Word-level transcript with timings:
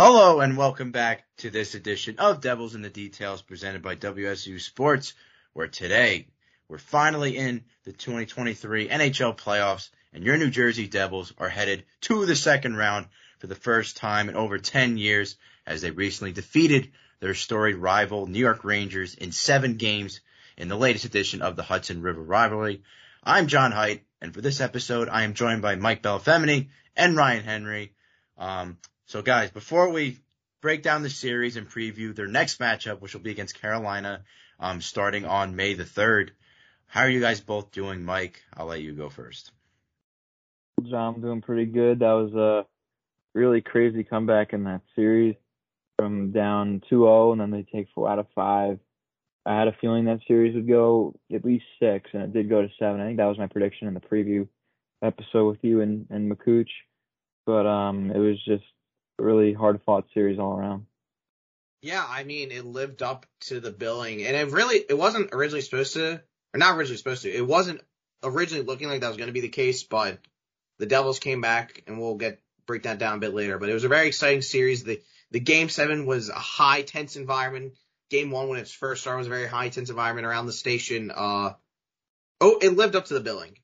Hello 0.00 0.38
and 0.38 0.56
welcome 0.56 0.92
back 0.92 1.24
to 1.38 1.50
this 1.50 1.74
edition 1.74 2.20
of 2.20 2.40
Devils 2.40 2.76
in 2.76 2.82
the 2.82 2.88
Details 2.88 3.42
presented 3.42 3.82
by 3.82 3.96
WSU 3.96 4.60
Sports, 4.60 5.12
where 5.54 5.66
today 5.66 6.28
we're 6.68 6.78
finally 6.78 7.36
in 7.36 7.64
the 7.82 7.90
2023 7.90 8.90
NHL 8.90 9.36
playoffs 9.36 9.90
and 10.12 10.22
your 10.22 10.36
New 10.36 10.50
Jersey 10.50 10.86
Devils 10.86 11.34
are 11.36 11.48
headed 11.48 11.84
to 12.02 12.26
the 12.26 12.36
second 12.36 12.76
round 12.76 13.06
for 13.40 13.48
the 13.48 13.56
first 13.56 13.96
time 13.96 14.28
in 14.28 14.36
over 14.36 14.56
10 14.56 14.98
years 14.98 15.34
as 15.66 15.80
they 15.82 15.90
recently 15.90 16.30
defeated 16.30 16.92
their 17.18 17.34
storied 17.34 17.74
rival 17.74 18.28
New 18.28 18.38
York 18.38 18.62
Rangers 18.62 19.14
in 19.14 19.32
seven 19.32 19.78
games 19.78 20.20
in 20.56 20.68
the 20.68 20.76
latest 20.76 21.06
edition 21.06 21.42
of 21.42 21.56
the 21.56 21.64
Hudson 21.64 22.02
River 22.02 22.22
rivalry. 22.22 22.84
I'm 23.24 23.48
John 23.48 23.72
Heite 23.72 24.04
and 24.20 24.32
for 24.32 24.42
this 24.42 24.60
episode 24.60 25.08
I 25.08 25.24
am 25.24 25.34
joined 25.34 25.60
by 25.60 25.74
Mike 25.74 26.04
Bellifemini 26.04 26.68
and 26.96 27.16
Ryan 27.16 27.42
Henry. 27.42 27.94
Um, 28.36 28.78
so 29.08 29.22
guys, 29.22 29.50
before 29.50 29.88
we 29.88 30.18
break 30.60 30.82
down 30.82 31.02
the 31.02 31.08
series 31.08 31.56
and 31.56 31.66
preview 31.66 32.14
their 32.14 32.26
next 32.26 32.58
matchup, 32.58 33.00
which 33.00 33.14
will 33.14 33.22
be 33.22 33.30
against 33.30 33.58
Carolina, 33.58 34.22
um, 34.60 34.82
starting 34.82 35.24
on 35.24 35.56
May 35.56 35.72
the 35.72 35.84
3rd, 35.84 36.30
how 36.86 37.00
are 37.00 37.08
you 37.08 37.20
guys 37.20 37.40
both 37.40 37.72
doing? 37.72 38.04
Mike, 38.04 38.42
I'll 38.54 38.66
let 38.66 38.82
you 38.82 38.92
go 38.92 39.08
first. 39.08 39.50
John, 40.82 41.14
I'm 41.14 41.20
doing 41.22 41.40
pretty 41.40 41.64
good. 41.64 42.00
That 42.00 42.12
was 42.12 42.34
a 42.34 42.66
really 43.34 43.62
crazy 43.62 44.04
comeback 44.04 44.52
in 44.52 44.64
that 44.64 44.82
series 44.94 45.36
from 45.96 46.30
down 46.32 46.82
2-0 46.92 47.32
and 47.32 47.40
then 47.40 47.50
they 47.50 47.62
take 47.62 47.88
four 47.94 48.10
out 48.10 48.18
of 48.18 48.26
five. 48.34 48.78
I 49.46 49.58
had 49.58 49.68
a 49.68 49.76
feeling 49.80 50.04
that 50.04 50.20
series 50.28 50.54
would 50.54 50.68
go 50.68 51.14
at 51.32 51.46
least 51.46 51.64
six, 51.80 52.10
and 52.12 52.24
it 52.24 52.34
did 52.34 52.50
go 52.50 52.60
to 52.60 52.68
seven. 52.78 53.00
I 53.00 53.06
think 53.06 53.16
that 53.16 53.24
was 53.24 53.38
my 53.38 53.46
prediction 53.46 53.88
in 53.88 53.94
the 53.94 54.00
preview 54.00 54.46
episode 55.02 55.48
with 55.48 55.58
you 55.62 55.80
and 55.80 56.06
and 56.10 56.30
Makuch. 56.30 56.68
But 57.46 57.66
um, 57.66 58.10
it 58.10 58.18
was 58.18 58.36
just 58.44 58.64
really 59.18 59.52
hard 59.52 59.80
fought 59.82 60.06
series 60.14 60.38
all 60.38 60.56
around. 60.56 60.86
Yeah, 61.80 62.04
I 62.06 62.24
mean, 62.24 62.50
it 62.50 62.64
lived 62.64 63.02
up 63.02 63.26
to 63.42 63.60
the 63.60 63.70
billing, 63.70 64.24
and 64.24 64.36
it 64.36 64.50
really 64.50 64.76
it 64.76 64.98
wasn't 64.98 65.32
originally 65.32 65.60
supposed 65.60 65.94
to, 65.94 66.14
or 66.14 66.58
not 66.58 66.76
originally 66.76 66.96
supposed 66.96 67.22
to. 67.22 67.32
It 67.32 67.46
wasn't 67.46 67.80
originally 68.22 68.64
looking 68.64 68.88
like 68.88 69.00
that 69.00 69.08
was 69.08 69.16
going 69.16 69.28
to 69.28 69.32
be 69.32 69.40
the 69.40 69.48
case, 69.48 69.84
but 69.84 70.18
the 70.78 70.86
Devils 70.86 71.20
came 71.20 71.40
back, 71.40 71.84
and 71.86 72.00
we'll 72.00 72.16
get 72.16 72.40
break 72.66 72.82
that 72.82 72.98
down 72.98 73.16
a 73.16 73.20
bit 73.20 73.34
later. 73.34 73.58
But 73.58 73.68
it 73.68 73.74
was 73.74 73.84
a 73.84 73.88
very 73.88 74.08
exciting 74.08 74.42
series. 74.42 74.82
The 74.82 75.00
the 75.30 75.40
game 75.40 75.68
seven 75.68 76.06
was 76.06 76.28
a 76.28 76.34
high 76.34 76.82
tense 76.82 77.16
environment. 77.16 77.74
Game 78.10 78.30
one, 78.30 78.48
when 78.48 78.58
it 78.58 78.68
first 78.68 79.02
started, 79.02 79.18
was 79.18 79.26
a 79.26 79.30
very 79.30 79.46
high 79.46 79.68
tense 79.68 79.90
environment 79.90 80.26
around 80.26 80.46
the 80.46 80.52
station. 80.52 81.12
Uh, 81.14 81.52
oh, 82.40 82.58
it 82.60 82.70
lived 82.70 82.96
up 82.96 83.06
to 83.06 83.14
the 83.14 83.20
billing. 83.20 83.58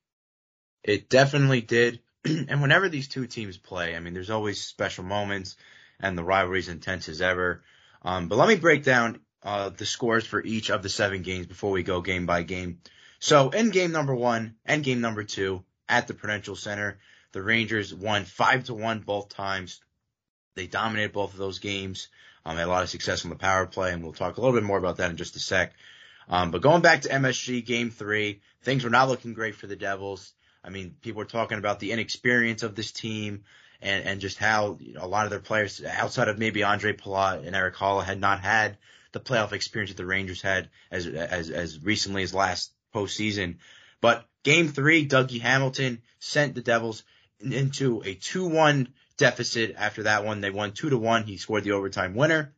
It 0.83 1.09
definitely 1.09 1.63
did. 1.63 2.01
and 2.49 2.63
whenever 2.63 2.89
these 2.89 3.09
two 3.09 3.27
teams 3.27 3.57
play, 3.59 3.95
I 3.95 4.01
mean, 4.01 4.15
there's 4.15 4.31
always 4.31 4.61
special 4.61 5.05
moments, 5.05 5.57
and 6.01 6.17
the 6.17 6.25
rivalry's 6.25 6.69
intense 6.69 7.09
as 7.09 7.21
ever. 7.21 7.63
Um, 8.03 8.29
but 8.29 8.37
let 8.37 8.49
me 8.49 8.57
break 8.57 8.83
down 8.85 9.21
uh, 9.43 9.69
the 9.71 9.87
scores 9.87 10.27
for 10.27 10.43
each 10.43 10.71
of 10.71 10.83
the 10.83 10.89
seven 10.89 11.23
games 11.23 11.47
before 11.47 11.71
we 11.71 11.83
go 11.83 12.01
game 12.01 12.27
by 12.27 12.43
game. 12.43 12.81
So 13.19 13.51
in 13.51 13.71
game 13.71 13.93
number 13.93 14.15
one 14.15 14.57
and 14.65 14.83
game 14.83 15.01
number 15.01 15.25
two 15.25 15.65
at 15.89 16.07
the 16.07 16.15
Prudential 16.15 16.57
Center, 16.57 16.99
the 17.33 17.43
Rangers 17.43 17.93
won 17.93 18.25
five 18.25 18.65
to 18.65 18.75
one 18.75 19.01
both 19.01 19.29
times. 19.29 19.81
They 20.55 20.67
dominated 20.67 21.13
both 21.13 21.33
of 21.33 21.39
those 21.39 21.59
games. 21.59 22.09
Um, 22.47 22.57
had 22.57 22.67
a 22.67 22.71
lot 22.71 22.83
of 22.83 22.91
success 22.91 23.25
on 23.25 23.31
the 23.31 23.37
power 23.37 23.67
play, 23.67 23.93
and 23.93 24.03
we'll 24.03 24.13
talk 24.13 24.37
a 24.37 24.41
little 24.41 24.55
bit 24.55 24.65
more 24.65 24.79
about 24.79 24.99
that 24.99 25.11
in 25.11 25.17
just 25.17 25.37
a 25.37 25.41
sec. 25.41 25.73
Um, 26.29 26.51
but 26.51 26.63
going 26.63 26.83
back 26.83 27.03
to 27.03 27.09
MSG 27.09 27.65
game 27.65 27.91
three, 27.91 28.41
things 28.63 28.85
were 28.85 28.91
not 28.91 29.09
looking 29.09 29.35
great 29.35 29.55
for 29.55 29.67
the 29.67 29.77
Devils. 29.77 30.33
I 30.65 30.71
mean, 30.71 30.97
people 31.03 31.21
are 31.23 31.27
talking 31.27 31.59
about 31.59 31.79
the 31.79 31.93
inexperience 31.93 32.63
of 32.63 32.75
this 32.75 32.91
team 32.91 33.45
and, 33.83 34.05
and 34.07 34.21
just 34.21 34.39
how 34.39 34.79
you 34.81 34.95
know, 34.95 35.05
a 35.05 35.07
lot 35.07 35.27
of 35.27 35.31
their 35.31 35.41
players 35.41 35.83
outside 35.85 36.29
of 36.29 36.39
maybe 36.39 36.63
Andre 36.63 36.95
Palat 36.95 37.47
and 37.47 37.55
Erik 37.55 37.75
Haula 37.75 38.03
had 38.03 38.19
not 38.19 38.41
had 38.41 38.79
the 39.13 39.21
playoff 39.21 39.53
experience 39.53 39.91
that 39.91 39.97
the 39.97 40.07
Rangers 40.07 40.41
had 40.41 40.71
as, 40.91 41.07
as, 41.07 41.51
as 41.51 41.79
recently 41.81 42.23
as 42.23 42.35
last 42.35 42.73
postseason. 42.95 43.57
But 44.01 44.27
game 44.43 44.69
three, 44.69 45.07
Dougie 45.07 45.41
Hamilton 45.41 46.03
sent 46.19 46.55
the 46.55 46.63
Devils 46.63 47.05
into 47.41 48.01
a 48.01 48.15
2-1 48.15 48.89
deficit. 49.19 49.75
After 49.77 50.05
that 50.05 50.25
one, 50.25 50.41
they 50.41 50.51
won 50.51 50.73
2 50.73 50.91
to 50.91 50.99
1. 50.99 51.25
He 51.25 51.37
scored 51.37 51.65
the 51.65 51.73
overtime 51.73 52.15
winner. 52.15 52.55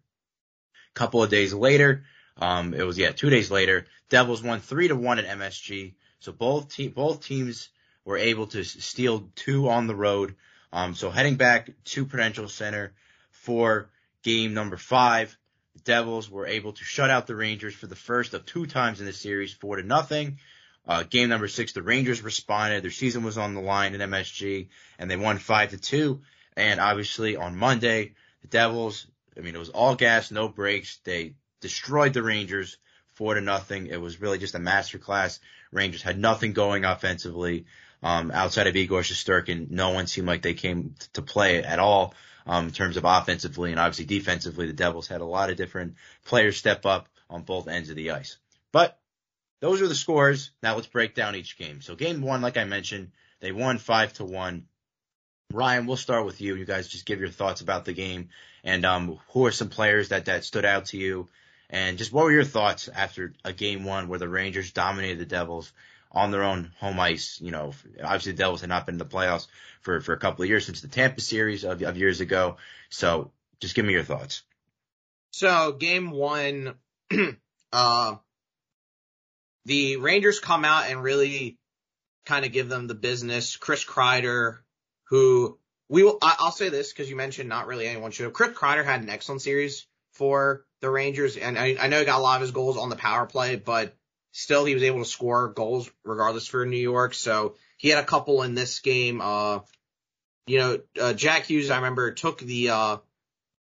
A 0.95 0.99
couple 0.99 1.22
of 1.22 1.31
days 1.31 1.53
later, 1.53 2.05
um, 2.39 2.72
it 2.72 2.84
was, 2.84 2.97
yeah, 2.99 3.11
two 3.11 3.31
days 3.31 3.50
later, 3.50 3.87
Devils 4.09 4.43
won 4.43 4.61
3 4.61 4.89
to 4.89 4.97
1 4.97 5.19
at 5.19 5.39
MSG. 5.39 5.95
So 6.21 6.33
both 6.33 6.75
team, 6.75 6.93
both 6.93 7.25
teams 7.25 7.69
were 8.06 8.17
able 8.17 8.47
to 8.47 8.65
steal 8.65 9.28
two 9.34 9.69
on 9.69 9.89
the 9.89 9.94
road. 9.94 10.37
Um, 10.72 10.94
so 10.94 11.11
heading 11.11 11.34
back 11.34 11.71
to 11.84 12.06
Prudential 12.06 12.49
Center 12.49 12.94
for 13.31 13.91
game 14.22 14.55
number 14.55 14.77
five, 14.77 15.37
the 15.75 15.81
Devils 15.81 16.31
were 16.31 16.47
able 16.47 16.72
to 16.72 16.84
shut 16.84 17.11
out 17.11 17.27
the 17.27 17.34
Rangers 17.34 17.75
for 17.75 17.89
the 17.89 17.97
first 17.97 18.33
of 18.33 18.47
two 18.47 18.65
times 18.66 19.00
in 19.00 19.06
the 19.06 19.12
series, 19.12 19.53
four 19.53 19.77
to 19.77 19.83
nothing. 19.83 20.39
Uh, 20.87 21.03
game 21.03 21.28
number 21.28 21.49
six, 21.49 21.72
the 21.72 21.83
Rangers 21.83 22.22
responded. 22.22 22.84
Their 22.84 22.93
season 22.93 23.25
was 23.25 23.37
on 23.37 23.55
the 23.55 23.61
line 23.61 23.95
in 23.95 24.00
MSG 24.00 24.69
and 25.00 25.11
they 25.11 25.16
won 25.16 25.39
five 25.39 25.71
to 25.71 25.77
two. 25.77 26.22
And 26.56 26.78
obviously 26.78 27.37
on 27.37 27.56
Monday, 27.56 28.15
the 28.43 28.49
Devils, 28.49 29.09
I 29.37 29.41
mean, 29.41 29.56
it 29.56 29.59
was 29.59 29.71
all 29.71 29.97
gas, 29.97 30.31
no 30.31 30.49
brakes. 30.49 31.00
They 31.03 31.34
destroyed 31.61 32.15
the 32.15 32.22
Rangers 32.22 32.78
four 33.15 33.34
to 33.34 33.41
nothing. 33.41 33.89
It 33.89 34.00
was 34.00 34.21
really 34.21 34.39
just 34.39 34.55
a 34.55 34.59
masterclass. 34.59 35.41
Rangers 35.72 36.03
had 36.03 36.19
nothing 36.19 36.53
going 36.53 36.84
offensively. 36.84 37.65
Um, 38.03 38.31
outside 38.31 38.67
of 38.67 38.77
Igor 38.77 39.01
Shesterkin, 39.01 39.71
no 39.71 39.91
one 39.91 40.07
seemed 40.07 40.27
like 40.27 40.43
they 40.43 40.55
came 40.55 40.95
to 41.15 41.23
play 41.23 41.62
at 41.62 41.79
all. 41.79 42.15
Um, 42.47 42.67
in 42.67 42.73
terms 42.73 42.97
of 42.97 43.05
offensively 43.05 43.73
and 43.73 43.81
obviously 43.81 44.05
defensively, 44.05 44.67
the 44.67 44.73
Devils 44.73 45.09
had 45.09 45.21
a 45.21 45.25
lot 45.25 45.51
of 45.51 45.57
different 45.57 45.97
players 46.25 46.57
step 46.57 46.87
up 46.87 47.09
on 47.29 47.43
both 47.43 47.67
ends 47.67 47.91
of 47.91 47.97
the 47.97 48.12
ice. 48.12 48.37
But 48.71 48.97
those 49.61 49.83
are 49.83 49.89
the 49.89 49.97
scores. 49.97 50.53
Now 50.62 50.77
let's 50.77 50.87
break 50.87 51.15
down 51.15 51.34
each 51.34 51.59
game. 51.59 51.81
So 51.81 51.97
game 51.97 52.23
one, 52.23 52.43
like 52.43 52.57
I 52.57 52.65
mentioned, 52.65 53.11
they 53.41 53.51
won 53.51 53.79
five 53.79 54.13
to 54.15 54.25
one. 54.25 54.67
Ryan, 55.53 55.87
we'll 55.87 55.97
start 55.97 56.25
with 56.25 56.41
you. 56.41 56.55
You 56.55 56.65
guys 56.65 56.89
just 56.89 57.07
give 57.07 57.21
your 57.21 57.31
thoughts 57.31 57.61
about 57.63 57.84
the 57.84 57.93
game 57.93 58.28
and 58.67 58.84
um, 58.84 59.19
who 59.28 59.47
are 59.47 59.53
some 59.53 59.69
players 59.69 60.09
that 60.09 60.27
that 60.27 60.45
stood 60.45 60.65
out 60.65 60.87
to 60.87 60.99
you, 60.99 61.28
and 61.71 61.99
just 61.99 62.13
what 62.13 62.25
were 62.25 62.33
your 62.33 62.45
thoughts 62.45 62.89
after 62.89 63.33
a 63.45 63.53
game 63.53 63.84
one 63.84 64.09
where 64.09 64.19
the 64.19 64.28
Rangers 64.28 64.73
dominated 64.73 65.21
the 65.21 65.25
Devils 65.25 65.73
on 66.16 66.31
their 66.31 66.43
own 66.43 66.72
home 66.78 66.99
ice. 66.99 67.38
You 67.43 67.50
know, 67.50 67.75
obviously 68.03 68.32
the 68.32 68.38
Devils 68.38 68.62
had 68.62 68.71
not 68.71 68.87
been 68.87 68.94
in 68.94 68.99
the 68.99 69.04
playoffs 69.04 69.47
for, 69.82 70.00
for 70.00 70.15
a 70.15 70.19
couple 70.19 70.43
of 70.43 70.49
years 70.49 70.65
since 70.65 70.81
the 70.81 70.88
Tampa 70.88 71.21
series 71.21 71.62
of, 71.62 71.82
of 71.82 71.99
years 71.99 72.21
ago. 72.21 72.56
So 72.88 73.31
just 73.60 73.75
give 73.75 73.84
me 73.84 73.93
your 73.93 74.03
thoughts. 74.03 74.43
So 75.31 75.72
game 75.72 76.10
one, 76.10 76.75
uh, 77.72 78.16
the 79.66 79.99
Rangers 79.99 80.41
come 80.41 80.65
out 80.65 80.88
and 80.88 81.03
really 81.03 81.59
kind 82.25 82.47
of 82.47 82.53
give 82.53 82.71
them 82.71 82.87
the 82.87 82.94
business. 82.94 83.56
Chris 83.56 83.84
Kreider, 83.84 84.59
who 85.10 85.59
we 85.91 86.03
will, 86.03 86.16
I, 86.22 86.37
will 86.41 86.50
say 86.50 86.71
this 86.71 86.93
because 86.93 87.10
you 87.10 87.16
mentioned 87.16 87.50
not 87.50 87.66
really 87.66 87.87
anyone 87.87 88.10
should 88.10 88.25
have. 88.25 88.33
Chris 88.33 88.56
Kreider 88.56 88.87
had 88.87 89.03
an 89.03 89.10
excellent 89.10 89.43
series 89.43 89.87
for 90.12 90.65
the 90.81 90.88
Rangers, 90.88 91.37
and 91.37 91.59
I, 91.59 91.77
I 91.78 91.88
know 91.88 91.98
he 91.98 92.06
got 92.06 92.19
a 92.19 92.22
lot 92.22 92.37
of 92.37 92.41
his 92.41 92.53
goals 92.53 92.78
on 92.78 92.88
the 92.88 92.97
power 92.97 93.27
play, 93.27 93.56
but 93.56 93.94
still 94.36 94.66
he 94.66 94.74
was 94.74 94.82
able 94.82 94.98
to 94.98 95.06
score 95.06 95.48
goals 95.48 95.91
regardless 96.04 96.47
for 96.47 96.66
New 96.66 96.76
York. 96.76 97.14
So 97.14 97.54
he 97.78 97.88
had 97.88 98.04
a 98.04 98.06
couple 98.06 98.42
in 98.42 98.54
this 98.54 98.80
game. 98.80 99.22
Uh, 99.22 99.60
you 100.47 100.58
know, 100.58 100.78
uh, 101.00 101.14
Jack 101.14 101.47
Hughes, 101.47 101.70
I 101.70 101.76
remember 101.76 102.10
took 102.12 102.41
the, 102.41 102.69
uh, 102.69 102.97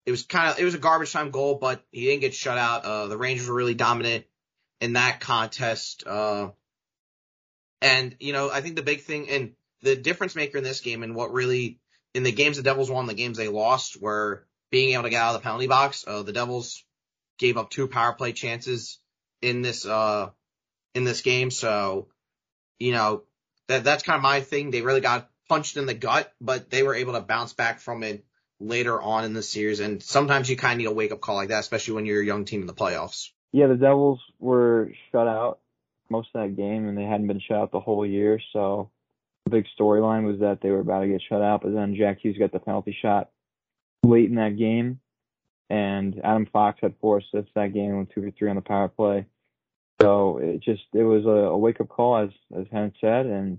it 0.06 0.10
was 0.10 0.22
kind 0.22 0.50
of, 0.50 0.58
it 0.58 0.64
was 0.64 0.74
a 0.74 0.78
garbage 0.78 1.12
time 1.12 1.30
goal, 1.30 1.56
but 1.56 1.84
he 1.90 2.06
didn't 2.06 2.22
get 2.22 2.34
shut 2.34 2.56
out. 2.56 2.86
Uh, 2.86 3.06
the 3.08 3.18
Rangers 3.18 3.48
were 3.48 3.54
really 3.54 3.74
dominant 3.74 4.24
in 4.80 4.94
that 4.94 5.20
contest. 5.20 6.04
Uh, 6.06 6.52
and, 7.82 8.16
you 8.18 8.32
know, 8.32 8.50
I 8.50 8.62
think 8.62 8.76
the 8.76 8.82
big 8.82 9.02
thing 9.02 9.28
and 9.28 9.52
the 9.82 9.94
difference 9.94 10.34
maker 10.34 10.56
in 10.56 10.64
this 10.64 10.80
game 10.80 11.02
and 11.02 11.14
what 11.14 11.34
really, 11.34 11.80
in 12.14 12.22
the 12.22 12.32
games 12.32 12.56
the 12.56 12.62
Devils 12.62 12.90
won, 12.90 13.04
the 13.04 13.12
games 13.12 13.36
they 13.36 13.48
lost 13.48 14.00
were 14.00 14.46
being 14.70 14.94
able 14.94 15.02
to 15.02 15.10
get 15.10 15.20
out 15.20 15.34
of 15.34 15.42
the 15.42 15.44
penalty 15.44 15.66
box. 15.66 16.06
Uh, 16.08 16.22
the 16.22 16.32
Devils 16.32 16.82
gave 17.38 17.58
up 17.58 17.68
two 17.68 17.88
power 17.88 18.14
play 18.14 18.32
chances 18.32 18.98
in 19.42 19.60
this, 19.60 19.84
uh, 19.84 20.30
in 20.94 21.04
this 21.04 21.20
game. 21.20 21.50
So, 21.50 22.08
you 22.78 22.92
know, 22.92 23.22
that 23.68 23.84
that's 23.84 24.02
kind 24.02 24.16
of 24.16 24.22
my 24.22 24.40
thing. 24.40 24.70
They 24.70 24.82
really 24.82 25.00
got 25.00 25.28
punched 25.48 25.76
in 25.76 25.86
the 25.86 25.94
gut, 25.94 26.32
but 26.40 26.70
they 26.70 26.82
were 26.82 26.94
able 26.94 27.14
to 27.14 27.20
bounce 27.20 27.52
back 27.52 27.80
from 27.80 28.02
it 28.02 28.24
later 28.60 29.00
on 29.00 29.24
in 29.24 29.34
the 29.34 29.42
series. 29.42 29.80
And 29.80 30.02
sometimes 30.02 30.48
you 30.48 30.56
kind 30.56 30.74
of 30.74 30.78
need 30.78 30.86
a 30.86 30.92
wake 30.92 31.12
up 31.12 31.20
call 31.20 31.36
like 31.36 31.48
that, 31.48 31.60
especially 31.60 31.94
when 31.94 32.06
you're 32.06 32.22
a 32.22 32.26
young 32.26 32.44
team 32.44 32.60
in 32.60 32.66
the 32.66 32.74
playoffs. 32.74 33.30
Yeah, 33.52 33.66
the 33.66 33.76
Devils 33.76 34.20
were 34.38 34.92
shut 35.10 35.28
out 35.28 35.60
most 36.08 36.28
of 36.34 36.42
that 36.42 36.56
game, 36.56 36.88
and 36.88 36.96
they 36.96 37.04
hadn't 37.04 37.26
been 37.26 37.40
shut 37.40 37.58
out 37.58 37.72
the 37.72 37.80
whole 37.80 38.06
year. 38.06 38.40
So 38.52 38.90
the 39.44 39.50
big 39.50 39.66
storyline 39.78 40.24
was 40.24 40.40
that 40.40 40.60
they 40.62 40.70
were 40.70 40.80
about 40.80 41.00
to 41.00 41.08
get 41.08 41.22
shut 41.28 41.42
out, 41.42 41.62
but 41.62 41.74
then 41.74 41.96
Jack 41.96 42.18
Hughes 42.20 42.38
got 42.38 42.52
the 42.52 42.58
penalty 42.58 42.96
shot 43.00 43.30
late 44.02 44.28
in 44.28 44.36
that 44.36 44.56
game, 44.58 45.00
and 45.68 46.20
Adam 46.24 46.46
Fox 46.46 46.78
had 46.80 46.94
four 47.00 47.18
assists 47.18 47.52
that 47.54 47.74
game 47.74 47.98
with 47.98 48.14
two 48.14 48.24
or 48.24 48.30
three 48.30 48.50
on 48.50 48.56
the 48.56 48.62
power 48.62 48.88
play. 48.88 49.26
So 50.02 50.38
it 50.38 50.60
just 50.60 50.82
it 50.92 51.04
was 51.04 51.24
a, 51.24 51.28
a 51.28 51.56
wake 51.56 51.80
up 51.80 51.88
call, 51.88 52.16
as 52.18 52.30
as 52.54 52.66
Hen 52.70 52.92
said, 53.00 53.26
and 53.26 53.58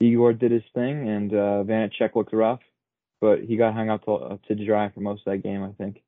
Igor 0.00 0.32
did 0.34 0.50
his 0.50 0.62
thing, 0.74 1.08
and 1.08 1.32
uh, 1.32 1.64
Vanecek 1.64 2.14
looked 2.14 2.32
rough. 2.32 2.60
but 3.24 3.40
he 3.42 3.56
got 3.56 3.72
hung 3.72 3.88
up 3.88 4.04
to, 4.04 4.38
to 4.48 4.66
dry 4.66 4.90
for 4.90 5.00
most 5.00 5.26
of 5.26 5.32
that 5.32 5.38
game, 5.38 5.62
I 5.62 5.72
think. 5.82 6.02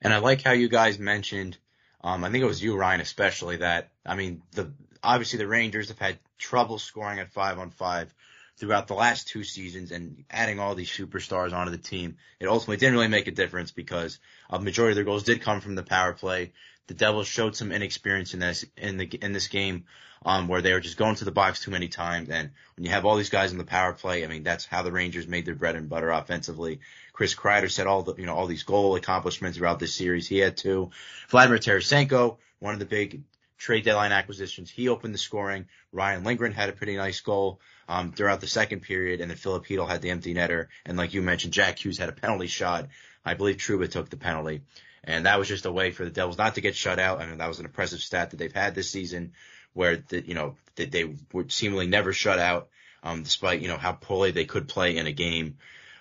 And 0.00 0.10
I 0.10 0.18
like 0.20 0.40
how 0.40 0.52
you 0.52 0.70
guys 0.70 0.98
mentioned, 0.98 1.58
um, 2.02 2.24
I 2.24 2.30
think 2.30 2.42
it 2.42 2.46
was 2.46 2.62
you, 2.62 2.78
Ryan, 2.78 3.02
especially 3.02 3.58
that, 3.58 3.90
I 4.06 4.16
mean, 4.16 4.40
the, 4.52 4.72
obviously 5.02 5.38
the 5.38 5.46
Rangers 5.46 5.88
have 5.88 5.98
had 5.98 6.18
trouble 6.38 6.78
scoring 6.78 7.18
at 7.18 7.30
five 7.32 7.58
on 7.58 7.70
five 7.70 8.14
throughout 8.56 8.88
the 8.88 8.94
last 8.94 9.28
two 9.28 9.44
seasons 9.44 9.92
and 9.92 10.24
adding 10.30 10.58
all 10.58 10.74
these 10.74 10.90
superstars 10.90 11.52
onto 11.52 11.72
the 11.72 11.76
team. 11.76 12.16
It 12.40 12.46
ultimately 12.46 12.78
didn't 12.78 12.94
really 12.94 13.08
make 13.08 13.26
a 13.26 13.32
difference 13.32 13.70
because 13.70 14.18
a 14.48 14.58
majority 14.58 14.92
of 14.92 14.96
their 14.96 15.04
goals 15.04 15.24
did 15.24 15.42
come 15.42 15.60
from 15.60 15.74
the 15.74 15.82
power 15.82 16.14
play. 16.14 16.52
The 16.90 16.96
Devils 16.96 17.28
showed 17.28 17.54
some 17.54 17.70
inexperience 17.70 18.34
in 18.34 18.40
this, 18.40 18.64
in 18.76 18.96
the, 18.96 19.06
in 19.06 19.32
this 19.32 19.46
game, 19.46 19.84
um, 20.24 20.48
where 20.48 20.60
they 20.60 20.72
were 20.72 20.80
just 20.80 20.96
going 20.96 21.14
to 21.14 21.24
the 21.24 21.30
box 21.30 21.60
too 21.60 21.70
many 21.70 21.86
times. 21.86 22.28
And 22.30 22.50
when 22.74 22.84
you 22.84 22.90
have 22.90 23.06
all 23.06 23.14
these 23.14 23.30
guys 23.30 23.52
in 23.52 23.58
the 23.58 23.64
power 23.64 23.92
play, 23.92 24.24
I 24.24 24.26
mean, 24.26 24.42
that's 24.42 24.66
how 24.66 24.82
the 24.82 24.90
Rangers 24.90 25.28
made 25.28 25.46
their 25.46 25.54
bread 25.54 25.76
and 25.76 25.88
butter 25.88 26.10
offensively. 26.10 26.80
Chris 27.12 27.32
Kreider 27.32 27.70
set 27.70 27.86
all 27.86 28.02
the, 28.02 28.16
you 28.16 28.26
know, 28.26 28.34
all 28.34 28.48
these 28.48 28.64
goal 28.64 28.96
accomplishments 28.96 29.56
throughout 29.56 29.78
this 29.78 29.94
series. 29.94 30.26
He 30.26 30.38
had 30.38 30.56
two. 30.56 30.90
Vladimir 31.28 31.58
Tarasenko, 31.58 32.38
one 32.58 32.74
of 32.74 32.80
the 32.80 32.86
big 32.86 33.22
trade 33.56 33.84
deadline 33.84 34.10
acquisitions. 34.10 34.68
He 34.68 34.88
opened 34.88 35.14
the 35.14 35.18
scoring. 35.18 35.66
Ryan 35.92 36.24
Lindgren 36.24 36.52
had 36.52 36.70
a 36.70 36.72
pretty 36.72 36.96
nice 36.96 37.20
goal 37.20 37.60
um, 37.88 38.10
throughout 38.10 38.40
the 38.40 38.48
second 38.48 38.80
period, 38.80 39.20
and 39.20 39.30
then 39.30 39.38
Filip 39.38 39.64
Chytil 39.64 39.88
had 39.88 40.02
the 40.02 40.10
empty 40.10 40.34
netter. 40.34 40.66
And 40.84 40.98
like 40.98 41.14
you 41.14 41.22
mentioned, 41.22 41.52
Jack 41.52 41.84
Hughes 41.84 41.98
had 41.98 42.08
a 42.08 42.12
penalty 42.12 42.48
shot. 42.48 42.88
I 43.24 43.34
believe 43.34 43.58
Trouba 43.58 43.88
took 43.88 44.10
the 44.10 44.16
penalty. 44.16 44.62
And 45.02 45.26
that 45.26 45.38
was 45.38 45.48
just 45.48 45.66
a 45.66 45.72
way 45.72 45.90
for 45.90 46.04
the 46.04 46.10
Devils 46.10 46.38
not 46.38 46.56
to 46.56 46.60
get 46.60 46.76
shut 46.76 46.98
out. 46.98 47.20
I 47.20 47.26
mean, 47.26 47.38
that 47.38 47.48
was 47.48 47.58
an 47.58 47.64
impressive 47.64 48.00
stat 48.00 48.30
that 48.30 48.36
they've 48.36 48.52
had 48.52 48.74
this 48.74 48.90
season 48.90 49.32
where, 49.72 49.96
the, 49.96 50.26
you 50.26 50.34
know, 50.34 50.56
they, 50.76 50.84
they 50.84 51.14
were 51.32 51.48
seemingly 51.48 51.86
never 51.86 52.12
shut 52.12 52.38
out, 52.38 52.68
um, 53.02 53.22
despite, 53.22 53.60
you 53.62 53.68
know, 53.68 53.78
how 53.78 53.92
poorly 53.92 54.30
they 54.30 54.44
could 54.44 54.68
play 54.68 54.96
in 54.96 55.06
a 55.06 55.12
game. 55.12 55.56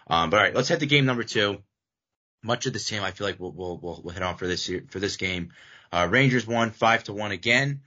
Um, 0.07 0.29
but 0.29 0.37
all 0.37 0.43
right, 0.43 0.55
let's 0.55 0.67
head 0.67 0.81
to 0.81 0.85
game 0.85 1.05
number 1.05 1.23
two. 1.23 1.63
Much 2.43 2.65
of 2.65 2.73
the 2.73 2.79
same, 2.79 3.03
I 3.03 3.11
feel 3.11 3.27
like 3.27 3.39
we'll, 3.39 3.51
we'll, 3.51 3.79
we'll 3.81 4.13
hit 4.13 4.23
on 4.23 4.37
for 4.37 4.47
this 4.47 4.67
year, 4.67 4.83
for 4.89 4.99
this 4.99 5.17
game. 5.17 5.53
Uh, 5.91 6.07
Rangers 6.09 6.47
won 6.47 6.71
five 6.71 7.03
to 7.05 7.13
one 7.13 7.31
again. 7.31 7.81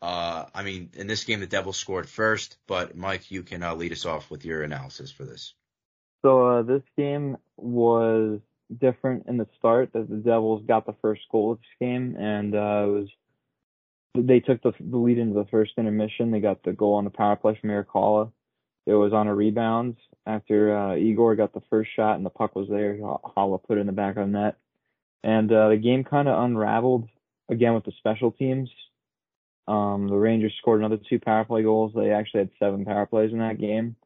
Uh, 0.00 0.44
I 0.54 0.62
mean, 0.62 0.90
in 0.94 1.06
this 1.06 1.24
game, 1.24 1.40
the 1.40 1.46
Devils 1.46 1.78
scored 1.78 2.08
first, 2.08 2.58
but 2.66 2.96
Mike, 2.96 3.30
you 3.30 3.42
can 3.42 3.62
uh, 3.62 3.74
lead 3.74 3.92
us 3.92 4.04
off 4.04 4.30
with 4.30 4.44
your 4.44 4.62
analysis 4.62 5.10
for 5.10 5.24
this. 5.24 5.54
So 6.22 6.46
uh, 6.46 6.62
this 6.62 6.82
game 6.96 7.38
was 7.56 8.40
different 8.80 9.26
in 9.26 9.36
the 9.36 9.46
start. 9.58 9.92
That 9.92 10.08
the 10.08 10.16
Devils 10.16 10.64
got 10.66 10.86
the 10.86 10.94
first 11.02 11.22
goal 11.30 11.52
of 11.52 11.58
this 11.58 11.66
game, 11.80 12.16
and 12.18 12.54
uh, 12.54 12.84
it 12.86 12.90
was 12.90 13.08
they 14.16 14.40
took 14.40 14.62
the, 14.62 14.72
the 14.78 14.96
lead 14.96 15.18
into 15.18 15.34
the 15.34 15.48
first 15.50 15.72
intermission. 15.76 16.30
They 16.30 16.40
got 16.40 16.62
the 16.62 16.72
goal 16.72 16.94
on 16.94 17.04
the 17.04 17.10
power 17.10 17.36
play 17.36 17.58
from 17.60 17.70
Erik 17.70 17.88
It 17.94 18.92
was 18.92 19.12
on 19.12 19.26
a 19.26 19.34
rebound 19.34 19.96
after 20.26 20.76
uh, 20.76 20.96
Igor 20.96 21.36
got 21.36 21.52
the 21.52 21.62
first 21.68 21.90
shot 21.94 22.16
and 22.16 22.24
the 22.24 22.30
puck 22.30 22.54
was 22.54 22.68
there. 22.68 22.96
Haula 22.96 23.62
put 23.62 23.78
it 23.78 23.80
in 23.80 23.86
the 23.86 23.92
back 23.92 24.16
of 24.16 24.26
the 24.26 24.32
net, 24.32 24.56
and 25.22 25.50
uh, 25.52 25.70
the 25.70 25.76
game 25.76 26.04
kind 26.04 26.28
of 26.28 26.42
unraveled 26.42 27.08
again 27.48 27.74
with 27.74 27.84
the 27.84 27.92
special 27.98 28.30
teams. 28.30 28.70
Um, 29.66 30.08
the 30.08 30.16
Rangers 30.16 30.54
scored 30.58 30.80
another 30.80 31.00
two 31.08 31.18
power 31.18 31.44
play 31.44 31.62
goals. 31.62 31.92
They 31.94 32.10
actually 32.10 32.40
had 32.40 32.50
seven 32.58 32.84
power 32.84 33.06
plays 33.06 33.32
in 33.32 33.38
that 33.38 33.58
game, 33.58 33.96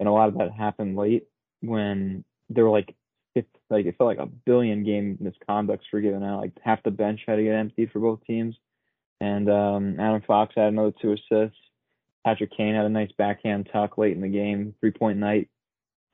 and 0.00 0.08
a 0.08 0.12
lot 0.12 0.28
of 0.28 0.38
that 0.38 0.52
happened 0.52 0.96
late 0.96 1.28
when 1.60 2.24
there 2.48 2.64
were 2.64 2.70
like, 2.70 2.94
it, 3.34 3.46
like 3.70 3.86
it 3.86 3.96
felt 3.96 4.08
like 4.08 4.18
a 4.18 4.26
billion 4.26 4.84
game 4.84 5.18
misconducts 5.22 5.90
were 5.92 6.00
given 6.00 6.22
out. 6.22 6.40
Like 6.40 6.52
half 6.62 6.82
the 6.82 6.90
bench 6.90 7.20
had 7.26 7.36
to 7.36 7.42
get 7.42 7.54
emptied 7.54 7.90
for 7.92 8.00
both 8.00 8.24
teams, 8.26 8.56
and 9.20 9.50
um, 9.50 10.00
Adam 10.00 10.22
Fox 10.26 10.54
had 10.56 10.68
another 10.68 10.92
two 11.00 11.12
assists. 11.12 11.58
Patrick 12.24 12.56
Kane 12.56 12.74
had 12.74 12.84
a 12.84 12.90
nice 12.90 13.10
backhand 13.18 13.68
tuck 13.72 13.98
late 13.98 14.14
in 14.14 14.22
the 14.22 14.28
game, 14.28 14.74
three 14.80 14.92
point 14.92 15.18
night, 15.18 15.48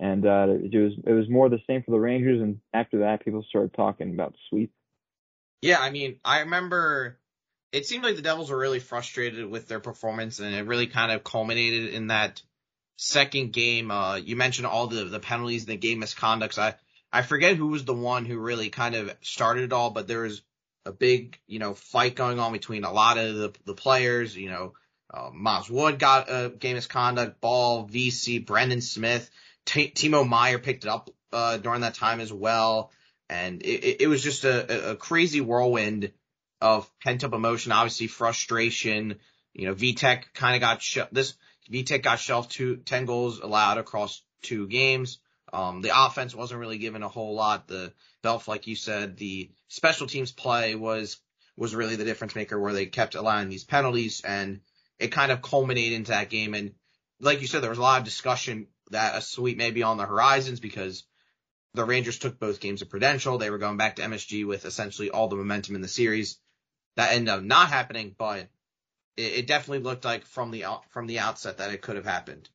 and 0.00 0.26
uh, 0.26 0.46
it 0.48 0.76
was 0.76 0.92
it 1.06 1.12
was 1.12 1.28
more 1.28 1.48
the 1.48 1.60
same 1.66 1.82
for 1.82 1.90
the 1.90 2.00
Rangers. 2.00 2.40
And 2.40 2.60
after 2.72 3.00
that, 3.00 3.24
people 3.24 3.44
started 3.48 3.74
talking 3.74 4.10
about 4.10 4.34
sweep. 4.48 4.72
Yeah, 5.60 5.78
I 5.80 5.90
mean, 5.90 6.20
I 6.24 6.40
remember 6.40 7.18
it 7.72 7.86
seemed 7.86 8.04
like 8.04 8.16
the 8.16 8.22
Devils 8.22 8.50
were 8.50 8.58
really 8.58 8.80
frustrated 8.80 9.46
with 9.50 9.68
their 9.68 9.80
performance, 9.80 10.38
and 10.38 10.54
it 10.54 10.66
really 10.66 10.86
kind 10.86 11.12
of 11.12 11.24
culminated 11.24 11.92
in 11.92 12.06
that 12.06 12.42
second 12.96 13.52
game. 13.52 13.90
Uh, 13.90 14.16
you 14.16 14.36
mentioned 14.36 14.66
all 14.66 14.86
the 14.86 15.04
the 15.04 15.20
penalties 15.20 15.62
and 15.62 15.72
the 15.72 15.76
game 15.76 16.00
misconducts. 16.00 16.58
I 16.58 16.74
I 17.12 17.22
forget 17.22 17.56
who 17.56 17.68
was 17.68 17.84
the 17.84 17.94
one 17.94 18.24
who 18.24 18.38
really 18.38 18.70
kind 18.70 18.94
of 18.94 19.14
started 19.22 19.64
it 19.64 19.72
all, 19.72 19.90
but 19.90 20.06
there 20.06 20.22
was 20.22 20.42
a 20.84 20.92
big 20.92 21.38
you 21.46 21.58
know 21.58 21.74
fight 21.74 22.14
going 22.14 22.38
on 22.38 22.52
between 22.52 22.84
a 22.84 22.92
lot 22.92 23.18
of 23.18 23.34
the 23.34 23.54
the 23.64 23.74
players. 23.74 24.36
You 24.36 24.50
know, 24.50 24.72
uh, 25.12 25.30
Miles 25.32 25.70
Wood 25.70 25.98
got 25.98 26.28
a 26.28 26.50
game 26.50 26.76
misconduct, 26.76 27.40
Ball, 27.40 27.88
VC, 27.88 28.44
Brendan 28.44 28.80
Smith, 28.80 29.30
T- 29.64 29.90
Timo 29.90 30.28
Meier 30.28 30.58
picked 30.58 30.84
it 30.84 30.90
up 30.90 31.10
uh, 31.32 31.56
during 31.58 31.82
that 31.82 31.94
time 31.94 32.20
as 32.20 32.32
well, 32.32 32.90
and 33.28 33.62
it, 33.62 34.02
it 34.02 34.06
was 34.08 34.22
just 34.22 34.44
a, 34.44 34.92
a 34.92 34.96
crazy 34.96 35.40
whirlwind 35.40 36.12
of 36.60 36.90
pent 37.00 37.24
up 37.24 37.32
emotion, 37.32 37.72
obviously 37.72 38.06
frustration. 38.06 39.18
You 39.54 39.66
know, 39.66 39.74
Vitek 39.74 40.24
kind 40.34 40.56
of 40.56 40.60
got 40.60 40.82
sh- 40.82 40.98
this 41.12 41.34
Vitek 41.70 42.02
got 42.02 42.18
shelved 42.18 42.50
two, 42.50 42.76
10 42.76 43.04
goals 43.06 43.40
allowed 43.40 43.78
across 43.78 44.22
two 44.42 44.66
games. 44.66 45.18
Um, 45.52 45.82
the 45.82 45.92
offense 45.94 46.34
wasn't 46.34 46.60
really 46.60 46.78
given 46.78 47.02
a 47.02 47.08
whole 47.08 47.34
lot. 47.34 47.68
The 47.68 47.92
Belf, 48.22 48.48
like 48.48 48.66
you 48.66 48.76
said, 48.76 49.16
the 49.16 49.50
special 49.68 50.06
teams 50.06 50.32
play 50.32 50.74
was, 50.74 51.18
was 51.56 51.74
really 51.74 51.96
the 51.96 52.04
difference 52.04 52.34
maker 52.34 52.58
where 52.58 52.72
they 52.72 52.86
kept 52.86 53.14
allowing 53.14 53.48
these 53.48 53.64
penalties 53.64 54.22
and 54.24 54.60
it 54.98 55.08
kind 55.08 55.32
of 55.32 55.42
culminated 55.42 55.94
into 55.94 56.10
that 56.10 56.30
game. 56.30 56.54
And 56.54 56.74
like 57.20 57.40
you 57.40 57.46
said, 57.46 57.62
there 57.62 57.70
was 57.70 57.78
a 57.78 57.82
lot 57.82 57.98
of 57.98 58.04
discussion 58.04 58.68
that 58.90 59.16
a 59.16 59.20
sweep 59.20 59.56
may 59.56 59.70
be 59.70 59.82
on 59.82 59.96
the 59.96 60.06
horizons 60.06 60.60
because 60.60 61.04
the 61.74 61.84
Rangers 61.84 62.18
took 62.18 62.38
both 62.38 62.60
games 62.60 62.82
of 62.82 62.90
Prudential. 62.90 63.38
They 63.38 63.50
were 63.50 63.58
going 63.58 63.76
back 63.76 63.96
to 63.96 64.02
MSG 64.02 64.46
with 64.46 64.64
essentially 64.64 65.10
all 65.10 65.28
the 65.28 65.36
momentum 65.36 65.74
in 65.74 65.82
the 65.82 65.88
series 65.88 66.38
that 66.96 67.12
ended 67.12 67.32
up 67.32 67.42
not 67.42 67.68
happening, 67.68 68.14
but 68.16 68.48
it, 69.16 69.32
it 69.32 69.46
definitely 69.46 69.84
looked 69.84 70.04
like 70.04 70.24
from 70.24 70.50
the 70.50 70.64
from 70.90 71.06
the 71.06 71.20
outset 71.20 71.58
that 71.58 71.72
it 71.72 71.82
could 71.82 71.96
have 71.96 72.06
happened. 72.06 72.48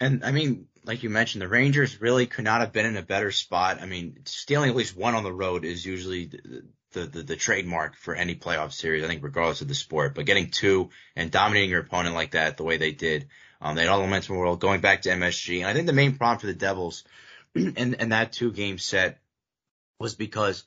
And 0.00 0.24
I 0.24 0.32
mean, 0.32 0.66
like 0.84 1.02
you 1.02 1.10
mentioned, 1.10 1.42
the 1.42 1.48
Rangers 1.48 2.00
really 2.00 2.26
could 2.26 2.44
not 2.44 2.60
have 2.60 2.72
been 2.72 2.86
in 2.86 2.96
a 2.96 3.02
better 3.02 3.30
spot. 3.30 3.80
I 3.80 3.86
mean, 3.86 4.18
stealing 4.24 4.70
at 4.70 4.76
least 4.76 4.96
one 4.96 5.14
on 5.14 5.22
the 5.22 5.32
road 5.32 5.64
is 5.64 5.86
usually 5.86 6.26
the, 6.26 6.64
the, 6.92 7.06
the, 7.06 7.22
the, 7.22 7.36
trademark 7.36 7.96
for 7.96 8.14
any 8.14 8.34
playoff 8.34 8.72
series, 8.72 9.04
I 9.04 9.06
think, 9.06 9.22
regardless 9.22 9.60
of 9.60 9.68
the 9.68 9.74
sport. 9.74 10.14
But 10.14 10.26
getting 10.26 10.50
two 10.50 10.90
and 11.14 11.30
dominating 11.30 11.70
your 11.70 11.80
opponent 11.80 12.14
like 12.14 12.32
that, 12.32 12.56
the 12.56 12.64
way 12.64 12.78
they 12.78 12.92
did, 12.92 13.28
um, 13.60 13.76
they 13.76 13.82
had 13.82 13.90
all 13.90 13.98
the 13.98 14.04
momentum 14.04 14.34
in 14.34 14.38
the 14.38 14.40
world, 14.40 14.60
going 14.60 14.80
back 14.80 15.02
to 15.02 15.10
MSG. 15.10 15.60
And 15.60 15.68
I 15.68 15.72
think 15.72 15.86
the 15.86 15.92
main 15.92 16.16
problem 16.16 16.40
for 16.40 16.46
the 16.46 16.54
Devils 16.54 17.04
in, 17.54 17.94
in 17.94 18.08
that 18.08 18.32
two 18.32 18.50
game 18.50 18.78
set 18.78 19.20
was 20.00 20.16
because 20.16 20.64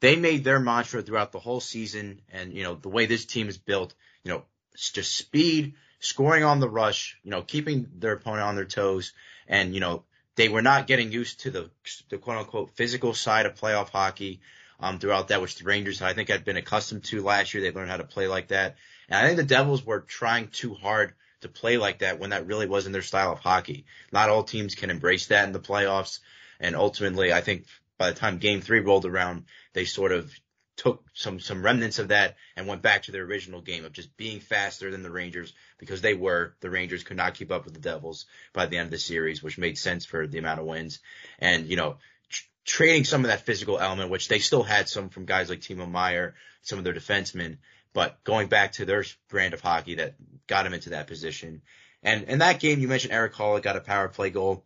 they 0.00 0.16
made 0.16 0.42
their 0.42 0.58
mantra 0.58 1.02
throughout 1.02 1.32
the 1.32 1.38
whole 1.38 1.60
season. 1.60 2.22
And, 2.32 2.54
you 2.54 2.62
know, 2.62 2.76
the 2.76 2.88
way 2.88 3.04
this 3.04 3.26
team 3.26 3.48
is 3.48 3.58
built, 3.58 3.94
you 4.24 4.32
know, 4.32 4.44
just 4.74 5.14
speed, 5.14 5.74
scoring 6.00 6.44
on 6.44 6.60
the 6.60 6.68
rush, 6.68 7.18
you 7.22 7.30
know, 7.30 7.42
keeping 7.42 7.88
their 7.98 8.12
opponent 8.12 8.42
on 8.42 8.56
their 8.56 8.64
toes. 8.64 9.12
And, 9.46 9.74
you 9.74 9.80
know, 9.80 10.04
they 10.36 10.48
were 10.48 10.62
not 10.62 10.86
getting 10.86 11.12
used 11.12 11.40
to 11.40 11.50
the, 11.50 11.70
the 12.08 12.18
quote 12.18 12.38
unquote 12.38 12.70
physical 12.74 13.14
side 13.14 13.46
of 13.46 13.54
playoff 13.54 13.90
hockey, 13.90 14.40
um, 14.80 14.98
throughout 14.98 15.28
that, 15.28 15.42
which 15.42 15.56
the 15.56 15.64
Rangers, 15.64 16.02
I 16.02 16.14
think, 16.14 16.28
had 16.28 16.44
been 16.44 16.56
accustomed 16.56 17.04
to 17.04 17.22
last 17.22 17.52
year. 17.52 17.62
They 17.62 17.70
learned 17.70 17.90
how 17.90 17.98
to 17.98 18.04
play 18.04 18.26
like 18.26 18.48
that. 18.48 18.76
And 19.08 19.18
I 19.18 19.26
think 19.26 19.36
the 19.36 19.44
Devils 19.44 19.84
were 19.84 20.00
trying 20.00 20.48
too 20.48 20.74
hard 20.74 21.12
to 21.42 21.48
play 21.48 21.78
like 21.78 22.00
that 22.00 22.18
when 22.18 22.30
that 22.30 22.46
really 22.46 22.66
wasn't 22.66 22.92
their 22.92 23.02
style 23.02 23.32
of 23.32 23.38
hockey. 23.38 23.84
Not 24.12 24.28
all 24.28 24.42
teams 24.42 24.74
can 24.74 24.90
embrace 24.90 25.26
that 25.26 25.46
in 25.46 25.52
the 25.52 25.60
playoffs. 25.60 26.20
And 26.58 26.76
ultimately, 26.76 27.32
I 27.32 27.40
think 27.40 27.66
by 27.98 28.10
the 28.10 28.18
time 28.18 28.38
game 28.38 28.60
three 28.60 28.80
rolled 28.80 29.06
around, 29.06 29.44
they 29.72 29.84
sort 29.84 30.12
of 30.12 30.32
took 30.80 31.04
some, 31.12 31.38
some 31.40 31.62
remnants 31.62 31.98
of 31.98 32.08
that 32.08 32.36
and 32.56 32.66
went 32.66 32.80
back 32.80 33.02
to 33.02 33.12
their 33.12 33.24
original 33.24 33.60
game 33.60 33.84
of 33.84 33.92
just 33.92 34.16
being 34.16 34.40
faster 34.40 34.90
than 34.90 35.02
the 35.02 35.10
Rangers 35.10 35.52
because 35.76 36.00
they 36.00 36.14
were, 36.14 36.54
the 36.60 36.70
Rangers 36.70 37.02
could 37.02 37.18
not 37.18 37.34
keep 37.34 37.52
up 37.52 37.66
with 37.66 37.74
the 37.74 37.80
Devils 37.80 38.24
by 38.54 38.64
the 38.64 38.78
end 38.78 38.86
of 38.86 38.90
the 38.90 38.98
series, 38.98 39.42
which 39.42 39.58
made 39.58 39.76
sense 39.76 40.06
for 40.06 40.26
the 40.26 40.38
amount 40.38 40.58
of 40.58 40.64
wins. 40.64 41.00
And, 41.38 41.66
you 41.66 41.76
know, 41.76 41.98
tr- 42.30 42.44
trading 42.64 43.04
some 43.04 43.22
of 43.24 43.28
that 43.28 43.44
physical 43.44 43.78
element, 43.78 44.08
which 44.08 44.28
they 44.28 44.38
still 44.38 44.62
had 44.62 44.88
some 44.88 45.10
from 45.10 45.26
guys 45.26 45.50
like 45.50 45.60
Timo 45.60 45.86
Meier, 45.86 46.34
some 46.62 46.78
of 46.78 46.84
their 46.84 46.94
defensemen, 46.94 47.58
but 47.92 48.24
going 48.24 48.48
back 48.48 48.72
to 48.72 48.86
their 48.86 49.04
brand 49.28 49.52
of 49.52 49.60
hockey 49.60 49.96
that 49.96 50.14
got 50.46 50.62
them 50.62 50.72
into 50.72 50.90
that 50.90 51.08
position. 51.08 51.60
And 52.02 52.24
in 52.24 52.38
that 52.38 52.58
game, 52.58 52.80
you 52.80 52.88
mentioned 52.88 53.12
Erik 53.12 53.34
Haula 53.34 53.60
got 53.60 53.76
a 53.76 53.82
power 53.82 54.08
play 54.08 54.30
goal 54.30 54.64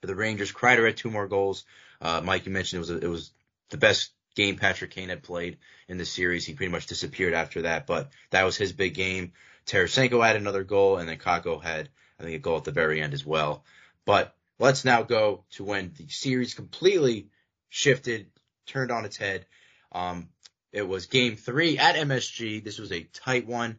for 0.00 0.06
the 0.06 0.14
Rangers. 0.14 0.50
Kreider 0.50 0.86
had 0.86 0.96
two 0.96 1.10
more 1.10 1.28
goals. 1.28 1.66
Uh, 2.00 2.22
Mike, 2.24 2.46
you 2.46 2.52
mentioned 2.52 2.78
it 2.78 2.88
was 2.88 2.90
a, 2.90 2.98
it 3.04 3.10
was 3.10 3.32
the 3.68 3.76
best 3.76 4.12
game 4.36 4.56
Patrick 4.56 4.92
Kane 4.92 5.08
had 5.08 5.24
played 5.24 5.58
in 5.88 5.98
the 5.98 6.04
series. 6.04 6.46
He 6.46 6.54
pretty 6.54 6.70
much 6.70 6.86
disappeared 6.86 7.34
after 7.34 7.62
that, 7.62 7.86
but 7.86 8.10
that 8.30 8.44
was 8.44 8.56
his 8.56 8.72
big 8.72 8.94
game. 8.94 9.32
Tarasenko 9.66 10.24
had 10.24 10.36
another 10.36 10.62
goal, 10.62 10.98
and 10.98 11.08
then 11.08 11.18
Kakko 11.18 11.60
had 11.60 11.88
I 12.20 12.22
think 12.22 12.36
a 12.36 12.38
goal 12.38 12.58
at 12.58 12.64
the 12.64 12.70
very 12.70 13.02
end 13.02 13.14
as 13.14 13.26
well. 13.26 13.64
But 14.04 14.36
let's 14.58 14.84
now 14.84 15.02
go 15.02 15.44
to 15.52 15.64
when 15.64 15.92
the 15.96 16.06
series 16.08 16.54
completely 16.54 17.28
shifted, 17.68 18.26
turned 18.66 18.92
on 18.92 19.04
its 19.04 19.16
head. 19.16 19.46
Um, 19.90 20.28
it 20.72 20.86
was 20.86 21.06
game 21.06 21.36
three 21.36 21.78
at 21.78 21.96
MSG. 21.96 22.62
This 22.62 22.78
was 22.78 22.92
a 22.92 23.02
tight 23.02 23.46
one. 23.46 23.78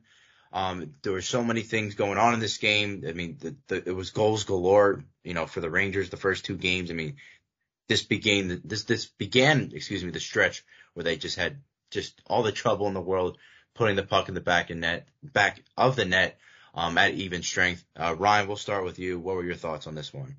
Um, 0.52 0.94
there 1.04 1.14
were 1.14 1.22
so 1.22 1.44
many 1.44 1.62
things 1.62 1.96
going 1.96 2.18
on 2.18 2.34
in 2.34 2.40
this 2.40 2.58
game. 2.58 3.04
I 3.08 3.14
mean, 3.14 3.38
the, 3.40 3.56
the, 3.68 3.90
it 3.90 3.96
was 3.96 4.12
goals 4.12 4.46
galore 4.46 5.04
you 5.28 5.34
know, 5.34 5.46
for 5.46 5.60
the 5.60 5.70
Rangers, 5.70 6.10
the 6.10 6.16
first 6.16 6.46
two 6.46 6.56
games. 6.56 6.90
I 6.90 6.94
mean, 6.94 7.18
this 7.88 8.04
began 8.04 8.62
this 8.64 8.84
this 8.84 9.06
began, 9.06 9.72
excuse 9.74 10.04
me, 10.04 10.12
the 10.12 10.20
stretch 10.20 10.64
where 10.94 11.04
they 11.04 11.18
just 11.18 11.38
had 11.38 11.62
just 11.92 12.22
all 12.26 12.44
the 12.44 12.52
trouble 12.52 12.88
in 12.88 12.94
the 12.94 13.02
world 13.02 13.38
putting 13.76 13.96
the 13.96 14.04
puck 14.04 14.28
in 14.28 14.36
the 14.36 14.42
back 14.42 14.70
of 14.70 14.78
net, 14.78 15.08
back 15.24 15.64
of 15.78 15.96
the 15.96 16.06
net, 16.06 16.40
um, 16.74 16.98
at 16.98 17.14
even 17.14 17.44
strength. 17.44 17.86
Uh, 17.96 18.16
Ryan, 18.18 18.48
we'll 18.48 18.58
start 18.58 18.84
with 18.84 19.00
you. 19.00 19.20
What 19.20 19.36
were 19.36 19.44
your 19.44 19.56
thoughts 19.56 19.88
on 19.88 19.96
this 19.96 20.14
one? 20.14 20.38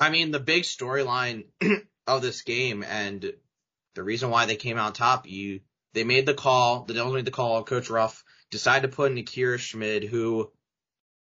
I 0.00 0.10
mean, 0.10 0.30
the 0.30 0.40
big 0.40 0.62
storyline 0.62 1.46
of 2.06 2.22
this 2.22 2.42
game 2.42 2.82
and 2.82 3.32
the 3.94 4.02
reason 4.02 4.30
why 4.30 4.46
they 4.46 4.56
came 4.56 4.78
out 4.78 4.94
top, 4.94 5.28
you 5.28 5.60
they 5.94 6.04
made 6.04 6.26
the 6.26 6.34
call, 6.34 6.84
the 6.84 6.94
Devils 6.94 7.14
made 7.14 7.24
the 7.24 7.30
call, 7.30 7.62
Coach 7.64 7.90
Ruff 7.90 8.24
decided 8.50 8.90
to 8.90 8.96
put 8.96 9.12
in 9.12 9.18
Akira 9.18 9.58
Schmid, 9.58 10.04
who 10.04 10.50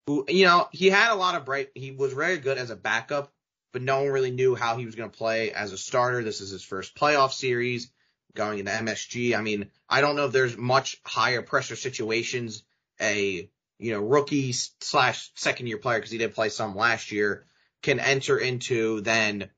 who 0.07 0.25
you 0.29 0.45
know, 0.45 0.69
he 0.73 0.91
had 0.91 1.13
a 1.13 1.17
lot 1.17 1.37
of 1.37 1.45
bright 1.45 1.71
he 1.75 1.93
was 1.93 2.13
very 2.13 2.39
good 2.39 2.59
as 2.59 2.71
a 2.71 2.77
backup, 2.77 3.33
but 3.77 3.83
no 3.83 4.05
one 4.05 4.09
really 4.09 4.31
knew 4.31 4.55
how 4.55 4.79
he 4.79 4.87
was 4.87 4.95
gonna 4.95 5.11
play 5.11 5.53
as 5.53 5.71
a 5.71 5.77
starter. 5.77 6.25
This 6.25 6.41
is 6.41 6.49
his 6.49 6.65
first 6.65 6.95
playoff 6.95 7.33
series 7.33 7.91
going 8.35 8.59
into 8.59 8.71
MSG. 8.71 9.37
I 9.37 9.43
mean, 9.43 9.71
I 9.87 10.01
don't 10.01 10.17
know 10.17 10.25
if 10.25 10.33
there's 10.33 10.57
much 10.57 10.99
higher 11.05 11.43
pressure 11.43 11.77
situations 11.77 12.63
a 12.99 13.51
you 13.79 13.93
know 13.93 14.01
rookie 14.01 14.53
slash 14.53 15.31
second 15.35 15.67
year 15.67 15.77
player 15.77 15.99
because 15.99 16.11
he 16.11 16.17
did 16.17 16.35
play 16.35 16.49
some 16.49 16.75
last 16.75 17.13
year 17.13 17.45
can 17.83 18.01
enter 18.01 18.39
into 18.39 19.03
than 19.03 19.51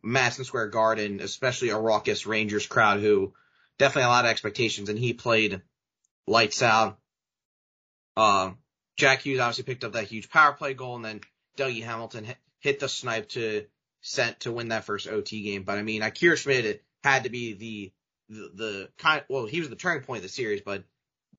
Madison 0.00 0.44
Square 0.44 0.68
Garden, 0.68 1.18
especially 1.18 1.70
a 1.70 1.76
raucous 1.76 2.26
Rangers 2.26 2.68
crowd 2.68 3.00
who 3.00 3.34
definitely 3.78 4.04
a 4.04 4.10
lot 4.10 4.26
of 4.26 4.30
expectations, 4.30 4.88
and 4.88 4.96
he 4.96 5.12
played 5.12 5.60
lights 6.28 6.62
out. 6.62 7.00
Uh, 8.16 8.52
Jack 8.96 9.22
Hughes 9.22 9.40
obviously 9.40 9.64
picked 9.64 9.82
up 9.82 9.94
that 9.94 10.06
huge 10.06 10.30
power 10.30 10.52
play 10.52 10.72
goal, 10.72 10.94
and 10.94 11.04
then 11.04 11.20
Dougie 11.56 11.82
Hamilton 11.82 12.28
hit, 12.60 12.80
the 12.80 12.88
snipe 12.88 13.28
to 13.30 13.66
sent 14.02 14.40
to 14.40 14.52
win 14.52 14.68
that 14.68 14.84
first 14.84 15.08
OT 15.08 15.42
game. 15.42 15.62
But 15.64 15.78
I 15.78 15.82
mean, 15.82 16.02
Akira 16.02 16.36
Schmid 16.36 16.64
it 16.64 16.84
had 17.02 17.24
to 17.24 17.30
be 17.30 17.54
the 17.54 17.92
the, 18.28 18.50
the 18.54 18.88
kind. 18.98 19.24
Well, 19.28 19.46
he 19.46 19.60
was 19.60 19.68
the 19.68 19.76
turning 19.76 20.04
point 20.04 20.18
of 20.18 20.22
the 20.22 20.28
series, 20.28 20.62
but 20.62 20.84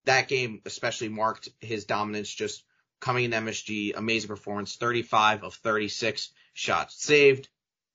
that 0.06 0.28
game 0.28 0.62
especially 0.66 1.10
marked 1.10 1.50
his 1.60 1.86
dominance. 1.86 2.34
Just 2.34 2.64
coming 3.00 3.26
in 3.26 3.32
MSG, 3.32 3.94
amazing 3.96 4.28
performance, 4.28 4.76
35 4.76 5.44
of 5.44 5.56
36 5.56 6.32
shots 6.54 7.04
saved, 7.04 7.50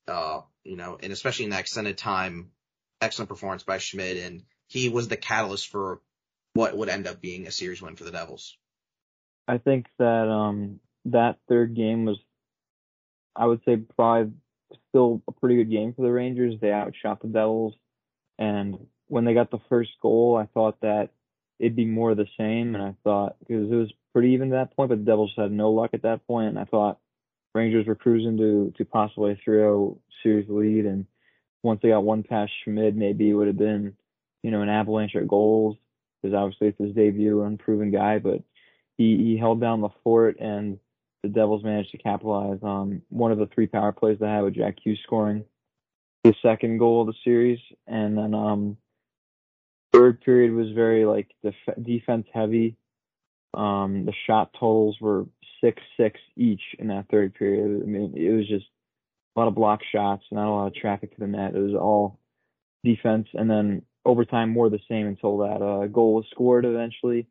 uh, 0.08 0.40
you 0.64 0.76
know, 0.76 0.98
and 1.00 1.12
especially 1.12 1.44
in 1.44 1.52
that 1.52 1.60
extended 1.60 1.96
time, 1.96 2.50
excellent 3.00 3.28
performance 3.28 3.62
by 3.62 3.78
Schmid, 3.78 4.16
and 4.16 4.42
he 4.66 4.88
was 4.88 5.08
the 5.08 5.16
catalyst 5.16 5.68
for 5.68 6.00
what 6.54 6.76
would 6.76 6.88
end 6.88 7.06
up 7.06 7.20
being 7.20 7.46
a 7.46 7.50
series 7.50 7.80
win 7.82 7.96
for 7.96 8.04
the 8.04 8.10
Devils. 8.10 8.56
I 9.46 9.58
think 9.58 9.86
that 9.98 10.28
um 10.28 10.80
that 11.06 11.36
third 11.48 11.76
game 11.76 12.04
was, 12.04 12.18
I 13.36 13.46
would 13.46 13.60
say, 13.64 13.76
probably 13.76 14.32
still 14.88 15.22
a 15.28 15.32
pretty 15.32 15.56
good 15.56 15.70
game 15.70 15.92
for 15.94 16.02
the 16.02 16.12
Rangers. 16.12 16.54
They 16.60 16.72
outshot 16.72 17.20
the 17.20 17.28
Devils, 17.28 17.74
and 18.38 18.86
when 19.08 19.24
they 19.24 19.34
got 19.34 19.50
the 19.50 19.60
first 19.68 19.90
goal, 20.00 20.36
I 20.36 20.46
thought 20.52 20.80
that 20.80 21.10
it'd 21.58 21.76
be 21.76 21.84
more 21.84 22.10
of 22.10 22.16
the 22.16 22.26
same, 22.38 22.74
and 22.74 22.82
I 22.82 22.94
thought 23.04 23.36
because 23.40 23.70
it 23.70 23.74
was 23.74 23.92
pretty 24.12 24.30
even 24.30 24.52
at 24.52 24.68
that 24.68 24.76
point, 24.76 24.88
but 24.90 24.98
the 24.98 25.04
Devils 25.04 25.32
had 25.36 25.52
no 25.52 25.70
luck 25.70 25.90
at 25.92 26.02
that 26.02 26.26
point, 26.26 26.48
and 26.48 26.58
I 26.58 26.64
thought 26.64 26.98
Rangers 27.54 27.86
were 27.86 27.94
cruising 27.94 28.36
to 28.38 28.72
to 28.76 28.84
possibly 28.84 29.32
a 29.32 29.36
3-0 29.36 29.98
series 30.22 30.48
lead, 30.48 30.86
and 30.86 31.06
once 31.62 31.80
they 31.82 31.88
got 31.88 32.04
one 32.04 32.22
past 32.22 32.52
Schmid, 32.64 32.96
maybe 32.96 33.30
it 33.30 33.34
would 33.34 33.48
have 33.48 33.58
been, 33.58 33.96
you 34.42 34.50
know, 34.50 34.62
an 34.62 34.68
avalanche 34.68 35.14
of 35.14 35.28
goals. 35.28 35.76
Because 36.22 36.34
obviously 36.34 36.68
it's 36.68 36.78
his 36.80 36.94
debut, 36.94 37.42
unproven 37.42 37.90
guy, 37.90 38.18
but 38.18 38.42
he 38.96 39.18
he 39.18 39.36
held 39.36 39.60
down 39.60 39.82
the 39.82 39.90
fort, 40.02 40.38
and 40.40 40.78
the 41.22 41.28
Devils 41.28 41.64
managed 41.64 41.90
to 41.92 41.98
capitalize 41.98 42.58
on 42.62 43.02
one 43.08 43.32
of 43.32 43.38
the 43.38 43.48
three 43.54 43.66
power 43.66 43.92
plays 43.92 44.18
they 44.20 44.26
had 44.26 44.42
with 44.42 44.54
Jack 44.54 44.76
Hughes 44.82 45.00
scoring 45.02 45.44
the 46.26 46.34
second 46.42 46.78
goal 46.78 47.02
of 47.02 47.06
the 47.06 47.14
series, 47.24 47.58
and 47.86 48.16
then 48.18 48.34
um 48.34 48.76
third 49.92 50.20
period 50.20 50.52
was 50.52 50.72
very 50.72 51.04
like 51.04 51.30
def- 51.42 51.82
defense 51.82 52.26
heavy. 52.32 52.76
Um, 53.54 54.04
the 54.04 54.12
shot 54.26 54.52
totals 54.52 54.98
were 55.00 55.26
six 55.62 55.82
six 55.96 56.20
each 56.36 56.62
in 56.78 56.88
that 56.88 57.06
third 57.10 57.34
period. 57.34 57.82
I 57.82 57.86
mean, 57.86 58.14
it 58.16 58.32
was 58.32 58.48
just 58.48 58.66
a 59.34 59.40
lot 59.40 59.48
of 59.48 59.54
block 59.54 59.80
shots, 59.90 60.24
not 60.30 60.48
a 60.48 60.54
lot 60.54 60.66
of 60.66 60.74
traffic 60.74 61.14
to 61.14 61.20
the 61.20 61.26
net. 61.26 61.54
It 61.54 61.60
was 61.60 61.74
all 61.74 62.18
defense, 62.84 63.28
and 63.32 63.48
then 63.48 63.82
overtime 64.04 64.50
more 64.50 64.68
the 64.68 64.80
same 64.88 65.06
until 65.06 65.38
that 65.38 65.62
uh, 65.62 65.86
goal 65.86 66.14
was 66.14 66.26
scored 66.30 66.64
eventually. 66.64 67.26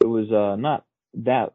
It 0.00 0.06
was 0.06 0.30
uh, 0.30 0.56
not 0.56 0.84
that 1.14 1.54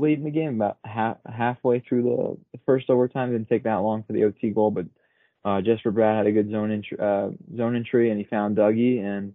in 0.00 0.24
the 0.24 0.30
game, 0.30 0.56
about 0.56 0.78
half 0.84 1.18
halfway 1.26 1.80
through 1.80 2.02
the, 2.02 2.58
first 2.66 2.90
overtime. 2.90 3.32
Didn't 3.32 3.48
take 3.48 3.64
that 3.64 3.76
long 3.76 4.04
for 4.04 4.12
the 4.12 4.24
OT 4.24 4.50
goal, 4.50 4.70
but 4.70 4.86
uh, 5.44 5.60
Jesper 5.62 5.92
Bratt 5.92 6.18
had 6.18 6.26
a 6.26 6.32
good 6.32 6.50
zone 6.50 6.70
entry, 6.70 6.98
uh, 7.00 7.30
zone 7.56 7.76
entry, 7.76 8.10
and 8.10 8.18
he 8.18 8.24
found 8.24 8.56
Dougie, 8.56 9.00
and 9.02 9.34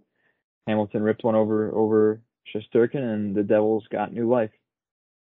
Hamilton 0.66 1.02
ripped 1.02 1.24
one 1.24 1.34
over 1.34 1.72
over 1.74 2.20
Shesterkin, 2.54 3.02
and 3.02 3.34
the 3.34 3.42
Devils 3.42 3.86
got 3.90 4.12
new 4.12 4.28
life 4.28 4.50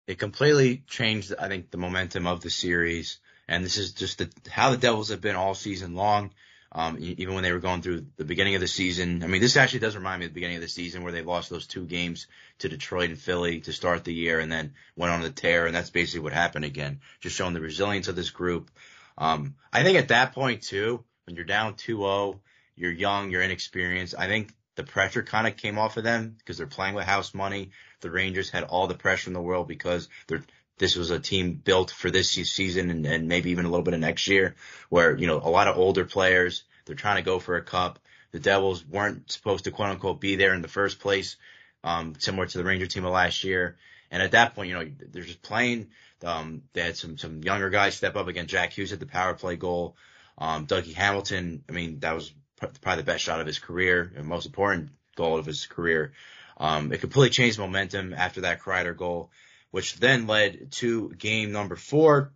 it 0.07 0.19
completely 0.19 0.83
changed, 0.87 1.33
I 1.37 1.47
think, 1.47 1.71
the 1.71 1.77
momentum 1.77 2.27
of 2.27 2.41
the 2.41 2.49
series. 2.49 3.19
And 3.47 3.63
this 3.63 3.77
is 3.77 3.93
just 3.93 4.17
the, 4.17 4.31
how 4.49 4.71
the 4.71 4.77
Devils 4.77 5.09
have 5.09 5.21
been 5.21 5.35
all 5.35 5.55
season 5.55 5.95
long. 5.95 6.33
Um, 6.75 6.97
even 6.99 7.35
when 7.35 7.43
they 7.43 7.51
were 7.51 7.59
going 7.59 7.83
through 7.83 8.07
the 8.17 8.25
beginning 8.25 8.55
of 8.55 8.61
the 8.61 8.67
season. 8.67 9.23
I 9.23 9.27
mean, 9.27 9.41
this 9.41 9.57
actually 9.57 9.81
does 9.81 9.95
remind 9.95 10.19
me 10.19 10.25
of 10.25 10.31
the 10.31 10.33
beginning 10.33 10.55
of 10.55 10.63
the 10.63 10.67
season 10.67 11.03
where 11.03 11.11
they 11.11 11.21
lost 11.21 11.51
those 11.51 11.67
two 11.67 11.85
games 11.85 12.25
to 12.59 12.69
Detroit 12.69 13.11
and 13.11 13.19
Philly 13.19 13.61
to 13.61 13.71
start 13.71 14.03
the 14.03 14.13
year 14.13 14.39
and 14.39 14.51
then 14.51 14.73
went 14.95 15.13
on 15.13 15.21
the 15.21 15.29
tear. 15.29 15.67
And 15.67 15.75
that's 15.75 15.91
basically 15.91 16.21
what 16.21 16.33
happened 16.33 16.65
again, 16.65 17.01
just 17.21 17.35
showing 17.35 17.53
the 17.53 17.61
resilience 17.61 18.07
of 18.07 18.15
this 18.15 18.31
group. 18.31 18.71
Um, 19.19 19.53
I 19.71 19.83
think 19.83 19.99
at 19.99 20.07
that 20.07 20.33
point 20.33 20.63
too, 20.63 21.03
when 21.25 21.35
you're 21.35 21.45
down 21.45 21.75
2-0, 21.75 22.39
you're 22.75 22.91
young, 22.91 23.29
you're 23.29 23.43
inexperienced. 23.43 24.15
I 24.17 24.27
think 24.27 24.51
the 24.75 24.83
pressure 24.83 25.23
kind 25.23 25.47
of 25.47 25.57
came 25.57 25.77
off 25.77 25.97
of 25.97 26.03
them 26.03 26.35
because 26.37 26.57
they're 26.57 26.67
playing 26.67 26.95
with 26.95 27.05
house 27.05 27.33
money. 27.33 27.71
The 28.01 28.09
Rangers 28.09 28.49
had 28.49 28.63
all 28.63 28.87
the 28.87 28.95
pressure 28.95 29.29
in 29.29 29.33
the 29.33 29.41
world 29.41 29.67
because 29.67 30.09
they're 30.27 30.43
this 30.83 30.97
was 30.97 31.11
a 31.11 31.19
team 31.19 31.53
built 31.53 31.91
for 31.91 32.11
this 32.11 32.29
season 32.29 32.89
and, 32.89 33.05
and 33.05 33.29
maybe 33.29 33.51
even 33.51 33.63
a 33.63 33.69
little 33.69 33.85
bit 33.85 33.93
of 33.93 34.01
next 34.01 34.27
year 34.27 34.53
where, 34.89 35.15
you 35.15 35.27
know, 35.27 35.37
a 35.37 35.49
lot 35.49 35.69
of 35.69 35.77
older 35.77 36.03
players, 36.03 36.63
they're 36.83 36.93
trying 36.93 37.15
to 37.15 37.21
go 37.21 37.39
for 37.39 37.55
a 37.55 37.61
cup. 37.61 37.99
The 38.31 38.39
Devils 38.39 38.85
weren't 38.85 39.31
supposed 39.31 39.63
to 39.63 39.71
quote 39.71 39.91
unquote 39.91 40.19
be 40.19 40.35
there 40.35 40.53
in 40.53 40.61
the 40.61 40.67
first 40.67 40.99
place, 40.99 41.37
um, 41.85 42.15
similar 42.19 42.47
to 42.47 42.57
the 42.57 42.65
Ranger 42.65 42.85
team 42.85 43.05
of 43.05 43.13
last 43.13 43.45
year. 43.45 43.77
And 44.11 44.21
at 44.21 44.31
that 44.31 44.55
point, 44.55 44.67
you 44.67 44.75
know, 44.75 44.85
they're 45.11 45.23
just 45.23 45.41
playing. 45.41 45.87
Um, 46.21 46.63
they 46.73 46.81
had 46.81 46.97
some, 46.97 47.17
some 47.17 47.41
younger 47.41 47.69
guys 47.69 47.95
step 47.95 48.17
up 48.17 48.27
again. 48.27 48.47
Jack 48.47 48.73
Hughes 48.73 48.91
at 48.91 48.99
the 48.99 49.05
power 49.05 49.35
play 49.35 49.55
goal. 49.55 49.95
Um, 50.37 50.67
Dougie 50.67 50.93
Hamilton, 50.95 51.63
I 51.69 51.71
mean, 51.71 51.99
that 51.99 52.13
was 52.13 52.33
probably 52.57 53.03
the 53.03 53.03
best 53.05 53.23
shot 53.23 53.39
of 53.39 53.47
his 53.47 53.59
career 53.59 54.11
and 54.17 54.27
most 54.27 54.47
important 54.47 54.89
goal 55.15 55.37
of 55.37 55.45
his 55.45 55.65
career. 55.65 56.11
Um, 56.57 56.91
it 56.91 56.99
completely 56.99 57.29
changed 57.29 57.57
momentum 57.57 58.13
after 58.13 58.41
that 58.41 58.59
Kreider 58.59 58.97
goal, 58.97 59.31
which 59.73 59.95
then 59.95 60.27
led 60.27 60.71
to 60.71 61.09
game 61.17 61.51
number 61.51 61.75
four, 61.75 62.31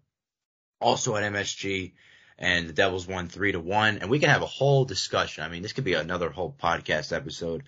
also 0.81 1.15
at 1.15 1.31
MSG, 1.31 1.93
and 2.39 2.67
the 2.67 2.73
Devils 2.73 3.05
won 3.05 3.27
three 3.27 3.51
to 3.51 3.59
one. 3.59 3.99
And 3.99 4.09
we 4.09 4.17
can 4.17 4.29
have 4.29 4.41
a 4.41 4.47
whole 4.47 4.85
discussion. 4.85 5.43
I 5.43 5.47
mean, 5.47 5.61
this 5.61 5.73
could 5.73 5.83
be 5.83 5.93
another 5.93 6.31
whole 6.31 6.55
podcast 6.59 7.15
episode 7.15 7.61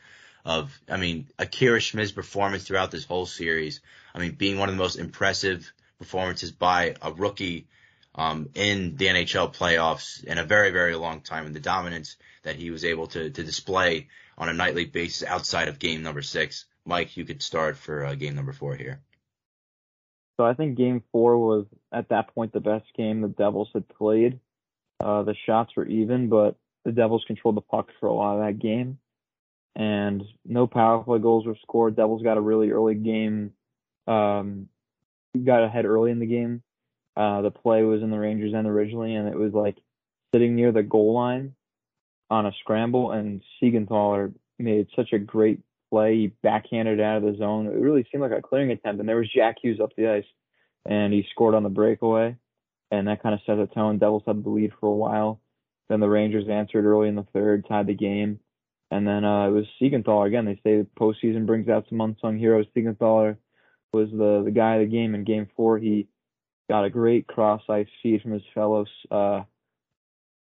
of, 0.43 0.75
I 0.89 0.97
mean, 0.97 1.27
Akira 1.37 1.79
Schmid's 1.79 2.11
performance 2.11 2.63
throughout 2.63 2.89
this 2.89 3.05
whole 3.05 3.27
series. 3.27 3.81
I 4.15 4.17
mean, 4.17 4.31
being 4.31 4.57
one 4.57 4.69
of 4.69 4.75
the 4.75 4.81
most 4.81 4.95
impressive 4.95 5.71
performances 5.99 6.51
by 6.51 6.95
a 7.03 7.13
rookie 7.13 7.67
um, 8.15 8.49
in 8.55 8.95
the 8.95 9.05
NHL 9.05 9.55
playoffs 9.55 10.23
in 10.23 10.39
a 10.39 10.43
very, 10.43 10.71
very 10.71 10.95
long 10.95 11.21
time 11.21 11.45
and 11.45 11.55
the 11.55 11.59
dominance 11.59 12.15
that 12.41 12.55
he 12.55 12.71
was 12.71 12.85
able 12.85 13.05
to, 13.09 13.29
to 13.29 13.43
display 13.43 14.07
on 14.35 14.49
a 14.49 14.53
nightly 14.53 14.85
basis 14.85 15.27
outside 15.27 15.67
of 15.67 15.77
game 15.77 16.01
number 16.01 16.23
six. 16.23 16.65
Mike, 16.85 17.17
you 17.17 17.23
could 17.23 17.43
start 17.43 17.77
for 17.77 18.03
uh, 18.03 18.15
game 18.15 18.33
number 18.33 18.51
four 18.51 18.75
here. 18.75 18.99
So 20.39 20.45
I 20.45 20.53
think 20.53 20.77
game 20.77 21.03
four 21.11 21.37
was 21.37 21.65
at 21.91 22.07
that 22.09 22.33
point 22.33 22.53
the 22.53 22.61
best 22.61 22.85
game 22.95 23.19
the 23.19 23.27
Devils 23.27 23.67
had 23.73 23.89
played. 23.89 24.39
Uh, 25.03 25.23
the 25.23 25.35
shots 25.45 25.73
were 25.75 25.85
even, 25.85 26.29
but 26.29 26.55
the 26.85 26.93
Devils 26.93 27.25
controlled 27.27 27.57
the 27.57 27.61
puck 27.61 27.89
for 27.99 28.07
a 28.07 28.13
lot 28.13 28.39
of 28.39 28.45
that 28.45 28.57
game. 28.57 28.99
And 29.75 30.23
no 30.45 30.65
power 30.65 31.03
play 31.03 31.19
goals 31.19 31.45
were 31.45 31.57
scored. 31.61 31.97
Devils 31.97 32.23
got 32.23 32.37
a 32.37 32.41
really 32.41 32.71
early 32.71 32.95
game, 32.95 33.51
um, 34.07 34.69
got 35.45 35.65
ahead 35.65 35.83
early 35.83 36.09
in 36.09 36.19
the 36.19 36.25
game. 36.25 36.63
Uh, 37.17 37.41
the 37.41 37.51
play 37.51 37.83
was 37.83 38.01
in 38.01 38.09
the 38.09 38.17
Rangers 38.17 38.53
end 38.53 38.65
originally, 38.65 39.15
and 39.15 39.27
it 39.27 39.37
was 39.37 39.51
like 39.51 39.75
sitting 40.33 40.55
near 40.55 40.71
the 40.71 40.83
goal 40.83 41.13
line 41.13 41.53
on 42.29 42.45
a 42.45 42.53
scramble, 42.61 43.11
and 43.11 43.41
Siegenthaler 43.61 44.33
made 44.57 44.87
such 44.95 45.11
a 45.11 45.19
great 45.19 45.59
play. 45.89 46.15
He 46.15 46.27
backhanded 46.43 46.99
out 46.99 47.17
of 47.17 47.23
the 47.23 47.37
zone. 47.37 47.67
It 47.67 47.73
really 47.73 48.05
seemed 48.11 48.21
like 48.21 48.31
a 48.31 48.41
clearing 48.41 48.71
attempt, 48.71 48.99
and 48.99 49.09
there 49.09 49.17
was 49.17 49.31
Jack 49.33 49.57
Hughes 49.61 49.79
up 49.79 49.91
the 49.95 50.07
ice, 50.07 50.25
and 50.85 51.13
he 51.13 51.25
scored 51.31 51.55
on 51.55 51.63
the 51.63 51.69
breakaway, 51.69 52.35
and 52.91 53.07
that 53.07 53.21
kind 53.21 53.35
of 53.35 53.41
set 53.45 53.55
the 53.55 53.67
tone. 53.67 53.99
Devils 53.99 54.23
had 54.25 54.43
the 54.43 54.49
lead 54.49 54.71
for 54.79 54.87
a 54.87 54.95
while. 54.95 55.41
Then 55.89 55.99
the 55.99 56.09
Rangers 56.09 56.47
answered 56.49 56.85
early 56.85 57.09
in 57.09 57.15
the 57.15 57.27
third, 57.33 57.65
tied 57.67 57.87
the 57.87 57.95
game, 57.95 58.39
and 58.91 59.07
then 59.07 59.25
uh, 59.25 59.47
it 59.47 59.51
was 59.51 59.65
Siegenthaler 59.81 60.27
again. 60.27 60.45
They 60.45 60.59
say 60.63 60.77
the 60.77 60.87
postseason 60.99 61.45
brings 61.45 61.67
out 61.67 61.85
some 61.89 62.01
unsung 62.01 62.37
heroes. 62.37 62.65
Siegenthaler 62.75 63.37
was 63.91 64.09
the 64.11 64.43
the 64.45 64.51
guy 64.51 64.75
of 64.75 64.81
the 64.81 64.95
game 64.95 65.15
in 65.15 65.23
Game 65.23 65.47
Four. 65.55 65.79
He 65.79 66.07
got 66.69 66.85
a 66.85 66.89
great 66.89 67.27
cross 67.27 67.61
ice 67.69 67.87
feed 68.03 68.21
from 68.21 68.31
his 68.31 68.43
fellow 68.53 68.85
uh, 69.09 69.41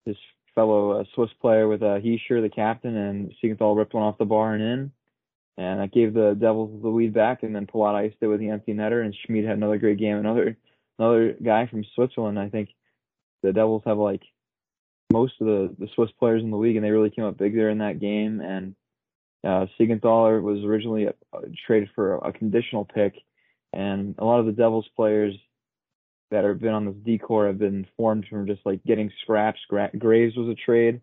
his 0.05 0.17
fellow 0.53 0.99
uh, 0.99 1.03
Swiss 1.15 1.31
player 1.41 1.67
with 1.67 1.81
uh, 1.81 1.99
Hischier, 1.99 2.41
the 2.41 2.51
captain, 2.53 2.95
and 2.95 3.33
Siegenthaler 3.41 3.77
ripped 3.77 3.93
one 3.93 4.03
off 4.03 4.17
the 4.17 4.25
bar 4.25 4.53
and 4.53 4.63
in. 4.63 4.91
And 5.57 5.79
that 5.79 5.91
gave 5.91 6.13
the 6.13 6.33
Devils 6.33 6.81
the 6.81 6.89
lead 6.89 7.13
back, 7.13 7.43
and 7.43 7.55
then 7.55 7.67
Palat 7.67 7.95
iced 7.95 8.15
it 8.21 8.27
with 8.27 8.39
the 8.39 8.49
empty 8.49 8.73
netter, 8.73 9.03
and 9.03 9.15
Schmid 9.15 9.45
had 9.45 9.57
another 9.57 9.77
great 9.77 9.97
game. 9.97 10.17
Another 10.17 10.57
another 10.97 11.33
guy 11.33 11.67
from 11.67 11.85
Switzerland. 11.93 12.39
I 12.39 12.49
think 12.49 12.69
the 13.43 13.53
Devils 13.53 13.83
have 13.85 13.97
like 13.97 14.21
most 15.11 15.33
of 15.41 15.47
the 15.47 15.75
the 15.77 15.89
Swiss 15.93 16.09
players 16.19 16.41
in 16.41 16.51
the 16.51 16.57
league, 16.57 16.77
and 16.77 16.85
they 16.85 16.91
really 16.91 17.09
came 17.09 17.25
up 17.25 17.37
big 17.37 17.55
there 17.55 17.69
in 17.69 17.79
that 17.79 17.99
game. 17.99 18.39
And 18.39 18.75
uh, 19.43 19.65
Siegenthaler 19.77 20.41
was 20.41 20.63
originally 20.63 21.07
uh, 21.07 21.39
traded 21.65 21.89
for 21.95 22.15
a 22.15 22.31
conditional 22.31 22.85
pick, 22.85 23.15
and 23.73 24.15
a 24.17 24.25
lot 24.25 24.39
of 24.39 24.45
the 24.45 24.51
Devils 24.53 24.87
players 24.95 25.35
that 26.31 26.45
have 26.45 26.61
been 26.61 26.73
on 26.73 26.85
this 26.85 26.95
D 27.03 27.17
corps 27.17 27.47
have 27.47 27.59
been 27.59 27.85
formed 27.97 28.25
from 28.29 28.47
just 28.47 28.65
like 28.65 28.83
getting 28.85 29.11
scraps. 29.21 29.59
Gra- 29.67 29.91
Graves 29.97 30.37
was 30.37 30.47
a 30.47 30.55
trade 30.55 31.01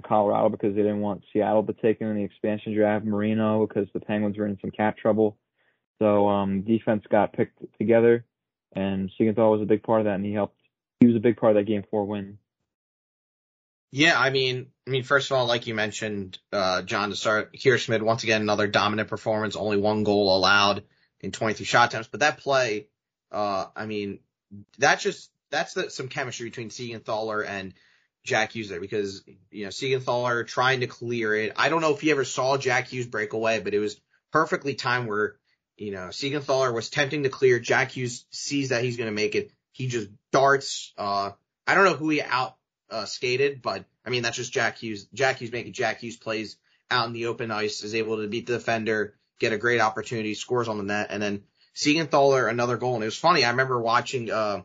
Colorado 0.00 0.48
because 0.48 0.74
they 0.74 0.82
didn't 0.82 1.00
want 1.00 1.24
Seattle 1.32 1.64
to 1.64 1.72
take 1.72 2.00
him 2.00 2.08
in 2.08 2.16
the 2.16 2.24
expansion 2.24 2.74
draft. 2.74 3.04
Marino 3.04 3.66
because 3.66 3.88
the 3.92 4.00
Penguins 4.00 4.38
were 4.38 4.46
in 4.46 4.58
some 4.60 4.70
cap 4.70 4.96
trouble. 4.96 5.36
So 5.98 6.28
um, 6.28 6.62
defense 6.62 7.04
got 7.10 7.32
picked 7.32 7.58
together, 7.78 8.24
and 8.74 9.10
Siegenthaler 9.18 9.50
was 9.50 9.62
a 9.62 9.66
big 9.66 9.82
part 9.82 10.00
of 10.00 10.04
that, 10.06 10.14
and 10.14 10.24
he 10.24 10.32
helped. 10.32 10.56
He 11.00 11.06
was 11.06 11.16
a 11.16 11.20
big 11.20 11.36
part 11.36 11.56
of 11.56 11.56
that 11.56 11.70
game 11.70 11.84
four 11.90 12.04
win. 12.04 12.38
Yeah, 13.90 14.18
I 14.18 14.30
mean, 14.30 14.68
I 14.86 14.90
mean, 14.90 15.02
first 15.02 15.30
of 15.30 15.36
all, 15.36 15.46
like 15.46 15.66
you 15.66 15.74
mentioned, 15.74 16.38
uh, 16.52 16.82
John, 16.82 17.10
to 17.10 17.16
start, 17.16 17.54
Kier 17.54 17.76
Schmid, 17.76 18.02
once 18.02 18.22
again, 18.22 18.40
another 18.40 18.68
dominant 18.68 19.08
performance, 19.08 19.56
only 19.56 19.78
one 19.78 20.04
goal 20.04 20.36
allowed 20.36 20.84
in 21.20 21.32
23 21.32 21.66
shot 21.66 21.88
attempts, 21.88 22.08
but 22.08 22.20
that 22.20 22.38
play, 22.38 22.86
uh, 23.32 23.66
I 23.74 23.86
mean, 23.86 24.20
that 24.78 25.00
just, 25.00 25.30
that's 25.50 25.74
the, 25.74 25.90
some 25.90 26.08
chemistry 26.08 26.48
between 26.48 26.70
Siegenthaler 26.70 27.44
and 27.44 27.74
Jack 28.24 28.52
Hughes 28.52 28.68
there 28.68 28.80
because, 28.80 29.22
you 29.50 29.64
know, 29.64 29.70
Siegenthaler 29.70 30.46
trying 30.46 30.80
to 30.80 30.86
clear 30.86 31.34
it. 31.34 31.52
I 31.56 31.68
don't 31.68 31.80
know 31.80 31.94
if 31.94 32.00
he 32.00 32.10
ever 32.10 32.24
saw 32.24 32.58
Jack 32.58 32.88
Hughes 32.88 33.06
break 33.06 33.32
away, 33.32 33.60
but 33.60 33.74
it 33.74 33.78
was 33.78 34.00
perfectly 34.32 34.74
timed 34.74 35.08
where, 35.08 35.36
you 35.76 35.92
know, 35.92 36.08
Siegenthaler 36.08 36.72
was 36.74 36.90
tempting 36.90 37.22
to 37.22 37.30
clear. 37.30 37.58
Jack 37.58 37.92
Hughes 37.92 38.26
sees 38.30 38.68
that 38.68 38.84
he's 38.84 38.96
going 38.96 39.08
to 39.08 39.14
make 39.14 39.34
it. 39.34 39.52
He 39.72 39.86
just 39.86 40.08
darts, 40.32 40.92
uh, 40.98 41.30
I 41.66 41.74
don't 41.74 41.84
know 41.84 41.94
who 41.94 42.10
he 42.10 42.20
out 42.20 42.56
uh, 42.90 43.06
skated, 43.06 43.62
but 43.62 43.84
I 44.04 44.10
mean, 44.10 44.22
that's 44.22 44.36
just 44.36 44.52
Jack 44.52 44.78
Hughes. 44.78 45.06
Jack 45.14 45.38
Hughes 45.38 45.52
making 45.52 45.72
Jack 45.72 46.00
Hughes 46.00 46.16
plays 46.16 46.56
out 46.90 47.06
in 47.06 47.12
the 47.12 47.26
open 47.26 47.50
ice, 47.50 47.82
is 47.82 47.94
able 47.94 48.20
to 48.20 48.28
beat 48.28 48.46
the 48.46 48.54
defender, 48.54 49.14
get 49.38 49.52
a 49.52 49.58
great 49.58 49.80
opportunity, 49.80 50.34
scores 50.34 50.68
on 50.68 50.76
the 50.76 50.84
net, 50.84 51.06
and 51.10 51.22
then 51.22 51.44
Siegenthaler 51.74 52.50
another 52.50 52.76
goal. 52.76 52.96
And 52.96 53.02
it 53.02 53.06
was 53.06 53.16
funny. 53.16 53.44
I 53.44 53.50
remember 53.50 53.80
watching, 53.80 54.30
uh, 54.30 54.62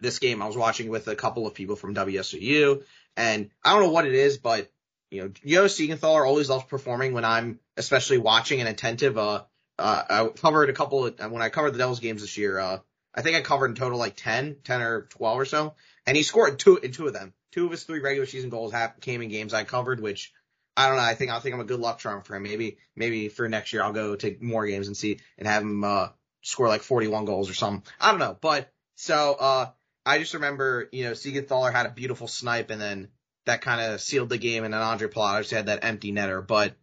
this 0.00 0.18
game. 0.18 0.42
I 0.42 0.46
was 0.46 0.56
watching 0.56 0.88
with 0.88 1.08
a 1.08 1.16
couple 1.16 1.46
of 1.46 1.54
people 1.54 1.76
from 1.76 1.94
WSU 1.94 2.82
and 3.16 3.50
I 3.64 3.72
don't 3.72 3.82
know 3.82 3.92
what 3.92 4.06
it 4.06 4.14
is, 4.14 4.38
but 4.38 4.70
you 5.10 5.22
know, 5.22 5.30
Yo 5.42 5.64
Siegenthaler 5.66 6.26
always 6.26 6.48
loves 6.48 6.64
performing 6.64 7.12
when 7.12 7.24
I'm 7.24 7.60
especially 7.76 8.18
watching 8.18 8.60
and 8.60 8.68
attentive. 8.68 9.16
Uh, 9.16 9.44
uh, 9.78 10.02
I 10.08 10.28
covered 10.28 10.70
a 10.70 10.72
couple 10.72 11.06
of, 11.06 11.18
when 11.30 11.42
I 11.42 11.48
covered 11.48 11.72
the 11.72 11.78
Devils 11.78 12.00
games 12.00 12.22
this 12.22 12.36
year, 12.36 12.58
uh, 12.58 12.78
I 13.14 13.22
think 13.22 13.36
I 13.36 13.40
covered 13.40 13.68
in 13.68 13.74
total 13.76 13.98
like 13.98 14.16
10, 14.16 14.56
10 14.64 14.82
or 14.82 15.02
12 15.02 15.40
or 15.40 15.44
so 15.44 15.74
and 16.06 16.16
he 16.16 16.22
scored 16.22 16.58
two 16.58 16.76
in 16.76 16.92
two 16.92 17.06
of 17.06 17.12
them. 17.12 17.34
Two 17.52 17.66
of 17.66 17.70
his 17.70 17.82
three 17.82 18.00
regular 18.00 18.26
season 18.26 18.50
goals 18.50 18.72
came 19.00 19.22
in 19.22 19.28
games 19.28 19.52
I 19.52 19.64
covered, 19.64 20.00
which 20.00 20.32
I 20.76 20.88
don't 20.88 20.96
know. 20.96 21.02
I 21.02 21.14
think 21.14 21.30
I 21.30 21.40
think 21.40 21.54
I'm 21.54 21.60
a 21.60 21.64
good 21.64 21.80
luck 21.80 21.98
charm 21.98 22.22
for 22.22 22.36
him. 22.36 22.42
Maybe 22.42 22.78
maybe 22.94 23.28
for 23.28 23.48
next 23.48 23.72
year 23.72 23.82
I'll 23.82 23.92
go 23.92 24.14
take 24.14 24.42
more 24.42 24.66
games 24.66 24.86
and 24.86 24.96
see 24.96 25.20
and 25.38 25.48
have 25.48 25.62
him 25.62 25.82
uh, 25.82 26.08
score 26.42 26.68
like 26.68 26.82
41 26.82 27.24
goals 27.24 27.50
or 27.50 27.54
something. 27.54 27.82
I 28.00 28.10
don't 28.10 28.20
know, 28.20 28.36
but 28.40 28.70
so 28.94 29.36
uh, 29.38 29.70
I 30.06 30.18
just 30.18 30.34
remember 30.34 30.88
you 30.92 31.04
know 31.04 31.12
Siegenthaler 31.12 31.72
had 31.72 31.86
a 31.86 31.90
beautiful 31.90 32.28
snipe 32.28 32.70
and 32.70 32.80
then 32.80 33.08
that 33.44 33.60
kind 33.60 33.80
of 33.80 34.00
sealed 34.00 34.28
the 34.28 34.38
game 34.38 34.64
and 34.64 34.72
then 34.72 34.80
Andre 34.80 35.08
Palat 35.08 35.40
just 35.40 35.50
had 35.50 35.66
that 35.66 35.84
empty 35.84 36.12
netter. 36.12 36.46
But 36.46 36.76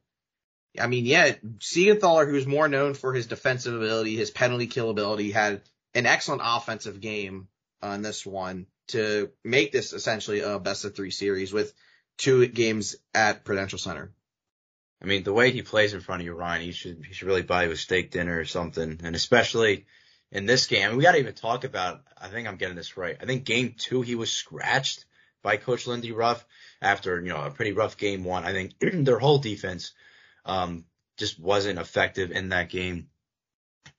I 0.79 0.87
mean, 0.87 1.05
yeah, 1.05 1.33
Siegenthaler, 1.59 2.29
who's 2.29 2.47
more 2.47 2.67
known 2.67 2.93
for 2.93 3.13
his 3.13 3.27
defensive 3.27 3.75
ability, 3.75 4.15
his 4.15 4.31
penalty 4.31 4.67
kill 4.67 4.89
ability, 4.89 5.31
had 5.31 5.61
an 5.93 6.05
excellent 6.05 6.41
offensive 6.43 6.99
game 6.99 7.47
on 7.81 8.01
this 8.01 8.25
one 8.25 8.67
to 8.87 9.31
make 9.43 9.71
this 9.71 9.93
essentially 9.93 10.41
a 10.41 10.59
best 10.59 10.85
of 10.85 10.95
three 10.95 11.11
series 11.11 11.53
with 11.53 11.73
two 12.17 12.47
games 12.47 12.95
at 13.13 13.43
Prudential 13.43 13.79
Center. 13.79 14.11
I 15.01 15.05
mean, 15.05 15.23
the 15.23 15.33
way 15.33 15.51
he 15.51 15.61
plays 15.61 15.93
in 15.93 15.99
front 15.99 16.21
of 16.21 16.25
you, 16.25 16.33
Ryan, 16.33 16.61
he 16.61 16.71
should 16.71 17.03
he 17.05 17.13
should 17.13 17.27
really 17.27 17.41
buy 17.41 17.65
you 17.65 17.71
a 17.71 17.75
steak 17.75 18.11
dinner 18.11 18.39
or 18.39 18.45
something. 18.45 19.01
And 19.03 19.15
especially 19.15 19.85
in 20.33 20.47
this 20.47 20.65
game, 20.65 20.97
we 20.97 21.03
got 21.03 21.13
to 21.13 21.19
even 21.19 21.35
talk 21.35 21.63
about. 21.63 22.01
I 22.19 22.27
think 22.27 22.47
I'm 22.47 22.57
getting 22.57 22.75
this 22.75 22.97
right. 22.97 23.15
I 23.21 23.25
think 23.25 23.45
game 23.45 23.75
two 23.77 24.01
he 24.01 24.15
was 24.15 24.31
scratched 24.31 25.05
by 25.43 25.57
Coach 25.57 25.85
Lindy 25.85 26.11
Ruff 26.11 26.43
after 26.81 27.21
you 27.21 27.29
know 27.29 27.41
a 27.41 27.51
pretty 27.51 27.71
rough 27.71 27.97
game 27.97 28.23
one. 28.23 28.43
I 28.43 28.51
think 28.51 28.73
their 28.79 29.19
whole 29.19 29.37
defense 29.37 29.93
um, 30.43 30.85
just 31.17 31.39
wasn't 31.39 31.79
effective 31.79 32.31
in 32.31 32.49
that 32.49 32.69
game, 32.69 33.07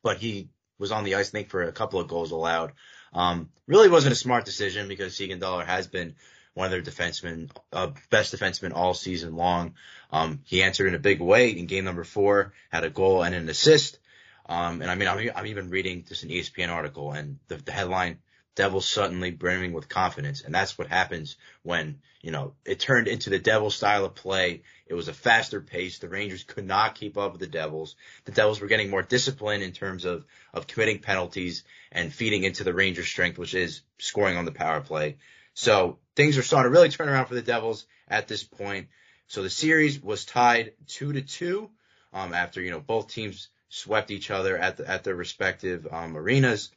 but 0.02 0.18
he 0.18 0.50
was 0.76 0.90
on 0.90 1.04
the 1.04 1.14
ice 1.14 1.28
I 1.28 1.30
think 1.30 1.50
for 1.50 1.62
a 1.62 1.72
couple 1.72 2.00
of 2.00 2.08
goals 2.08 2.32
allowed. 2.32 2.72
Um, 3.12 3.50
really 3.68 3.88
wasn't 3.88 4.12
a 4.12 4.16
smart 4.16 4.44
decision 4.44 4.88
because 4.88 5.14
Siegenthaler 5.14 5.64
has 5.64 5.86
been 5.86 6.16
one 6.54 6.66
of 6.66 6.72
their 6.72 6.82
defensemen, 6.82 7.50
uh, 7.72 7.92
best 8.10 8.34
defensemen 8.34 8.74
all 8.74 8.92
season 8.92 9.36
long. 9.36 9.74
Um, 10.10 10.40
he 10.44 10.64
answered 10.64 10.88
in 10.88 10.96
a 10.96 11.00
big 11.00 11.20
way 11.20 11.50
in 11.50 11.66
game 11.66 11.84
number 11.84 12.02
four, 12.02 12.54
had 12.70 12.82
a 12.82 12.90
goal 12.90 13.22
and 13.22 13.36
an 13.36 13.48
assist. 13.48 13.98
Um, 14.46 14.82
and 14.82 14.90
I 14.90 14.94
mean, 14.94 15.08
I'm, 15.08 15.30
I'm 15.34 15.46
even 15.46 15.70
reading 15.70 16.04
just 16.06 16.22
an 16.22 16.30
ESPN 16.30 16.70
article 16.70 17.12
and 17.12 17.38
the, 17.48 17.56
the 17.56 17.72
headline, 17.72 18.18
Devils 18.54 18.88
suddenly 18.88 19.32
brimming 19.32 19.72
with 19.72 19.88
confidence. 19.88 20.42
And 20.42 20.54
that's 20.54 20.78
what 20.78 20.86
happens 20.86 21.36
when, 21.62 21.98
you 22.20 22.30
know, 22.30 22.54
it 22.64 22.78
turned 22.78 23.08
into 23.08 23.30
the 23.30 23.38
Devils 23.38 23.74
style 23.74 24.04
of 24.04 24.14
play. 24.14 24.62
It 24.86 24.94
was 24.94 25.08
a 25.08 25.12
faster 25.14 25.60
pace. 25.60 25.98
The 25.98 26.08
Rangers 26.08 26.44
could 26.44 26.66
not 26.66 26.94
keep 26.94 27.18
up 27.18 27.32
with 27.32 27.40
the 27.40 27.48
Devils. 27.48 27.96
The 28.26 28.32
Devils 28.32 28.60
were 28.60 28.68
getting 28.68 28.90
more 28.90 29.02
disciplined 29.02 29.64
in 29.64 29.72
terms 29.72 30.04
of, 30.04 30.24
of 30.52 30.68
committing 30.68 31.00
penalties 31.00 31.64
and 31.90 32.12
feeding 32.12 32.44
into 32.44 32.62
the 32.62 32.74
Rangers 32.74 33.08
strength, 33.08 33.38
which 33.38 33.54
is 33.54 33.82
scoring 33.98 34.36
on 34.36 34.44
the 34.44 34.52
power 34.52 34.80
play. 34.80 35.16
So 35.54 35.98
things 36.14 36.38
are 36.38 36.42
starting 36.42 36.70
to 36.70 36.76
really 36.76 36.90
turn 36.90 37.08
around 37.08 37.26
for 37.26 37.34
the 37.34 37.42
Devils 37.42 37.86
at 38.06 38.28
this 38.28 38.44
point. 38.44 38.88
So 39.26 39.42
the 39.42 39.50
series 39.50 40.00
was 40.00 40.24
tied 40.24 40.74
two 40.86 41.12
to 41.12 41.22
two, 41.22 41.70
um, 42.12 42.32
after, 42.34 42.60
you 42.60 42.70
know, 42.70 42.80
both 42.80 43.08
teams 43.08 43.48
swept 43.74 44.12
each 44.12 44.30
other 44.30 44.56
at 44.56 44.76
the, 44.76 44.88
at 44.88 45.02
their 45.02 45.16
respective, 45.16 45.86
um, 45.90 46.16
arenas. 46.16 46.70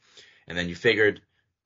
And 0.48 0.58
then 0.58 0.68
you 0.68 0.74
figured 0.74 1.20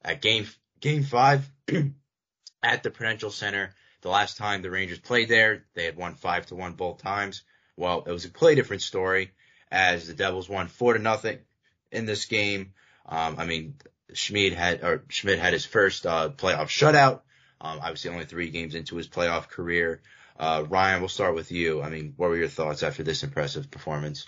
at 0.05 0.21
game 0.21 0.47
game 0.81 1.05
five 1.05 1.49
at 2.63 2.83
the 2.83 2.91
Prudential 2.91 3.31
Center. 3.31 3.75
The 4.03 4.11
last 4.11 4.37
time 4.37 4.63
the 4.63 4.71
Rangers 4.71 4.99
played 4.99 5.29
there, 5.29 5.65
they 5.75 5.85
had 5.85 5.97
won 5.97 6.17
five 6.17 6.47
to 6.47 6.55
one 6.55 6.73
both 6.73 7.03
times. 7.03 7.43
Well, 7.77 8.05
it 8.07 8.11
was 8.11 8.25
a 8.25 8.29
completely 8.29 8.57
different 8.57 8.83
story 8.83 9.31
as 9.71 10.07
the 10.07 10.15
Devils 10.15 10.49
won 10.49 10.69
four 10.69 10.93
to 10.93 10.99
nothing 10.99 11.39
in 11.91 12.05
this 12.05 12.27
game. 12.27 12.75
Um, 13.07 13.37
I 13.39 13.47
mean, 13.47 13.77
Schmid 14.13 14.53
had 14.53 14.83
or 14.83 15.05
Schmid 15.09 15.39
had 15.39 15.55
his 15.55 15.65
first 15.65 16.05
uh, 16.05 16.31
playoff 16.31 16.69
shutout. 16.69 17.21
Um, 17.61 17.79
obviously, 17.81 18.11
only 18.11 18.27
three 18.27 18.51
games 18.51 18.75
into 18.75 18.97
his 18.97 19.09
playoff 19.09 19.49
career. 19.49 20.03
Uh, 20.39 20.65
Ryan, 20.69 21.01
we'll 21.01 21.09
start 21.09 21.35
with 21.35 21.53
you. 21.53 21.81
I 21.81 21.89
mean, 21.89 22.15
what 22.17 22.29
were 22.29 22.37
your 22.37 22.49
thoughts 22.49 22.83
after 22.83 23.03
this 23.03 23.23
impressive 23.23 23.71
performance? 23.71 24.27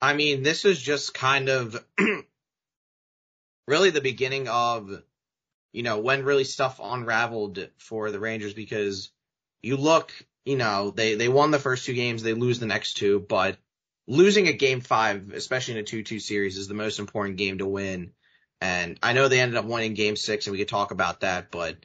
I 0.00 0.14
mean, 0.14 0.42
this 0.42 0.64
is 0.64 0.80
just 0.80 1.14
kind 1.14 1.48
of 1.48 1.82
really 3.66 3.90
the 3.90 4.00
beginning 4.00 4.48
of, 4.48 4.90
you 5.72 5.82
know, 5.82 5.98
when 5.98 6.24
really 6.24 6.44
stuff 6.44 6.80
unraveled 6.82 7.68
for 7.78 8.10
the 8.10 8.20
Rangers 8.20 8.54
because 8.54 9.10
you 9.62 9.76
look, 9.76 10.12
you 10.44 10.56
know, 10.56 10.90
they, 10.90 11.14
they 11.14 11.28
won 11.28 11.50
the 11.50 11.58
first 11.58 11.86
two 11.86 11.94
games, 11.94 12.22
they 12.22 12.34
lose 12.34 12.60
the 12.60 12.66
next 12.66 12.94
two, 12.94 13.18
but 13.20 13.56
losing 14.06 14.48
a 14.48 14.52
game 14.52 14.80
five, 14.80 15.32
especially 15.32 15.74
in 15.74 15.80
a 15.80 15.84
2-2 15.84 16.20
series 16.20 16.58
is 16.58 16.68
the 16.68 16.74
most 16.74 16.98
important 16.98 17.38
game 17.38 17.58
to 17.58 17.66
win. 17.66 18.12
And 18.60 18.98
I 19.02 19.12
know 19.12 19.28
they 19.28 19.40
ended 19.40 19.56
up 19.56 19.64
winning 19.64 19.94
game 19.94 20.16
six 20.16 20.46
and 20.46 20.52
we 20.52 20.58
could 20.58 20.68
talk 20.68 20.90
about 20.90 21.20
that, 21.20 21.50
but 21.50 21.76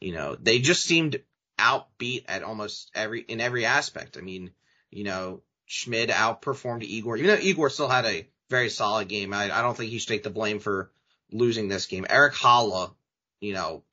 you 0.00 0.12
know, 0.12 0.34
they 0.34 0.60
just 0.60 0.84
seemed 0.84 1.22
outbeat 1.58 2.24
at 2.26 2.42
almost 2.42 2.90
every, 2.94 3.20
in 3.20 3.40
every 3.40 3.66
aspect. 3.66 4.16
I 4.16 4.22
mean, 4.22 4.52
you 4.90 5.04
know, 5.04 5.42
Schmid 5.70 6.08
outperformed 6.08 6.82
Igor, 6.82 7.16
even 7.16 7.28
though 7.28 7.40
Igor 7.40 7.70
still 7.70 7.88
had 7.88 8.04
a 8.04 8.26
very 8.48 8.70
solid 8.70 9.06
game. 9.06 9.32
I, 9.32 9.44
I 9.56 9.62
don't 9.62 9.76
think 9.76 9.92
he 9.92 10.00
should 10.00 10.08
take 10.08 10.24
the 10.24 10.28
blame 10.30 10.58
for 10.58 10.90
losing 11.30 11.68
this 11.68 11.86
game. 11.86 12.04
Erik 12.10 12.34
Haula, 12.34 12.92
you 13.40 13.52
know, 13.52 13.84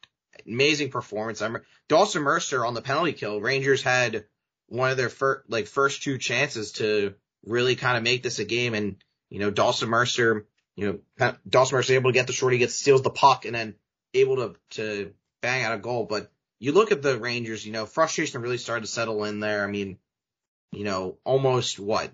amazing 0.47 0.89
performance. 0.89 1.39
I'm 1.39 1.59
Dawson 1.87 2.23
Mercer 2.23 2.65
on 2.65 2.73
the 2.73 2.81
penalty 2.81 3.13
kill. 3.13 3.39
Rangers 3.39 3.83
had 3.83 4.25
one 4.65 4.89
of 4.89 4.97
their 4.97 5.09
first, 5.09 5.51
like 5.51 5.67
first 5.67 6.01
two 6.01 6.17
chances 6.17 6.71
to 6.73 7.13
really 7.45 7.75
kind 7.75 7.95
of 7.95 8.01
make 8.01 8.23
this 8.23 8.39
a 8.39 8.45
game. 8.45 8.73
And, 8.73 8.95
you 9.29 9.37
know, 9.37 9.51
Dawson 9.51 9.87
Mercer, 9.87 10.47
you 10.75 10.99
know, 11.19 11.35
Dawson 11.47 11.75
Mercer 11.75 11.93
able 11.93 12.09
to 12.09 12.15
get 12.15 12.25
the 12.25 12.33
shorty, 12.33 12.57
gets, 12.57 12.73
steals 12.73 13.03
the 13.03 13.11
puck 13.11 13.45
and 13.45 13.53
then 13.53 13.75
able 14.15 14.37
to, 14.37 14.55
to 14.71 15.13
bang 15.43 15.63
out 15.63 15.75
a 15.75 15.77
goal. 15.77 16.05
But 16.05 16.31
you 16.57 16.71
look 16.71 16.91
at 16.91 17.03
the 17.03 17.19
Rangers, 17.19 17.63
you 17.63 17.71
know, 17.71 17.85
frustration 17.85 18.41
really 18.41 18.57
started 18.57 18.81
to 18.81 18.91
settle 18.91 19.25
in 19.25 19.39
there. 19.39 19.63
I 19.63 19.67
mean, 19.67 19.99
you 20.71 20.83
know, 20.83 21.17
almost 21.23 21.79
what 21.79 22.11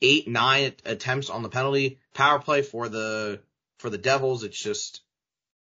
eight, 0.00 0.28
nine 0.28 0.72
attempts 0.84 1.30
on 1.30 1.42
the 1.42 1.48
penalty 1.48 1.98
power 2.14 2.40
play 2.40 2.62
for 2.62 2.88
the 2.88 3.40
for 3.78 3.90
the 3.90 3.98
Devils, 3.98 4.44
it's 4.44 4.60
just 4.60 5.02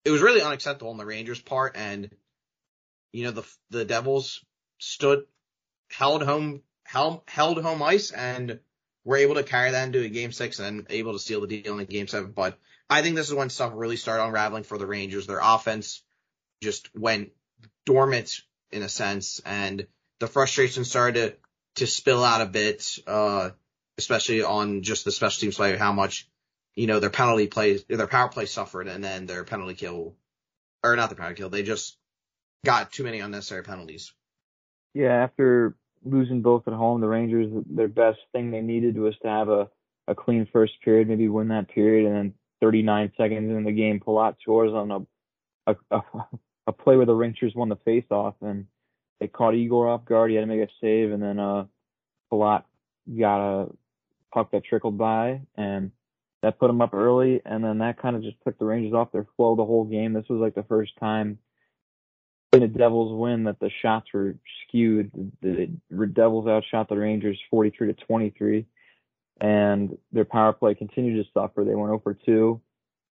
it 0.04 0.10
was 0.10 0.22
really 0.22 0.42
unacceptable 0.42 0.90
on 0.90 0.98
the 0.98 1.06
Rangers' 1.06 1.40
part, 1.40 1.76
and 1.76 2.10
you 3.12 3.24
know 3.24 3.30
the 3.30 3.46
the 3.70 3.84
Devils 3.84 4.44
stood 4.78 5.24
held 5.90 6.22
home 6.22 6.62
held 6.84 7.22
held 7.28 7.62
home 7.62 7.82
ice 7.82 8.10
and 8.10 8.60
were 9.04 9.16
able 9.16 9.34
to 9.36 9.42
carry 9.42 9.70
that 9.70 9.86
into 9.86 10.02
a 10.02 10.08
game 10.08 10.32
six 10.32 10.58
and 10.58 10.86
able 10.90 11.12
to 11.12 11.18
steal 11.18 11.40
the 11.40 11.46
deal 11.46 11.78
in 11.78 11.86
game 11.86 12.08
seven. 12.08 12.32
But 12.32 12.58
I 12.88 13.02
think 13.02 13.16
this 13.16 13.28
is 13.28 13.34
when 13.34 13.50
stuff 13.50 13.72
really 13.74 13.96
started 13.96 14.24
unraveling 14.24 14.64
for 14.64 14.78
the 14.78 14.86
Rangers. 14.86 15.26
Their 15.26 15.40
offense 15.42 16.02
just 16.62 16.94
went 16.94 17.30
dormant 17.86 18.42
in 18.70 18.82
a 18.82 18.88
sense, 18.88 19.40
and 19.44 19.86
the 20.18 20.26
frustration 20.26 20.84
started 20.84 21.14
to, 21.14 21.36
to 21.76 21.86
spill 21.86 22.24
out 22.24 22.40
a 22.40 22.46
bit, 22.46 22.98
uh, 23.06 23.50
especially 23.98 24.42
on 24.42 24.82
just 24.82 25.04
the 25.04 25.12
special 25.12 25.40
teams 25.40 25.56
play, 25.56 25.76
how 25.76 25.92
much, 25.92 26.28
you 26.74 26.86
know, 26.86 27.00
their 27.00 27.10
penalty 27.10 27.46
plays, 27.46 27.84
their 27.84 28.06
power 28.06 28.28
play 28.28 28.46
suffered, 28.46 28.88
and 28.88 29.02
then 29.02 29.26
their 29.26 29.44
penalty 29.44 29.74
kill, 29.74 30.14
or 30.82 30.96
not 30.96 31.10
the 31.10 31.16
penalty 31.16 31.36
kill, 31.36 31.50
they 31.50 31.62
just 31.62 31.96
got 32.64 32.92
too 32.92 33.04
many 33.04 33.20
unnecessary 33.20 33.62
penalties. 33.62 34.12
Yeah, 34.94 35.12
after 35.12 35.76
losing 36.04 36.42
both 36.42 36.66
at 36.66 36.74
home, 36.74 37.00
the 37.00 37.08
Rangers, 37.08 37.52
their 37.66 37.88
best 37.88 38.18
thing 38.32 38.50
they 38.50 38.60
needed 38.60 38.98
was 38.98 39.14
to 39.22 39.28
have 39.28 39.48
a, 39.48 39.68
a 40.08 40.14
clean 40.14 40.48
first 40.52 40.72
period, 40.82 41.08
maybe 41.08 41.28
win 41.28 41.48
that 41.48 41.68
period, 41.68 42.06
and 42.06 42.16
then 42.16 42.34
39 42.60 43.12
seconds 43.16 43.56
in 43.56 43.64
the 43.64 43.72
game, 43.72 44.00
pull 44.00 44.16
Palat 44.16 44.36
scores 44.40 44.72
on 44.72 44.90
a, 45.66 45.72
a, 45.72 45.76
a, 45.90 46.02
a 46.66 46.72
play 46.72 46.96
where 46.96 47.06
the 47.06 47.14
Rangers 47.14 47.54
won 47.54 47.68
the 47.68 47.76
faceoff, 47.76 48.34
and 48.40 48.66
they 49.20 49.28
caught 49.28 49.54
Igor 49.54 49.88
off 49.88 50.04
guard. 50.04 50.30
He 50.30 50.36
had 50.36 50.42
to 50.42 50.46
make 50.46 50.66
a 50.66 50.72
save, 50.80 51.12
and 51.12 51.22
then 51.22 51.38
uh, 51.38 51.64
Palat 52.32 52.64
got 53.18 53.62
a 53.62 53.68
puck 54.32 54.50
that 54.52 54.64
trickled 54.64 54.96
by, 54.96 55.42
and 55.56 55.92
that 56.42 56.58
put 56.58 56.68
them 56.68 56.80
up 56.80 56.94
early, 56.94 57.42
and 57.44 57.62
then 57.62 57.78
that 57.78 58.00
kind 58.00 58.16
of 58.16 58.22
just 58.22 58.36
took 58.44 58.58
the 58.58 58.64
Rangers 58.64 58.94
off 58.94 59.12
their 59.12 59.26
flow 59.36 59.54
the 59.54 59.64
whole 59.64 59.84
game. 59.84 60.14
This 60.14 60.28
was 60.28 60.40
like 60.40 60.54
the 60.54 60.62
first 60.62 60.92
time 60.98 61.38
in 62.52 62.62
a 62.62 62.68
Devils 62.68 63.18
win 63.18 63.44
that 63.44 63.60
the 63.60 63.70
shots 63.82 64.08
were 64.12 64.36
skewed. 64.66 65.10
The, 65.42 65.70
the 65.90 66.06
Devils 66.06 66.48
outshot 66.48 66.88
the 66.88 66.96
Rangers 66.96 67.38
43 67.50 67.94
to 67.94 68.04
23, 68.04 68.66
and 69.40 69.96
their 70.12 70.24
power 70.24 70.52
play 70.52 70.74
continued 70.74 71.22
to 71.22 71.30
suffer. 71.32 71.64
They 71.64 71.74
went 71.74 71.92
over 71.92 72.14
2. 72.14 72.60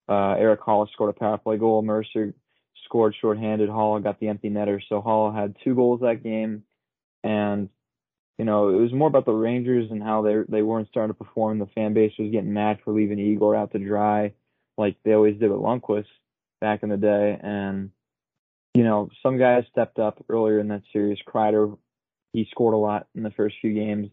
Uh, 0.10 0.36
Erik 0.40 0.62
Haula 0.62 0.92
scored 0.92 1.16
a 1.16 1.20
power 1.20 1.38
play 1.38 1.58
goal. 1.58 1.84
Mercer 1.84 2.34
scored 2.90 3.16
shorthanded. 3.22 3.70
Haula 3.70 4.04
got 4.04 4.20
the 4.20 4.28
empty 4.28 4.50
netter. 4.50 4.82
So 4.90 5.02
Haula 5.02 5.34
had 5.34 5.56
two 5.64 5.76
goals 5.76 6.02
that 6.02 6.24
game, 6.24 6.64
and 7.24 7.70
you 8.38 8.46
know 8.46 8.70
it 8.70 8.82
was 8.82 8.94
more 8.94 9.08
about 9.08 9.26
the 9.26 9.32
Rangers 9.32 9.92
and 9.92 10.02
how 10.02 10.24
they 10.24 10.36
they 10.50 10.64
weren't 10.64 10.90
starting 10.90 11.14
to 11.14 11.24
perform. 11.24 11.60
The 11.60 11.68
fan 11.68 11.94
base 11.94 12.14
was 12.18 12.32
getting 12.32 12.54
mad 12.54 12.80
for 12.84 12.94
leaving 12.94 13.20
Igor 13.20 13.56
out 13.56 13.72
to 13.72 13.80
dry, 13.80 14.34
like 14.78 14.98
they 15.06 15.14
always 15.14 15.40
did 15.40 15.52
with 15.52 15.60
Lundqvist 15.60 16.06
back 16.60 16.84
in 16.84 16.90
the 16.90 16.98
day, 16.98 17.40
and 17.42 17.92
you 18.74 18.84
know, 18.84 19.10
some 19.24 19.38
guys 19.38 19.64
stepped 19.72 20.00
up 20.00 20.24
earlier 20.30 20.60
in 20.60 20.68
that 20.70 20.84
series. 20.92 21.18
Kreider, 21.28 21.78
he 22.34 22.48
scored 22.52 22.74
a 22.74 22.78
lot 22.78 23.08
in 23.16 23.24
the 23.24 23.32
first 23.32 23.56
few 23.62 23.74
games. 23.74 24.10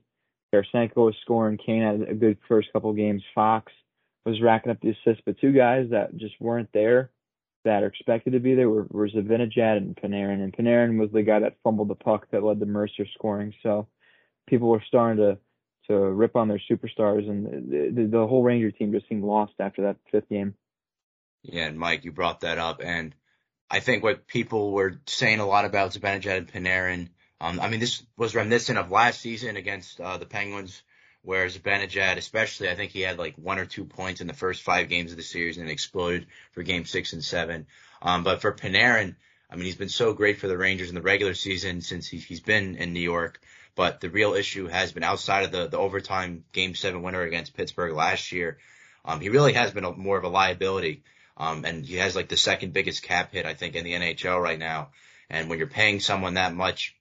Tarasenko 0.55 0.97
was 0.97 1.17
scoring. 1.23 1.59
Kane 1.59 1.83
had 1.83 2.09
a 2.09 2.15
good 2.15 2.39
first 2.49 2.73
couple 2.73 2.93
games. 2.93 3.23
Fox 3.35 3.73
was 4.25 4.41
racking 4.41 4.73
up 4.73 4.81
the 4.81 4.91
assists, 4.91 5.23
but 5.25 5.39
two 5.41 5.53
guys 5.53 5.89
that 5.91 6.17
just 6.17 6.35
weren't 6.41 6.69
there 6.73 7.11
that 7.67 7.83
are 7.83 7.89
expected 7.89 8.33
to 8.33 8.41
be 8.41 8.55
there 8.55 8.71
were, 8.71 8.87
were 8.91 9.09
Zibanejad 9.09 9.77
and 9.77 9.97
Panarin. 9.97 10.43
And 10.43 10.57
Panarin 10.57 10.99
was 10.99 11.11
the 11.13 11.23
guy 11.23 11.41
that 11.41 11.59
fumbled 11.63 11.89
the 11.89 11.95
puck 11.95 12.27
that 12.31 12.43
led 12.43 12.61
to 12.61 12.67
Mercer 12.67 13.07
scoring. 13.15 13.53
So 13.63 13.87
people 14.49 14.69
were 14.69 14.83
starting 14.87 15.19
to 15.19 15.39
to 15.89 15.95
rip 15.95 16.35
on 16.35 16.49
their 16.49 16.61
superstars, 16.69 17.29
and 17.31 17.71
the, 17.71 17.93
the, 17.95 18.09
the 18.09 18.27
whole 18.27 18.43
Ranger 18.43 18.73
team 18.73 18.91
just 18.91 19.09
seemed 19.09 19.23
lost 19.23 19.53
after 19.61 19.83
that 19.83 19.97
fifth 20.11 20.29
game. 20.29 20.55
Yeah, 21.43 21.67
and 21.67 21.79
Mike, 21.79 22.05
you 22.05 22.11
brought 22.11 22.41
that 22.41 22.59
up, 22.59 22.81
and 22.83 23.15
I 23.71 23.79
think 23.79 24.03
what 24.03 24.27
people 24.27 24.73
were 24.73 25.01
saying 25.07 25.39
a 25.39 25.47
lot 25.47 25.65
about 25.65 25.93
Zibanejad 25.93 26.39
and 26.39 26.53
Panarin. 26.53 27.09
Um, 27.41 27.61
I 27.61 27.69
mean, 27.69 27.79
this 27.79 28.03
was 28.17 28.35
reminiscent 28.35 28.79
of 28.79 28.91
last 28.91 29.21
season 29.21 29.57
against 29.57 30.01
uh, 30.01 30.17
the 30.19 30.27
Penguins, 30.27 30.83
where 31.27 31.47
Zibanejad, 31.47 32.19
especially, 32.19 32.71
I 32.71 32.77
think 32.77 32.93
he 32.93 33.01
had 33.01 33.19
like 33.19 33.35
one 33.35 33.59
or 33.59 33.67
two 33.67 33.85
points 33.85 34.21
in 34.21 34.29
the 34.29 34.33
first 34.33 34.63
five 34.63 34.89
games 34.89 35.11
of 35.11 35.17
the 35.17 35.25
series 35.25 35.59
and 35.59 35.69
exploded 35.69 36.29
for 36.53 36.63
game 36.63 36.85
six 36.85 37.13
and 37.13 37.25
seven. 37.25 37.67
Um, 38.01 38.23
but 38.23 38.41
for 38.41 38.53
Panarin, 38.53 39.17
I 39.51 39.57
mean, 39.57 39.65
he's 39.65 39.75
been 39.75 39.89
so 39.89 40.13
great 40.13 40.39
for 40.39 40.47
the 40.47 40.57
Rangers 40.57 40.89
in 40.89 40.95
the 40.95 41.03
regular 41.03 41.35
season 41.35 41.81
since 41.81 42.07
he, 42.07 42.19
he's 42.19 42.39
been 42.39 42.77
in 42.77 42.93
New 42.93 43.01
York. 43.01 43.41
But 43.75 44.01
the 44.01 44.09
real 44.09 44.35
issue 44.35 44.69
has 44.69 44.93
been 44.93 45.03
outside 45.03 45.45
of 45.45 45.51
the, 45.51 45.67
the 45.67 45.79
overtime 45.79 46.45
game 46.53 46.77
seven 46.77 47.03
winner 47.03 47.23
against 47.23 47.57
Pittsburgh 47.57 47.95
last 47.95 48.31
year. 48.31 48.59
Um, 49.05 49.21
he 49.21 49.29
really 49.29 49.55
has 49.55 49.73
been 49.73 49.85
a, 49.85 49.91
more 49.91 50.17
of 50.17 50.25
a 50.25 50.29
liability. 50.29 51.03
Um, 51.37 51.65
and 51.65 51.85
he 51.85 51.97
has 51.97 52.15
like 52.15 52.29
the 52.29 52.37
second 52.37 52.73
biggest 52.73 53.03
cap 53.03 53.33
hit, 53.33 53.47
I 53.47 53.55
think, 53.55 53.75
in 53.75 53.85
the 53.85 53.95
NHL 53.95 54.41
right 54.41 54.59
now. 54.59 54.91
And 55.29 55.51
when 55.51 55.59
you're 55.59 55.67
paying 55.67 55.99
someone 55.99 56.35
that 56.35 56.55
much 56.55 56.97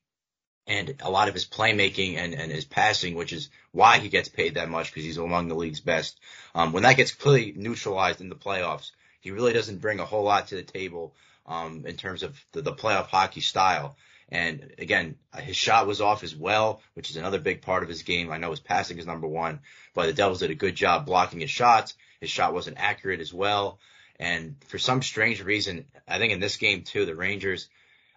and 0.68 0.96
a 1.02 1.10
lot 1.10 1.28
of 1.28 1.34
his 1.34 1.46
playmaking 1.46 2.18
and, 2.18 2.34
and 2.34 2.52
his 2.52 2.66
passing, 2.66 3.16
which 3.16 3.34
is 3.34 3.50
why 3.72 4.00
he 4.00 4.10
gets 4.10 4.30
paid 4.30 4.56
that 4.56 4.70
much 4.70 4.92
because 4.92 5.04
he's 5.04 5.18
among 5.18 5.48
the 5.48 5.56
league's 5.56 5.80
best. 5.80 6.20
Um, 6.54 6.74
when 6.74 6.84
that 6.84 6.98
gets 6.98 7.12
clearly 7.12 7.54
neutralized 7.56 8.22
in 8.22 8.30
the 8.30 8.36
playoffs, 8.36 8.92
he 9.22 9.32
really 9.32 9.54
doesn't 9.54 9.82
bring 9.82 10.00
a 10.00 10.06
whole 10.06 10.24
lot 10.24 10.48
to 10.48 10.56
the 10.56 10.64
table, 10.64 11.16
um, 11.46 11.86
in 11.86 11.96
terms 11.96 12.24
of 12.24 12.44
the, 12.52 12.62
the 12.62 12.74
playoff 12.74 13.08
hockey 13.08 13.42
style. 13.42 13.96
And 14.30 14.74
again, 14.80 15.18
his 15.38 15.56
shot 15.56 15.86
was 15.86 16.02
off 16.02 16.24
as 16.24 16.36
well, 16.36 16.82
which 16.96 17.12
is 17.12 17.18
another 17.18 17.40
big 17.40 17.62
part 17.62 17.84
of 17.84 17.90
his 17.90 18.04
game. 18.04 18.32
I 18.32 18.38
know 18.38 18.50
his 18.50 18.60
passing 18.60 18.98
is 18.98 19.06
number 19.06 19.28
one, 19.28 19.60
but 19.94 20.08
the 20.08 20.14
Devils 20.14 20.40
did 20.40 20.50
a 20.50 20.56
good 20.56 20.76
job 20.76 21.06
blocking 21.06 21.42
his 21.42 21.52
shots. 21.52 21.94
His 22.20 22.32
shot 22.32 22.54
wasn't 22.54 22.78
accurate 22.80 23.20
as 23.20 23.34
well. 23.34 23.80
And 24.20 24.56
for 24.68 24.80
some 24.80 25.04
strange 25.04 25.44
reason, 25.44 25.86
I 26.08 26.18
think 26.18 26.34
in 26.34 26.40
this 26.40 26.58
game 26.58 26.84
too, 26.84 27.06
the 27.06 27.16
Rangers, 27.16 27.68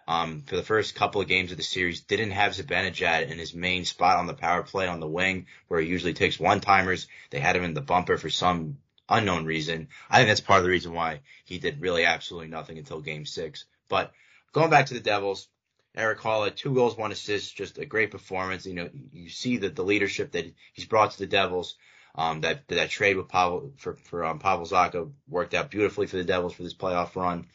um, 0.09 0.41
for 0.41 0.55
the 0.55 0.63
first 0.63 0.95
couple 0.95 1.21
of 1.21 1.27
games 1.27 1.51
of 1.51 1.57
the 1.57 1.63
series, 1.63 2.01
didn't 2.01 2.31
have 2.31 2.53
Zibanejad 2.53 3.29
in 3.29 3.37
his 3.37 3.53
main 3.53 3.85
spot 3.85 4.17
on 4.17 4.25
the 4.25 4.33
power 4.33 4.63
play 4.63 4.87
on 4.87 4.99
the 4.99 5.07
wing, 5.07 5.45
where 5.67 5.79
he 5.79 5.87
usually 5.87 6.15
takes 6.15 6.39
one 6.39 6.61
timers. 6.61 7.07
They 7.29 7.39
had 7.39 7.55
him 7.55 7.63
in 7.63 7.75
the 7.75 7.81
bumper 7.81 8.17
for 8.17 8.31
some 8.31 8.79
unknown 9.07 9.45
reason. 9.45 9.89
I 10.09 10.17
think 10.17 10.29
that's 10.29 10.41
part 10.41 10.57
of 10.57 10.63
the 10.63 10.71
reason 10.71 10.93
why 10.93 11.19
he 11.45 11.59
did 11.59 11.79
really 11.79 12.05
absolutely 12.05 12.47
nothing 12.47 12.79
until 12.79 13.01
game 13.01 13.27
six. 13.27 13.65
But 13.87 14.11
going 14.51 14.71
back 14.71 14.87
to 14.87 14.95
the 14.95 14.99
Devils, 14.99 15.47
Erik 15.95 16.21
Haula, 16.21 16.55
two 16.55 16.73
goals, 16.73 16.97
one 16.97 17.11
assist, 17.11 17.55
just 17.55 17.77
a 17.77 17.85
great 17.85 18.09
performance. 18.09 18.65
You 18.65 18.73
know, 18.73 18.89
you 19.13 19.29
see 19.29 19.57
that 19.57 19.75
the 19.75 19.83
leadership 19.83 20.31
that 20.31 20.51
he's 20.73 20.85
brought 20.85 21.11
to 21.11 21.19
the 21.19 21.27
Devils. 21.27 21.75
Um, 22.15 22.41
that 22.41 22.67
that 22.69 22.89
trade 22.89 23.15
with 23.15 23.27
Pavel 23.27 23.73
for 23.77 23.93
for 23.93 24.25
um, 24.25 24.39
Pavel 24.39 24.65
Zacha 24.65 25.11
worked 25.27 25.53
out 25.53 25.69
beautifully 25.69 26.07
for 26.07 26.17
the 26.17 26.23
Devils 26.23 26.53
for 26.53 26.63
this 26.63 26.73
playoff 26.73 27.15
run, 27.15 27.45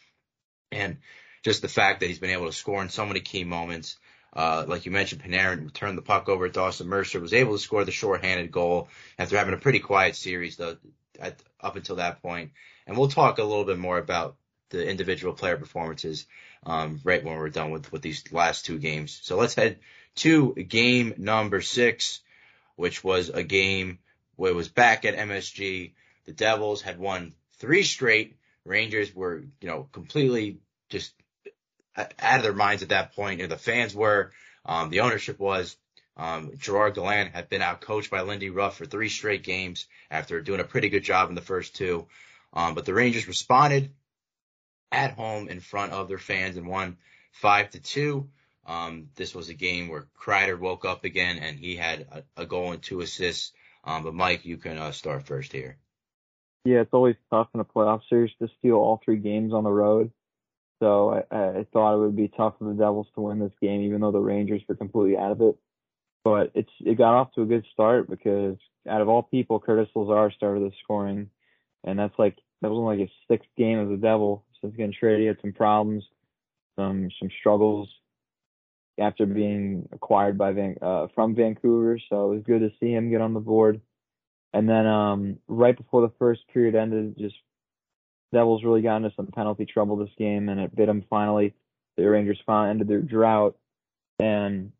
and 0.70 0.98
just 1.44 1.62
the 1.62 1.68
fact 1.68 2.00
that 2.00 2.06
he's 2.06 2.18
been 2.18 2.30
able 2.30 2.46
to 2.46 2.52
score 2.52 2.82
in 2.82 2.88
so 2.88 3.06
many 3.06 3.20
key 3.20 3.44
moments. 3.44 3.98
Uh, 4.32 4.64
like 4.66 4.86
you 4.86 4.90
mentioned, 4.90 5.22
Panarin 5.22 5.72
turned 5.72 5.96
the 5.96 6.02
puck 6.02 6.28
over. 6.28 6.48
to 6.48 6.52
Dawson 6.52 6.88
Mercer 6.88 7.20
was 7.20 7.34
able 7.34 7.52
to 7.52 7.62
score 7.62 7.84
the 7.84 7.92
shorthanded 7.92 8.50
goal 8.50 8.88
after 9.18 9.36
having 9.36 9.54
a 9.54 9.58
pretty 9.58 9.78
quiet 9.78 10.16
series 10.16 10.56
though, 10.56 10.76
at, 11.20 11.40
up 11.60 11.76
until 11.76 11.96
that 11.96 12.20
point. 12.20 12.50
And 12.86 12.96
we'll 12.96 13.08
talk 13.08 13.38
a 13.38 13.44
little 13.44 13.64
bit 13.64 13.78
more 13.78 13.98
about 13.98 14.36
the 14.70 14.88
individual 14.88 15.34
player 15.34 15.56
performances 15.56 16.26
um, 16.66 17.00
right 17.04 17.22
when 17.22 17.36
we're 17.36 17.50
done 17.50 17.70
with 17.70 17.92
with 17.92 18.02
these 18.02 18.32
last 18.32 18.64
two 18.64 18.78
games. 18.78 19.20
So 19.22 19.36
let's 19.36 19.54
head 19.54 19.78
to 20.16 20.54
game 20.54 21.14
number 21.18 21.60
six, 21.60 22.20
which 22.74 23.04
was 23.04 23.28
a 23.28 23.42
game 23.42 23.98
where 24.36 24.50
it 24.50 24.56
was 24.56 24.68
back 24.68 25.04
at 25.04 25.16
MSG. 25.16 25.92
The 26.24 26.32
Devils 26.32 26.82
had 26.82 26.98
won 26.98 27.34
three 27.58 27.82
straight. 27.84 28.36
Rangers 28.64 29.14
were, 29.14 29.44
you 29.60 29.68
know, 29.68 29.88
completely 29.92 30.58
just 30.88 31.12
out 31.96 32.36
of 32.36 32.42
their 32.42 32.52
minds 32.52 32.82
at 32.82 32.90
that 32.90 33.14
point. 33.14 33.40
You 33.40 33.46
know, 33.46 33.54
the 33.54 33.60
fans 33.60 33.94
were, 33.94 34.32
um, 34.64 34.90
the 34.90 35.00
ownership 35.00 35.38
was. 35.38 35.76
Um, 36.16 36.52
Gerard 36.58 36.94
Gallant 36.94 37.34
had 37.34 37.48
been 37.48 37.62
out 37.62 37.80
coached 37.80 38.10
by 38.10 38.22
Lindy 38.22 38.50
Ruff 38.50 38.76
for 38.76 38.86
three 38.86 39.08
straight 39.08 39.42
games 39.42 39.86
after 40.10 40.40
doing 40.40 40.60
a 40.60 40.64
pretty 40.64 40.88
good 40.88 41.02
job 41.02 41.28
in 41.28 41.34
the 41.34 41.40
first 41.40 41.74
two. 41.74 42.06
Um, 42.52 42.74
but 42.74 42.84
the 42.84 42.94
Rangers 42.94 43.26
responded 43.26 43.90
at 44.92 45.14
home 45.14 45.48
in 45.48 45.58
front 45.58 45.92
of 45.92 46.06
their 46.06 46.18
fans 46.18 46.56
and 46.56 46.68
won 46.68 46.98
five 47.32 47.70
to 47.70 47.80
two. 47.80 48.28
Um, 48.66 49.08
this 49.16 49.34
was 49.34 49.48
a 49.48 49.54
game 49.54 49.88
where 49.88 50.06
Kreider 50.18 50.58
woke 50.58 50.84
up 50.84 51.04
again 51.04 51.38
and 51.38 51.58
he 51.58 51.76
had 51.76 52.06
a, 52.36 52.42
a 52.42 52.46
goal 52.46 52.72
and 52.72 52.82
two 52.82 53.00
assists. 53.00 53.52
Um, 53.82 54.04
but 54.04 54.14
Mike, 54.14 54.44
you 54.44 54.56
can 54.56 54.78
uh, 54.78 54.92
start 54.92 55.26
first 55.26 55.52
here. 55.52 55.76
Yeah, 56.64 56.80
it's 56.80 56.94
always 56.94 57.16
tough 57.30 57.48
in 57.52 57.60
a 57.60 57.64
playoff 57.64 58.00
series 58.08 58.30
to 58.40 58.48
steal 58.58 58.76
all 58.76 59.00
three 59.04 59.18
games 59.18 59.52
on 59.52 59.64
the 59.64 59.70
road. 59.70 60.12
So 60.84 61.24
I, 61.30 61.36
I 61.60 61.66
thought 61.72 61.94
it 61.94 62.00
would 62.00 62.14
be 62.14 62.28
tough 62.28 62.56
for 62.58 62.64
the 62.68 62.74
Devils 62.74 63.06
to 63.14 63.22
win 63.22 63.38
this 63.38 63.54
game, 63.58 63.80
even 63.80 64.02
though 64.02 64.12
the 64.12 64.18
Rangers 64.18 64.60
were 64.68 64.74
completely 64.74 65.16
out 65.16 65.32
of 65.32 65.40
it. 65.40 65.56
But 66.24 66.50
it's 66.54 66.70
it 66.80 66.98
got 66.98 67.14
off 67.14 67.32
to 67.34 67.42
a 67.42 67.46
good 67.46 67.64
start 67.72 68.10
because 68.10 68.58
out 68.86 69.00
of 69.00 69.08
all 69.08 69.22
people, 69.22 69.58
Curtis 69.58 69.88
Lazar 69.94 70.30
started 70.36 70.62
the 70.62 70.72
scoring, 70.82 71.30
and 71.84 71.98
that's 71.98 72.18
like 72.18 72.36
that 72.60 72.70
was 72.70 72.76
only 72.76 72.98
like 72.98 73.08
a 73.08 73.32
sixth 73.32 73.48
game 73.56 73.80
as 73.80 73.90
a 73.90 73.96
Devil 73.96 74.44
since 74.60 74.76
getting 74.76 74.92
traded. 74.92 75.20
He 75.20 75.26
had 75.26 75.40
some 75.40 75.54
problems, 75.54 76.04
some 76.76 77.08
some 77.18 77.30
struggles 77.40 77.88
after 78.98 79.24
being 79.24 79.88
acquired 79.90 80.36
by 80.36 80.52
Van, 80.52 80.76
uh, 80.82 81.06
from 81.14 81.34
Vancouver. 81.34 81.98
So 82.10 82.30
it 82.30 82.34
was 82.34 82.44
good 82.44 82.60
to 82.60 82.70
see 82.78 82.92
him 82.92 83.10
get 83.10 83.22
on 83.22 83.32
the 83.32 83.40
board. 83.40 83.80
And 84.52 84.68
then 84.68 84.86
um, 84.86 85.38
right 85.48 85.76
before 85.76 86.02
the 86.02 86.12
first 86.18 86.42
period 86.52 86.74
ended, 86.74 87.16
just 87.18 87.34
Devils 88.34 88.64
really 88.64 88.82
got 88.82 88.96
into 88.96 89.12
some 89.16 89.28
penalty 89.28 89.64
trouble 89.64 89.96
this 89.96 90.10
game, 90.18 90.48
and 90.48 90.60
it 90.60 90.74
bit 90.74 90.86
them 90.86 91.04
finally. 91.08 91.54
The 91.96 92.02
Rangers 92.02 92.40
finally 92.44 92.70
ended 92.70 92.88
their 92.88 93.00
drought, 93.00 93.56
and 94.18 94.72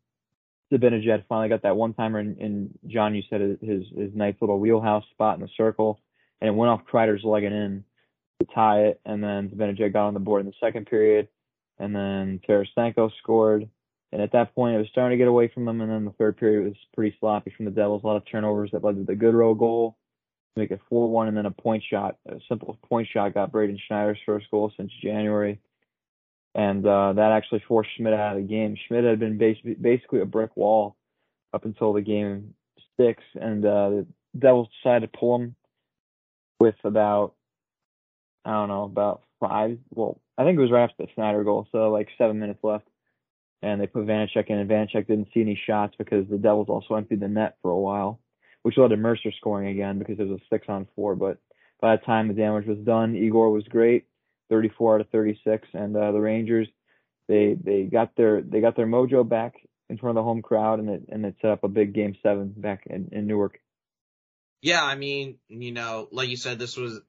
Zibanejad 0.71 1.23
finally 1.29 1.49
got 1.49 1.63
that 1.63 1.77
one 1.77 1.93
timer 1.93 2.19
in, 2.19 2.35
in 2.37 2.69
John. 2.87 3.15
You 3.15 3.23
said 3.29 3.41
his 3.61 3.85
his 3.95 4.13
nice 4.13 4.35
little 4.41 4.59
wheelhouse 4.59 5.05
spot 5.11 5.35
in 5.35 5.41
the 5.41 5.49
circle, 5.55 6.01
and 6.41 6.49
it 6.49 6.51
went 6.51 6.69
off 6.69 6.85
Kreider's 6.85 7.23
leg 7.23 7.45
and 7.45 7.55
in 7.55 7.83
to 8.41 8.47
tie 8.53 8.81
it. 8.87 8.99
And 9.05 9.23
then 9.23 9.49
Zibanejad 9.49 9.93
got 9.93 10.07
on 10.07 10.13
the 10.13 10.19
board 10.19 10.41
in 10.41 10.47
the 10.47 10.53
second 10.59 10.87
period, 10.87 11.29
and 11.79 11.95
then 11.95 12.41
Tarasenko 12.47 13.09
scored. 13.23 13.69
And 14.11 14.21
at 14.21 14.33
that 14.33 14.53
point, 14.53 14.75
it 14.75 14.79
was 14.79 14.87
starting 14.91 15.17
to 15.17 15.21
get 15.21 15.29
away 15.29 15.49
from 15.53 15.65
them. 15.65 15.81
And 15.81 15.91
then 15.91 16.05
the 16.05 16.11
third 16.11 16.37
period 16.37 16.65
was 16.65 16.75
pretty 16.93 17.15
sloppy 17.19 17.53
from 17.55 17.65
the 17.65 17.71
Devils. 17.71 18.03
A 18.03 18.07
lot 18.07 18.17
of 18.17 18.25
turnovers 18.25 18.71
that 18.71 18.83
led 18.83 18.95
to 18.95 19.03
the 19.03 19.15
Goodrow 19.15 19.57
goal 19.57 19.97
make 20.55 20.71
it 20.71 20.81
4-1, 20.91 21.27
and 21.27 21.37
then 21.37 21.45
a 21.45 21.51
point 21.51 21.83
shot, 21.89 22.17
a 22.27 22.39
simple 22.47 22.77
point 22.87 23.07
shot, 23.11 23.33
got 23.33 23.51
Braden 23.51 23.79
Schneider's 23.87 24.19
first 24.25 24.49
goal 24.51 24.71
since 24.77 24.91
January 25.01 25.59
and 26.55 26.87
uh, 26.87 27.11
that 27.13 27.33
actually 27.33 27.61
forced 27.67 27.89
Schmid 27.97 28.13
out 28.13 28.37
of 28.37 28.41
the 28.41 28.47
game. 28.47 28.77
Schmid 28.87 29.03
had 29.03 29.19
been 29.19 29.37
bas- 29.37 29.75
basically 29.79 30.21
a 30.21 30.25
brick 30.25 30.55
wall 30.55 30.95
up 31.53 31.65
until 31.65 31.91
the 31.91 32.01
game 32.01 32.53
six, 32.97 33.21
and 33.39 33.63
uh, 33.65 33.89
the 33.89 34.07
Devils 34.39 34.69
decided 34.81 35.11
to 35.11 35.19
pull 35.19 35.35
him 35.35 35.55
with 36.59 36.75
about 36.85 37.33
I 38.45 38.51
don't 38.51 38.69
know 38.69 38.83
about 38.83 39.23
five. 39.41 39.79
Well, 39.89 40.21
I 40.37 40.45
think 40.45 40.57
it 40.57 40.61
was 40.61 40.71
right 40.71 40.83
after 40.83 41.03
the 41.03 41.11
Schneider 41.13 41.43
goal, 41.43 41.67
so 41.73 41.91
like 41.91 42.07
seven 42.17 42.39
minutes 42.39 42.59
left, 42.63 42.87
and 43.61 43.81
they 43.81 43.87
put 43.87 44.05
Vanecek 44.05 44.47
in, 44.47 44.57
and 44.57 44.69
Vanecek 44.69 45.07
didn't 45.07 45.29
see 45.33 45.41
any 45.41 45.59
shots 45.67 45.95
because 45.97 46.25
the 46.29 46.37
Devils 46.37 46.69
also 46.69 46.95
emptied 46.95 47.19
the 47.19 47.27
net 47.27 47.57
for 47.61 47.71
a 47.71 47.77
while, 47.77 48.21
which 48.65 48.79
led 48.79 48.87
to 48.87 48.97
Mercer 48.97 49.31
scoring 49.37 49.67
again 49.67 49.99
because 49.99 50.17
it 50.17 50.27
was 50.27 50.39
a 50.41 50.43
six 50.49 50.65
on 50.67 50.87
four. 50.95 51.15
But 51.15 51.37
by 51.79 51.95
the 51.95 52.01
time 52.01 52.27
the 52.27 52.33
damage 52.33 52.65
was 52.65 52.79
done, 52.79 53.15
Igor 53.15 53.51
was 53.51 53.63
great 53.65 54.07
34 54.49 54.95
out 54.95 55.01
of 55.01 55.09
36, 55.09 55.67
and 55.75 55.95
uh, 55.95 56.11
the 56.11 56.19
Rangers 56.19 56.67
they 57.27 57.55
they 57.63 57.83
got 57.83 58.15
their 58.17 58.41
they 58.41 58.61
got 58.61 58.75
their 58.75 58.87
mojo 58.87 59.27
back 59.27 59.53
in 59.87 59.99
front 59.99 60.17
of 60.17 60.23
the 60.23 60.27
home 60.27 60.41
crowd, 60.41 60.79
and 60.79 60.89
it 60.89 61.03
and 61.09 61.23
it 61.27 61.35
set 61.43 61.51
up 61.51 61.63
a 61.63 61.67
big 61.67 61.93
game 61.93 62.15
seven 62.23 62.55
back 62.57 62.87
in, 62.87 63.09
in 63.11 63.27
Newark. 63.27 63.59
Yeah, 64.63 64.83
I 64.83 64.95
mean, 64.95 65.37
you 65.47 65.71
know, 65.71 66.07
like 66.11 66.29
you 66.29 66.37
said, 66.37 66.57
this 66.57 66.75
was 66.75 67.01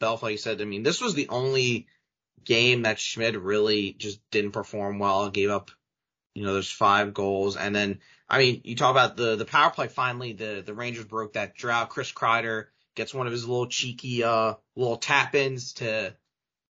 Belf. 0.00 0.22
Like 0.22 0.32
you 0.32 0.38
said, 0.38 0.60
I 0.60 0.64
mean, 0.64 0.82
this 0.82 1.00
was 1.00 1.14
the 1.14 1.28
only 1.28 1.86
game 2.44 2.82
that 2.82 2.98
Schmid 2.98 3.36
really 3.36 3.92
just 3.92 4.18
didn't 4.32 4.50
perform 4.50 4.98
well. 4.98 5.30
Gave 5.30 5.50
up, 5.50 5.70
you 6.34 6.44
know, 6.44 6.52
there's 6.52 6.70
five 6.70 7.14
goals, 7.14 7.56
and 7.56 7.74
then 7.74 8.00
I 8.28 8.38
mean, 8.38 8.62
you 8.64 8.76
talk 8.76 8.90
about 8.90 9.16
the 9.16 9.36
the 9.36 9.44
power 9.44 9.70
play. 9.70 9.88
Finally, 9.88 10.32
the 10.32 10.62
the 10.64 10.74
Rangers 10.74 11.04
broke 11.04 11.34
that 11.34 11.54
drought. 11.54 11.90
Chris 11.90 12.12
Kreider 12.12 12.66
gets 12.94 13.14
one 13.14 13.26
of 13.26 13.32
his 13.32 13.46
little 13.46 13.66
cheeky 13.66 14.22
uh 14.24 14.54
little 14.76 14.96
tap 14.96 15.34
ins 15.34 15.74
to 15.74 16.14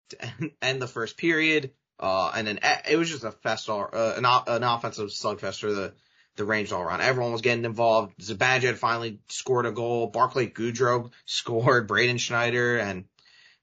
to 0.10 0.52
end 0.62 0.82
the 0.82 0.88
first 0.88 1.18
period. 1.18 1.72
Uh, 1.98 2.32
and 2.36 2.46
then 2.46 2.60
eh, 2.62 2.82
it 2.92 2.98
was 2.98 3.10
just 3.10 3.24
a 3.24 3.32
fest 3.32 3.70
uh, 3.70 3.88
an, 3.94 4.26
an 4.26 4.64
offensive 4.64 5.08
slugfest 5.10 5.62
for 5.62 5.72
the, 5.72 5.94
the 6.36 6.44
Rangers 6.44 6.74
all 6.74 6.82
around. 6.82 7.00
Everyone 7.00 7.32
was 7.32 7.42
getting 7.42 7.64
involved. 7.64 8.18
Zibanejad 8.20 8.76
finally 8.76 9.20
scored 9.30 9.66
a 9.66 9.72
goal. 9.72 10.08
Barclay 10.08 10.48
Goodrow 10.48 11.12
scored. 11.26 11.88
Braden 11.88 12.18
Schneider 12.18 12.78
and 12.78 13.06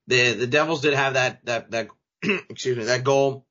the, 0.07 0.33
the 0.33 0.47
Devils 0.47 0.81
did 0.81 0.95
have 0.95 1.15
that, 1.15 1.45
that, 1.45 1.71
that, 1.73 1.89
excuse 2.49 2.79
me, 2.79 2.85
that 2.85 3.05
goal 3.05 3.47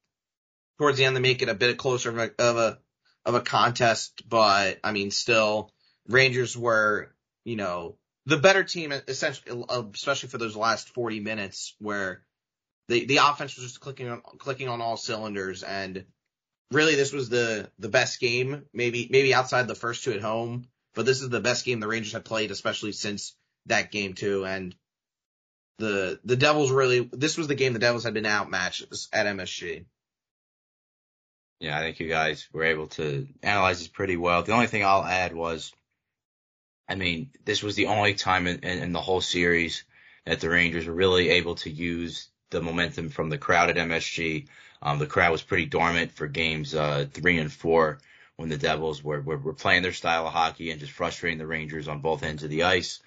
towards 0.82 0.98
the 0.98 1.06
end 1.06 1.16
to 1.16 1.22
make 1.22 1.44
it 1.44 1.50
a 1.50 1.54
bit 1.54 1.78
closer 1.78 2.10
of 2.10 2.18
a, 2.18 2.32
of 2.40 2.58
a, 2.58 2.80
of 3.24 3.36
a 3.36 3.42
contest. 3.42 4.28
But 4.28 4.80
I 4.84 4.92
mean, 4.92 5.12
still 5.12 5.72
Rangers 6.08 6.58
were, 6.58 7.14
you 7.46 7.56
know, 7.56 7.98
the 8.26 8.38
better 8.38 8.64
team 8.64 8.92
essentially, 9.08 9.64
especially 9.94 10.30
for 10.30 10.40
those 10.40 10.56
last 10.56 10.90
40 10.90 11.20
minutes 11.20 11.76
where 11.78 12.24
the 12.88 13.06
the 13.06 13.18
offense 13.18 13.56
was 13.56 13.66
just 13.66 13.80
clicking 13.80 14.10
on 14.10 14.22
clicking 14.40 14.70
on 14.70 14.82
all 14.82 14.98
cylinders, 14.98 15.62
and 15.62 16.06
really 16.72 16.96
this 16.96 17.14
was 17.14 17.30
the 17.30 17.70
the 17.78 17.90
best 17.90 18.20
game, 18.20 18.66
maybe 18.74 19.08
maybe 19.12 19.36
outside 19.36 19.68
the 19.68 19.76
first 19.76 20.04
two 20.04 20.14
at 20.14 20.22
home, 20.22 20.66
but 20.96 21.06
this 21.06 21.22
is 21.22 21.30
the 21.30 21.40
best 21.40 21.64
game 21.64 21.80
the 21.80 21.88
Rangers 21.88 22.14
have 22.14 22.24
played, 22.24 22.50
especially 22.50 22.92
since 22.92 23.36
that 23.68 23.92
game 23.92 24.14
too. 24.14 24.46
And 24.46 24.76
the 25.78 26.20
the 26.26 26.36
Devils 26.36 26.72
really 26.72 27.08
this 27.14 27.38
was 27.38 27.48
the 27.48 27.56
game 27.56 27.74
the 27.74 27.80
Devils 27.80 28.04
had 28.04 28.16
been 28.16 28.26
outmatched 28.26 28.84
at 29.14 29.28
MSG. 29.28 29.86
Yeah, 31.62 31.78
I 31.78 31.82
think 31.82 32.00
you 32.00 32.08
guys 32.08 32.50
were 32.52 32.64
able 32.64 32.88
to 32.88 33.28
analyze 33.44 33.78
this 33.78 33.88
pretty 33.88 34.18
well. 34.18 34.42
The 34.42 34.52
only 34.52 34.66
thing 34.66 34.84
I'll 34.84 35.04
add 35.04 35.36
was, 35.36 35.72
I 36.90 36.96
mean, 36.96 37.30
this 37.46 37.62
was 37.62 37.76
the 37.76 37.86
only 37.86 38.16
time 38.16 38.48
in, 38.48 38.60
in, 38.62 38.80
in 38.80 38.92
the 38.94 39.00
whole 39.00 39.22
series 39.22 39.84
that 40.26 40.40
the 40.40 40.50
Rangers 40.50 40.88
were 40.88 40.94
really 40.94 41.30
able 41.30 41.54
to 41.56 41.70
use 41.70 42.30
the 42.50 42.64
momentum 42.64 43.10
from 43.10 43.30
the 43.30 43.38
crowd 43.38 43.70
at 43.70 43.76
MSG. 43.76 44.48
Um, 44.82 44.98
the 44.98 45.06
crowd 45.06 45.32
was 45.32 45.44
pretty 45.44 45.68
dormant 45.68 46.14
for 46.14 46.26
games 46.26 46.74
uh, 46.74 47.06
three 47.14 47.38
and 47.38 47.54
four 47.54 48.00
when 48.38 48.50
the 48.50 48.58
Devils 48.58 49.04
were, 49.04 49.22
were, 49.22 49.38
were 49.38 49.54
playing 49.54 49.84
their 49.84 49.94
style 49.94 50.26
of 50.26 50.34
hockey 50.34 50.72
and 50.72 50.80
just 50.80 50.92
frustrating 50.92 51.38
the 51.38 51.46
Rangers 51.46 51.88
on 51.88 52.02
both 52.02 52.24
ends 52.24 52.42
of 52.42 52.50
the 52.50 52.64
ice. 52.64 53.02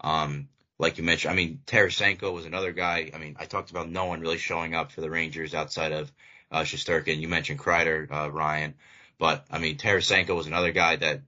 Um, 0.00 0.48
like 0.78 0.98
you 0.98 1.02
mentioned, 1.02 1.32
I 1.32 1.34
mean, 1.34 1.62
Tarasenko 1.66 2.32
was 2.32 2.46
another 2.46 2.70
guy. 2.70 3.10
I 3.12 3.18
mean, 3.18 3.34
I 3.40 3.46
talked 3.46 3.72
about 3.72 3.90
no 3.90 4.04
one 4.04 4.20
really 4.20 4.38
showing 4.38 4.76
up 4.76 4.92
for 4.92 5.00
the 5.00 5.10
Rangers 5.10 5.52
outside 5.52 5.90
of 5.90 6.12
uh, 6.50 6.62
Shesterkin. 6.62 7.20
You 7.20 7.28
mentioned 7.28 7.58
Kreider, 7.58 8.10
uh, 8.10 8.30
Ryan, 8.30 8.74
but 9.18 9.44
I 9.50 9.58
mean, 9.58 9.76
Tarasenko 9.76 10.36
was 10.36 10.46
another 10.46 10.72
guy 10.72 10.96
that 10.96 11.20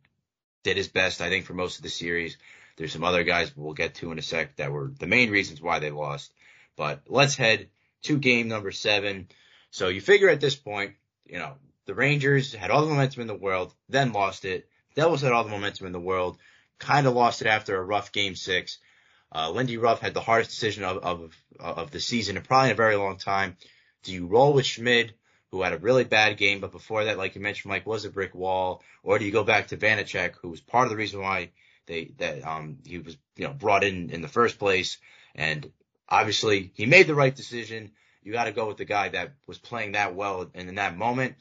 did 0.62 0.76
his 0.76 0.88
best, 0.88 1.20
I 1.20 1.28
think, 1.28 1.46
for 1.46 1.54
most 1.54 1.78
of 1.78 1.82
the 1.82 1.88
series. 1.88 2.36
There's 2.76 2.92
some 2.92 3.04
other 3.04 3.24
guys 3.24 3.54
we'll 3.56 3.74
get 3.74 3.96
to 3.96 4.12
in 4.12 4.18
a 4.18 4.22
sec 4.22 4.56
that 4.56 4.72
were 4.72 4.92
the 4.98 5.06
main 5.06 5.30
reasons 5.30 5.60
why 5.60 5.78
they 5.78 5.90
lost. 5.90 6.32
But 6.76 7.02
let's 7.08 7.34
head 7.34 7.68
to 8.04 8.18
game 8.18 8.48
number 8.48 8.70
seven. 8.70 9.28
So 9.70 9.88
you 9.88 10.00
figure 10.00 10.28
at 10.28 10.40
this 10.40 10.56
point, 10.56 10.94
you 11.26 11.38
know, 11.38 11.54
the 11.86 11.94
Rangers 11.94 12.54
had 12.54 12.70
all 12.70 12.82
the 12.82 12.90
momentum 12.90 13.22
in 13.22 13.26
the 13.26 13.34
world, 13.34 13.74
then 13.88 14.12
lost 14.12 14.44
it. 14.44 14.68
Devils 14.94 15.22
had 15.22 15.32
all 15.32 15.44
the 15.44 15.50
momentum 15.50 15.86
in 15.86 15.92
the 15.92 16.00
world, 16.00 16.38
kind 16.78 17.06
of 17.06 17.14
lost 17.14 17.42
it 17.42 17.46
after 17.46 17.76
a 17.76 17.84
rough 17.84 18.12
game 18.12 18.34
six. 18.34 18.78
Uh, 19.32 19.50
Lindy 19.50 19.76
Ruff 19.76 20.00
had 20.00 20.14
the 20.14 20.20
hardest 20.20 20.50
decision 20.50 20.84
of, 20.84 20.98
of, 20.98 21.36
of 21.58 21.90
the 21.90 22.00
season 22.00 22.36
and 22.36 22.46
probably 22.46 22.70
in 22.70 22.72
a 22.72 22.76
very 22.76 22.96
long 22.96 23.16
time. 23.16 23.56
Do 24.02 24.12
you 24.12 24.26
roll 24.26 24.52
with 24.52 24.66
Schmid, 24.66 25.14
who 25.50 25.62
had 25.62 25.72
a 25.72 25.78
really 25.78 26.04
bad 26.04 26.36
game, 26.36 26.60
but 26.60 26.72
before 26.72 27.04
that, 27.04 27.18
like 27.18 27.34
you 27.34 27.40
mentioned, 27.40 27.70
Mike 27.70 27.86
was 27.86 28.04
a 28.04 28.10
brick 28.10 28.34
wall, 28.34 28.82
or 29.02 29.18
do 29.18 29.24
you 29.24 29.32
go 29.32 29.44
back 29.44 29.68
to 29.68 29.76
Vanecek, 29.76 30.34
who 30.40 30.48
was 30.48 30.60
part 30.60 30.84
of 30.84 30.90
the 30.90 30.96
reason 30.96 31.20
why 31.20 31.50
they 31.86 32.12
that 32.18 32.46
um 32.46 32.78
he 32.86 32.98
was 32.98 33.16
you 33.36 33.46
know 33.46 33.52
brought 33.52 33.84
in 33.84 34.10
in 34.10 34.22
the 34.22 34.28
first 34.28 34.58
place, 34.58 34.98
and 35.34 35.70
obviously 36.08 36.72
he 36.74 36.86
made 36.86 37.06
the 37.06 37.14
right 37.14 37.34
decision. 37.34 37.92
You 38.22 38.32
got 38.32 38.44
to 38.44 38.52
go 38.52 38.68
with 38.68 38.76
the 38.76 38.84
guy 38.84 39.08
that 39.10 39.32
was 39.46 39.58
playing 39.58 39.92
that 39.92 40.14
well 40.14 40.50
and 40.54 40.68
in 40.68 40.74
that 40.76 40.96
moment. 40.96 41.36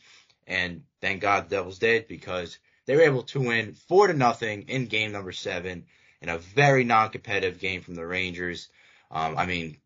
And 0.47 0.83
thank 1.01 1.21
God 1.21 1.45
the 1.49 1.57
Devils 1.57 1.77
did 1.77 2.07
because 2.07 2.57
they 2.85 2.95
were 2.95 3.03
able 3.03 3.23
to 3.23 3.39
win 3.39 3.73
four 3.73 4.07
to 4.07 4.13
nothing 4.13 4.63
in 4.69 4.87
game 4.87 5.11
number 5.11 5.31
seven 5.31 5.85
in 6.21 6.29
a 6.29 6.37
very 6.37 6.83
non-competitive 6.83 7.59
game 7.59 7.81
from 7.81 7.95
the 7.95 8.05
Rangers. 8.05 8.69
Um, 9.11 9.37
I 9.37 9.45
mean, 9.45 9.77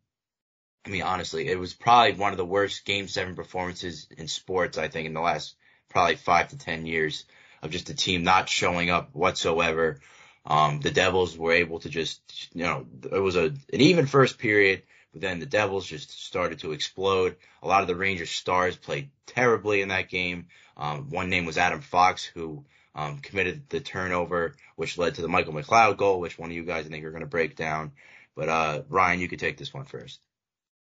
I 0.86 0.89
mean, 0.89 1.04
honestly, 1.04 1.48
it 1.48 1.58
was 1.58 1.74
probably 1.74 2.13
one 2.13 2.34
of 2.34 2.38
the 2.38 2.46
worst 2.46 2.86
game 2.86 3.08
seven 3.08 3.36
performances 3.36 4.08
in 4.17 4.28
sports, 4.28 4.78
I 4.78 4.89
think, 4.89 5.08
in 5.08 5.13
the 5.13 5.22
last 5.22 5.56
probably 5.89 6.15
five 6.15 6.50
to 6.50 6.58
10 6.58 6.86
years 6.86 7.26
of 7.62 7.72
just 7.72 7.89
a 7.89 7.96
team 7.96 8.24
not 8.24 8.50
showing 8.50 8.89
up 8.89 9.10
whatsoever. 9.13 10.02
Um, 10.46 10.82
the 10.82 10.91
Devils 10.91 11.38
were 11.38 11.54
able 11.54 11.80
to 11.80 11.89
just, 11.89 12.22
you 12.54 12.63
know, 12.63 12.86
it 13.12 13.19
was 13.19 13.38
a, 13.38 13.46
an 13.46 13.58
even 13.72 14.08
first 14.08 14.38
period, 14.38 14.84
but 15.13 15.22
then 15.22 15.39
the 15.39 15.46
Devils 15.46 15.88
just 15.88 16.22
started 16.26 16.60
to 16.60 16.74
explode. 16.74 17.38
A 17.62 17.67
lot 17.67 17.82
of 17.82 17.88
the 17.88 17.96
Rangers 17.96 18.32
stars 18.32 18.76
played 18.76 19.10
terribly 19.26 19.82
in 19.82 19.88
that 19.88 20.10
game. 20.10 20.48
Um, 20.76 21.10
one 21.10 21.30
name 21.30 21.46
was 21.46 21.58
Adam 21.58 21.80
Fox, 21.80 22.26
who, 22.26 22.65
um, 22.93 23.19
committed 23.19 23.69
the 23.69 23.80
turnover, 23.80 24.56
which 24.76 24.98
led 24.98 25.15
to 25.15 25.22
the 25.22 25.30
Michael 25.30 25.54
McLeod 25.54 25.96
goal, 25.96 26.19
which 26.19 26.38
one 26.38 26.50
of 26.50 26.56
you 26.56 26.63
guys 26.63 26.86
I 26.86 26.89
think 26.89 27.06
are 27.06 27.12
going 27.12 27.22
to 27.22 27.28
break 27.28 27.56
down. 27.56 27.93
But, 28.36 28.50
uh, 28.50 28.82
Ryan, 28.89 29.22
you 29.22 29.30
could 29.30 29.39
take 29.39 29.58
this 29.58 29.74
one 29.74 29.86
first. 29.86 30.19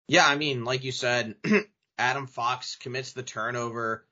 Yeah, 0.08 0.26
I 0.26 0.36
mean, 0.36 0.64
like 0.64 0.84
you 0.84 0.92
said, 0.92 1.36
Adam 1.98 2.26
Fox 2.26 2.76
commits 2.76 3.12
the 3.12 3.22
turnover. 3.22 4.06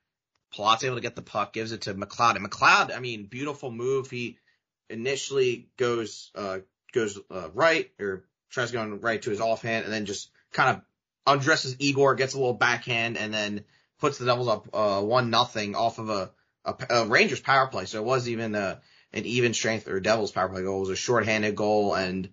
Palat's 0.55 0.85
able 0.85 0.97
to 0.97 1.03
get 1.03 1.17
the 1.17 1.23
puck, 1.23 1.53
gives 1.53 1.73
it 1.73 1.83
to 1.83 1.95
McLeod. 1.95 2.37
And 2.37 2.49
McLeod, 2.49 2.95
I 2.95 3.01
mean, 3.01 3.27
beautiful 3.27 3.71
move. 3.71 4.11
He, 4.11 4.39
initially 4.89 5.69
goes 5.77 6.31
uh, 6.35 6.59
goes 6.93 7.19
uh, 7.31 7.49
right 7.55 7.91
or 8.01 8.25
tries 8.51 8.73
going 8.73 9.01
right 9.01 9.21
to 9.23 9.31
his 9.31 9.41
offhand 9.41 9.85
and 9.85 9.93
then 9.93 10.07
just 10.07 10.31
kind 10.53 10.77
of 10.77 10.83
undresses 11.27 11.77
Igor, 11.79 12.15
gets 12.15 12.35
a 12.35 12.39
little 12.39 12.55
backhand, 12.55 13.17
and 13.17 13.35
then 13.35 13.65
puts 13.99 14.19
the 14.19 14.27
Devils 14.27 14.49
up 14.49 14.69
uh, 14.73 15.03
one 15.03 15.31
nothing 15.31 15.75
off 15.75 15.99
of 15.99 16.09
a, 16.09 16.31
a, 16.65 16.75
a, 16.91 17.07
Rangers 17.07 17.41
power 17.41 17.67
play. 17.67 17.87
So 17.87 18.01
it 18.01 18.05
was 18.05 18.29
even 18.29 18.55
a, 18.55 18.81
an 19.13 19.25
even 19.25 19.55
strength 19.55 19.89
or 19.89 20.01
Devils 20.01 20.31
power 20.31 20.49
play 20.49 20.63
goal. 20.63 20.79
It 20.79 20.81
was 20.81 20.91
a 20.91 20.97
shorthanded 20.97 21.57
goal, 21.57 21.95
and 21.95 22.31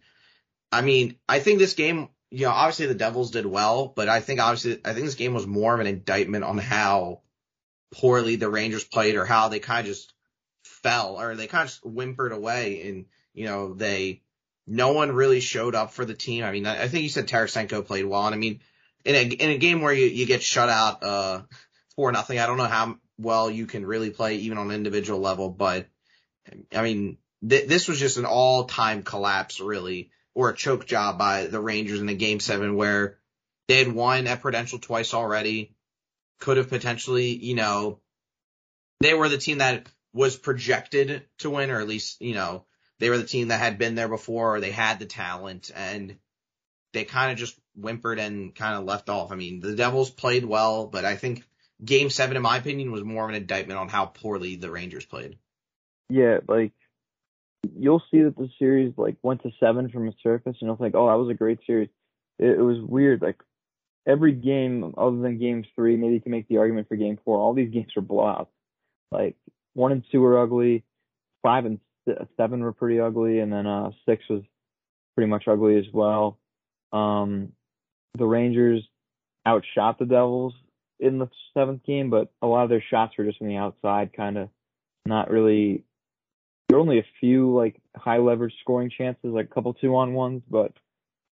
I 0.72 0.82
mean, 0.82 1.16
I 1.28 1.40
think 1.40 1.60
this 1.60 1.74
game, 1.74 2.10
you 2.34 2.48
know, 2.48 2.52
obviously 2.52 2.88
the 2.88 2.96
Devils 2.96 3.30
did 3.30 3.46
well, 3.46 3.94
but 3.96 4.10
I 4.10 4.20
think 4.20 4.40
obviously 4.40 4.82
I 4.84 4.94
think 4.94 5.06
this 5.06 5.14
game 5.14 5.36
was 5.36 5.46
more 5.46 5.76
of 5.76 5.80
an 5.80 5.86
indictment 5.86 6.44
on 6.44 6.58
how 6.58 7.22
poorly 7.92 8.38
the 8.38 8.50
Rangers 8.50 8.84
played 8.84 9.16
or 9.16 9.24
how 9.24 9.50
they 9.50 9.60
kind 9.60 9.82
of 9.82 9.94
just 9.94 10.12
fell 10.64 11.20
or 11.20 11.36
they 11.36 11.46
kind 11.46 11.66
of 11.66 11.70
just 11.70 11.84
whimpered 11.84 12.32
away 12.32 12.88
and, 12.88 13.06
you 13.36 13.46
know, 13.46 13.76
they, 13.76 14.24
no 14.66 14.94
one 14.94 15.12
really 15.12 15.42
showed 15.42 15.76
up 15.76 15.92
for 15.92 16.06
the 16.06 16.16
team. 16.16 16.44
I 16.44 16.52
mean, 16.52 16.66
I 16.66 16.88
think 16.88 17.04
you 17.04 17.10
said 17.10 17.28
Tarasenko 17.28 17.86
played 17.86 18.06
well, 18.06 18.26
and 18.26 18.34
I 18.34 18.38
mean, 18.40 18.62
in 19.06 19.14
a 19.14 19.22
in 19.22 19.50
a 19.52 19.58
game 19.58 19.82
where 19.82 19.94
you 19.94 20.06
you 20.06 20.26
get 20.26 20.42
shut 20.42 20.70
out 20.70 21.04
uh 21.04 21.42
for 21.96 22.12
nothing, 22.12 22.40
I 22.40 22.48
don't 22.48 22.58
know 22.58 22.64
how 22.64 22.98
well 23.20 23.52
you 23.52 23.68
can 23.68 23.86
really 23.86 24.10
play 24.10 24.38
even 24.38 24.58
on 24.58 24.70
an 24.70 24.76
individual 24.76 25.20
level, 25.20 25.50
but 25.50 25.88
I 26.74 26.82
mean, 26.82 27.18
th- 27.48 27.68
this 27.68 27.88
was 27.88 28.00
just 28.00 28.18
an 28.18 28.26
all 28.26 28.64
time 28.64 29.04
collapse, 29.04 29.60
really, 29.60 30.10
or 30.36 30.50
a 30.50 30.56
choke 30.56 30.86
job 30.86 31.18
by 31.18 31.48
the 31.48 31.60
Rangers 31.60 32.02
in 32.02 32.10
a 32.10 32.14
game 32.14 32.40
seven 32.40 32.76
where 32.76 33.18
they 33.68 33.78
had 33.78 33.92
won 33.92 34.28
at 34.28 34.42
Prudential 34.42 34.80
twice 34.80 35.14
already, 35.14 35.76
could 36.40 36.58
have 36.58 36.70
potentially, 36.70 37.36
you 37.36 37.56
know, 37.56 38.00
they 39.00 39.14
were 39.14 39.30
the 39.30 39.38
team 39.38 39.60
that 39.60 39.88
was 40.14 40.38
projected 40.38 41.24
to 41.40 41.50
win, 41.50 41.72
or 41.72 41.80
at 41.80 41.88
least, 41.88 42.22
you 42.22 42.34
know, 42.34 42.66
they 43.00 43.10
were 43.10 43.18
the 43.18 43.24
team 43.26 43.50
that 43.50 43.60
had 43.60 43.78
been 43.78 43.96
there 43.96 44.08
before, 44.08 44.56
or 44.56 44.60
they 44.60 44.72
had 44.72 45.00
the 45.00 45.06
talent, 45.06 45.72
and 45.76 46.18
they 46.94 47.04
kind 47.04 47.32
of 47.32 47.38
just 47.38 47.60
whimpered 47.76 48.20
and 48.20 48.54
kind 48.54 48.78
of 48.78 48.86
left 48.86 49.10
off. 49.10 49.32
I 49.32 49.36
mean, 49.36 49.60
the 49.60 49.76
Devils 49.76 50.10
played 50.10 50.46
well, 50.46 50.88
but 50.88 51.06
I 51.06 51.16
think 51.16 51.44
game 51.84 52.10
seven, 52.10 52.38
in 52.38 52.44
my 52.44 52.58
opinion, 52.58 52.92
was 52.92 53.04
more 53.04 53.24
of 53.24 53.30
an 53.30 53.36
indictment 53.36 53.80
on 53.80 53.90
how 53.90 54.06
poorly 54.06 54.56
the 54.56 54.72
Rangers 54.72 55.06
played. 55.06 55.38
Yeah, 56.10 56.40
like 56.48 56.74
you'll 57.78 58.04
see 58.12 58.22
that 58.24 58.36
the 58.38 58.50
series 58.60 58.94
like 58.98 59.16
went 59.24 59.44
to 59.44 59.52
seven 59.60 59.90
from 59.90 60.08
a 60.08 60.14
surface, 60.22 60.58
and 60.60 60.68
you'll 60.68 60.76
think, 60.76 60.96
oh, 60.96 61.08
that 61.08 61.18
was 61.18 61.30
a 61.30 61.38
great 61.38 61.60
series. 61.66 61.90
It, 62.40 62.60
it 62.60 62.62
was 62.62 62.78
weird. 62.82 63.22
Like 63.22 63.40
every 64.08 64.34
game 64.34 64.94
other 64.98 65.18
than 65.18 65.40
game 65.40 65.66
three, 65.76 65.96
maybe 65.96 66.16
you 66.16 66.22
can 66.22 66.32
make 66.32 66.48
the 66.48 66.58
argument 66.58 66.88
for 66.88 66.96
game 66.96 67.20
four. 67.24 67.38
All 67.38 67.54
these 67.54 67.70
games 67.74 67.94
were 67.96 68.02
blowouts. 68.02 68.48
Like 69.12 69.36
one 69.74 69.92
and 69.92 70.04
two 70.12 70.22
were 70.22 70.42
ugly, 70.42 70.84
five 71.42 71.66
and 71.66 71.80
seven 72.38 72.62
were 72.62 72.74
pretty 72.74 73.00
ugly, 73.00 73.40
and 73.40 73.52
then 73.52 73.68
uh 73.68 73.92
six 74.06 74.24
was 74.30 74.44
pretty 75.16 75.30
much 75.30 75.48
ugly 75.48 75.78
as 75.78 75.86
well. 75.94 76.40
Um, 76.92 77.54
the 78.18 78.26
Rangers 78.26 78.88
outshot 79.48 80.00
the 80.00 80.06
Devils 80.06 80.54
in 81.00 81.20
the 81.20 81.28
seventh 81.54 81.84
game, 81.84 82.10
but 82.10 82.32
a 82.42 82.48
lot 82.48 82.64
of 82.64 82.70
their 82.70 82.84
shots 82.90 83.14
were 83.18 83.26
just 83.26 83.38
from 83.38 83.48
the 83.48 83.58
outside, 83.58 84.12
kind 84.16 84.38
of 84.38 84.50
not 85.06 85.30
really. 85.30 85.84
There 86.74 86.80
were 86.80 86.90
only 86.90 86.98
a 86.98 87.06
few 87.20 87.54
like 87.54 87.80
high 87.96 88.18
leverage 88.18 88.56
scoring 88.62 88.90
chances, 88.90 89.26
like 89.32 89.46
a 89.46 89.54
couple 89.54 89.76
two 89.76 89.96
on 89.96 90.16
ones, 90.16 90.42
but 90.50 90.72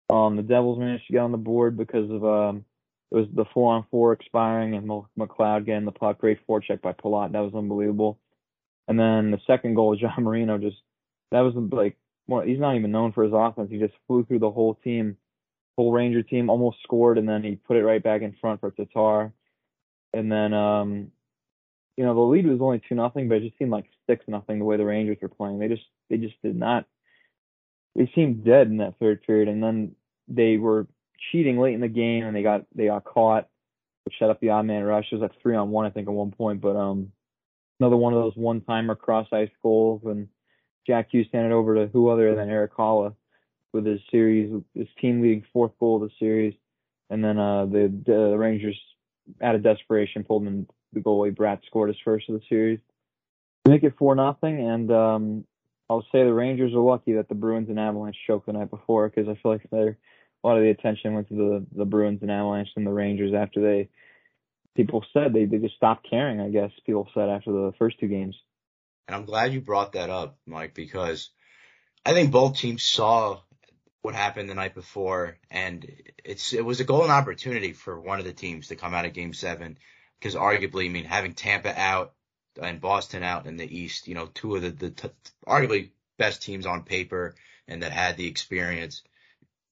um 0.07 0.35
the 0.35 0.43
Devils 0.43 0.77
managed 0.77 1.07
to 1.07 1.13
get 1.13 1.23
on 1.23 1.31
the 1.31 1.39
board 1.39 1.75
because 1.75 2.11
of 2.11 2.23
um 2.23 2.63
it 3.09 3.15
was 3.15 3.25
the 3.33 3.45
four 3.51 3.73
on 3.73 3.83
four 3.89 4.13
expiring 4.13 4.75
and 4.75 4.87
McLeod 5.17 5.65
getting 5.65 5.85
the 5.85 5.91
puck. 5.91 6.19
Great 6.19 6.45
forecheck 6.47 6.83
by 6.83 6.93
Palat. 6.93 7.31
That 7.31 7.39
was 7.39 7.55
unbelievable. 7.55 8.19
And 8.87 8.99
then 8.99 9.31
the 9.31 9.39
second 9.47 9.73
goal, 9.73 9.95
John 9.99 10.23
Marino 10.23 10.59
just 10.59 10.77
that 11.31 11.39
was 11.39 11.55
like 11.71 11.97
well, 12.27 12.43
he's 12.43 12.59
not 12.59 12.75
even 12.75 12.91
known 12.91 13.11
for 13.11 13.23
his 13.23 13.33
offense. 13.33 13.71
He 13.71 13.79
just 13.79 13.95
flew 14.05 14.23
through 14.23 14.39
the 14.39 14.51
whole 14.51 14.75
team, 14.75 15.17
whole 15.75 15.91
Ranger 15.91 16.21
team, 16.21 16.51
almost 16.51 16.83
scored, 16.83 17.17
and 17.17 17.27
then 17.27 17.41
he 17.41 17.55
put 17.55 17.77
it 17.77 17.83
right 17.83 18.03
back 18.03 18.21
in 18.21 18.35
front 18.39 18.59
for 18.59 18.69
Tatar. 18.69 19.33
And 20.13 20.31
then 20.31 20.53
um 20.53 21.11
you 22.01 22.07
know, 22.07 22.15
the 22.15 22.21
lead 22.21 22.47
was 22.47 22.61
only 22.61 22.81
two 22.89 22.95
nothing, 22.95 23.29
but 23.29 23.35
it 23.35 23.43
just 23.43 23.59
seemed 23.59 23.69
like 23.69 23.85
six 24.09 24.25
nothing 24.27 24.57
the 24.57 24.65
way 24.65 24.75
the 24.75 24.83
Rangers 24.83 25.19
were 25.21 25.29
playing. 25.29 25.59
They 25.59 25.67
just 25.67 25.83
they 26.09 26.17
just 26.17 26.33
did 26.41 26.55
not 26.55 26.87
they 27.95 28.11
seemed 28.15 28.43
dead 28.43 28.65
in 28.65 28.77
that 28.77 28.97
third 28.99 29.21
period 29.21 29.47
and 29.47 29.61
then 29.61 29.91
they 30.27 30.57
were 30.57 30.87
cheating 31.31 31.59
late 31.59 31.75
in 31.75 31.79
the 31.79 31.87
game 31.87 32.23
and 32.25 32.35
they 32.35 32.41
got 32.41 32.65
they 32.73 32.87
got 32.87 33.03
caught, 33.03 33.47
which 34.03 34.15
set 34.17 34.31
up 34.31 34.39
the 34.39 34.49
odd 34.49 34.65
man 34.65 34.81
rush. 34.81 35.09
It 35.11 35.15
was 35.17 35.21
like 35.21 35.39
three 35.43 35.55
on 35.55 35.69
one, 35.69 35.85
I 35.85 35.91
think, 35.91 36.07
at 36.07 36.13
one 36.15 36.31
point. 36.31 36.59
But 36.59 36.75
um 36.75 37.11
another 37.79 37.97
one 37.97 38.13
of 38.13 38.23
those 38.23 38.35
one 38.35 38.61
timer 38.61 38.95
cross 38.95 39.27
ice 39.31 39.51
goals 39.61 40.01
and 40.05 40.27
Jack 40.87 41.09
Hughes 41.11 41.27
handed 41.31 41.51
over 41.51 41.75
to 41.75 41.85
who 41.93 42.09
other 42.09 42.33
than 42.33 42.49
Erik 42.49 42.73
Haula 42.75 43.13
with 43.73 43.85
his 43.85 44.01
series 44.09 44.51
his 44.73 44.87
team 44.99 45.21
leading 45.21 45.45
fourth 45.53 45.73
goal 45.79 46.01
of 46.01 46.09
the 46.09 46.15
series. 46.17 46.55
And 47.11 47.23
then 47.23 47.37
uh 47.37 47.67
the, 47.67 47.93
the 48.07 48.35
Rangers 48.39 48.81
out 49.39 49.53
of 49.53 49.61
desperation 49.61 50.23
pulled 50.23 50.47
in 50.47 50.65
the 50.93 50.99
goalie 50.99 51.35
Bratt 51.35 51.59
scored 51.65 51.89
his 51.89 51.97
first 52.03 52.29
of 52.29 52.35
the 52.35 52.45
series. 52.49 52.79
Make 53.67 53.83
it 53.83 53.93
four 53.97 54.15
nothing, 54.15 54.59
and 54.59 54.91
um, 54.91 55.45
I'll 55.89 56.05
say 56.11 56.23
the 56.23 56.33
Rangers 56.33 56.73
are 56.73 56.79
lucky 56.79 57.13
that 57.13 57.29
the 57.29 57.35
Bruins 57.35 57.69
and 57.69 57.79
Avalanche 57.79 58.17
choked 58.25 58.47
the 58.47 58.53
night 58.53 58.69
before 58.69 59.09
because 59.09 59.29
I 59.29 59.39
feel 59.41 59.51
like 59.51 59.67
they're 59.71 59.97
a 60.43 60.47
lot 60.47 60.57
of 60.57 60.63
the 60.63 60.69
attention 60.69 61.13
went 61.13 61.27
to 61.29 61.35
the 61.35 61.65
the 61.75 61.85
Bruins 61.85 62.21
and 62.21 62.31
Avalanche 62.31 62.69
and 62.75 62.85
the 62.85 62.91
Rangers 62.91 63.33
after 63.33 63.61
they 63.61 63.89
people 64.75 65.05
said 65.13 65.33
they 65.33 65.45
they 65.45 65.57
just 65.57 65.75
stopped 65.75 66.07
caring. 66.09 66.39
I 66.39 66.49
guess 66.49 66.71
people 66.85 67.07
said 67.13 67.29
after 67.29 67.51
the 67.51 67.73
first 67.77 67.99
two 67.99 68.07
games. 68.07 68.35
And 69.07 69.15
I'm 69.15 69.25
glad 69.25 69.53
you 69.53 69.61
brought 69.61 69.93
that 69.93 70.09
up, 70.09 70.37
Mike, 70.45 70.73
because 70.73 71.29
I 72.05 72.13
think 72.13 72.31
both 72.31 72.57
teams 72.57 72.83
saw 72.83 73.41
what 74.01 74.15
happened 74.15 74.49
the 74.49 74.55
night 74.55 74.73
before, 74.73 75.37
and 75.49 75.85
it's 76.23 76.53
it 76.53 76.65
was 76.65 76.79
a 76.79 76.85
golden 76.85 77.11
opportunity 77.11 77.73
for 77.73 77.99
one 77.99 78.19
of 78.19 78.25
the 78.25 78.33
teams 78.33 78.69
to 78.69 78.75
come 78.75 78.93
out 78.93 79.05
of 79.05 79.13
Game 79.13 79.33
Seven, 79.33 79.77
because 80.21 80.35
arguably, 80.35 80.85
I 80.85 80.89
mean, 80.89 81.05
having 81.05 81.33
Tampa 81.33 81.73
out 81.77 82.13
and 82.61 82.79
Boston 82.79 83.23
out 83.23 83.47
in 83.47 83.57
the 83.57 83.79
East, 83.79 84.07
you 84.07 84.13
know, 84.13 84.27
two 84.27 84.55
of 84.55 84.61
the 84.61 84.69
the 84.69 84.89
t- 84.91 85.09
arguably 85.47 85.89
best 86.17 86.43
teams 86.43 86.67
on 86.67 86.83
paper 86.83 87.33
and 87.67 87.81
that 87.81 87.91
had 87.91 88.17
the 88.17 88.27
experience, 88.27 89.01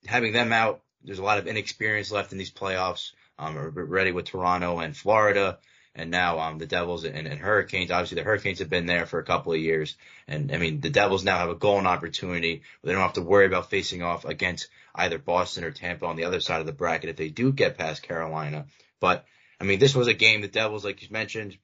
having 0.05 0.33
them 0.33 0.51
out, 0.51 0.81
there's 1.03 1.19
a 1.19 1.23
lot 1.23 1.38
of 1.38 1.47
inexperience 1.47 2.12
left 2.12 2.31
in 2.31 2.38
these 2.38 2.51
playoffs. 2.51 3.12
Um, 3.38 3.55
ready 3.57 4.12
with 4.12 4.25
Toronto 4.25 4.79
and 4.79 4.97
Florida 4.97 5.59
and 5.95 6.12
now 6.12 6.39
um, 6.39 6.57
the 6.57 6.65
Devils 6.65 7.03
and, 7.03 7.27
and, 7.27 7.39
Hurricanes. 7.39 7.91
Obviously, 7.91 8.15
the 8.15 8.23
Hurricanes 8.23 8.59
have 8.59 8.69
been 8.69 8.85
there 8.85 9.05
for 9.05 9.19
a 9.19 9.23
couple 9.23 9.53
of 9.53 9.59
years, 9.59 9.95
and 10.27 10.51
I 10.51 10.57
mean 10.57 10.81
the 10.81 10.89
Devils 10.89 11.23
now 11.23 11.38
have 11.38 11.49
a 11.49 11.55
golden 11.55 11.88
opportunity. 11.88 12.63
Where 12.81 12.89
they 12.89 12.93
don't 12.93 13.01
have 13.01 13.13
to 13.13 13.21
worry 13.21 13.45
about 13.45 13.69
facing 13.69 14.03
off 14.03 14.25
against 14.25 14.67
either 14.95 15.17
Boston 15.17 15.63
or 15.63 15.71
Tampa 15.71 16.05
on 16.05 16.15
the 16.15 16.25
other 16.25 16.39
side 16.39 16.59
of 16.59 16.65
the 16.65 16.73
bracket 16.73 17.09
if 17.09 17.15
they 17.15 17.29
do 17.29 17.51
get 17.51 17.77
past 17.77 18.03
Carolina. 18.03 18.65
But 18.99 19.25
I 19.60 19.63
mean, 19.65 19.80
this 19.80 19.95
was 19.95 20.08
a 20.08 20.13
game 20.13 20.41
the 20.41 20.48
Devils, 20.48 20.86
like 20.86 21.02
you 21.02 21.08
mentioned, 21.12 21.58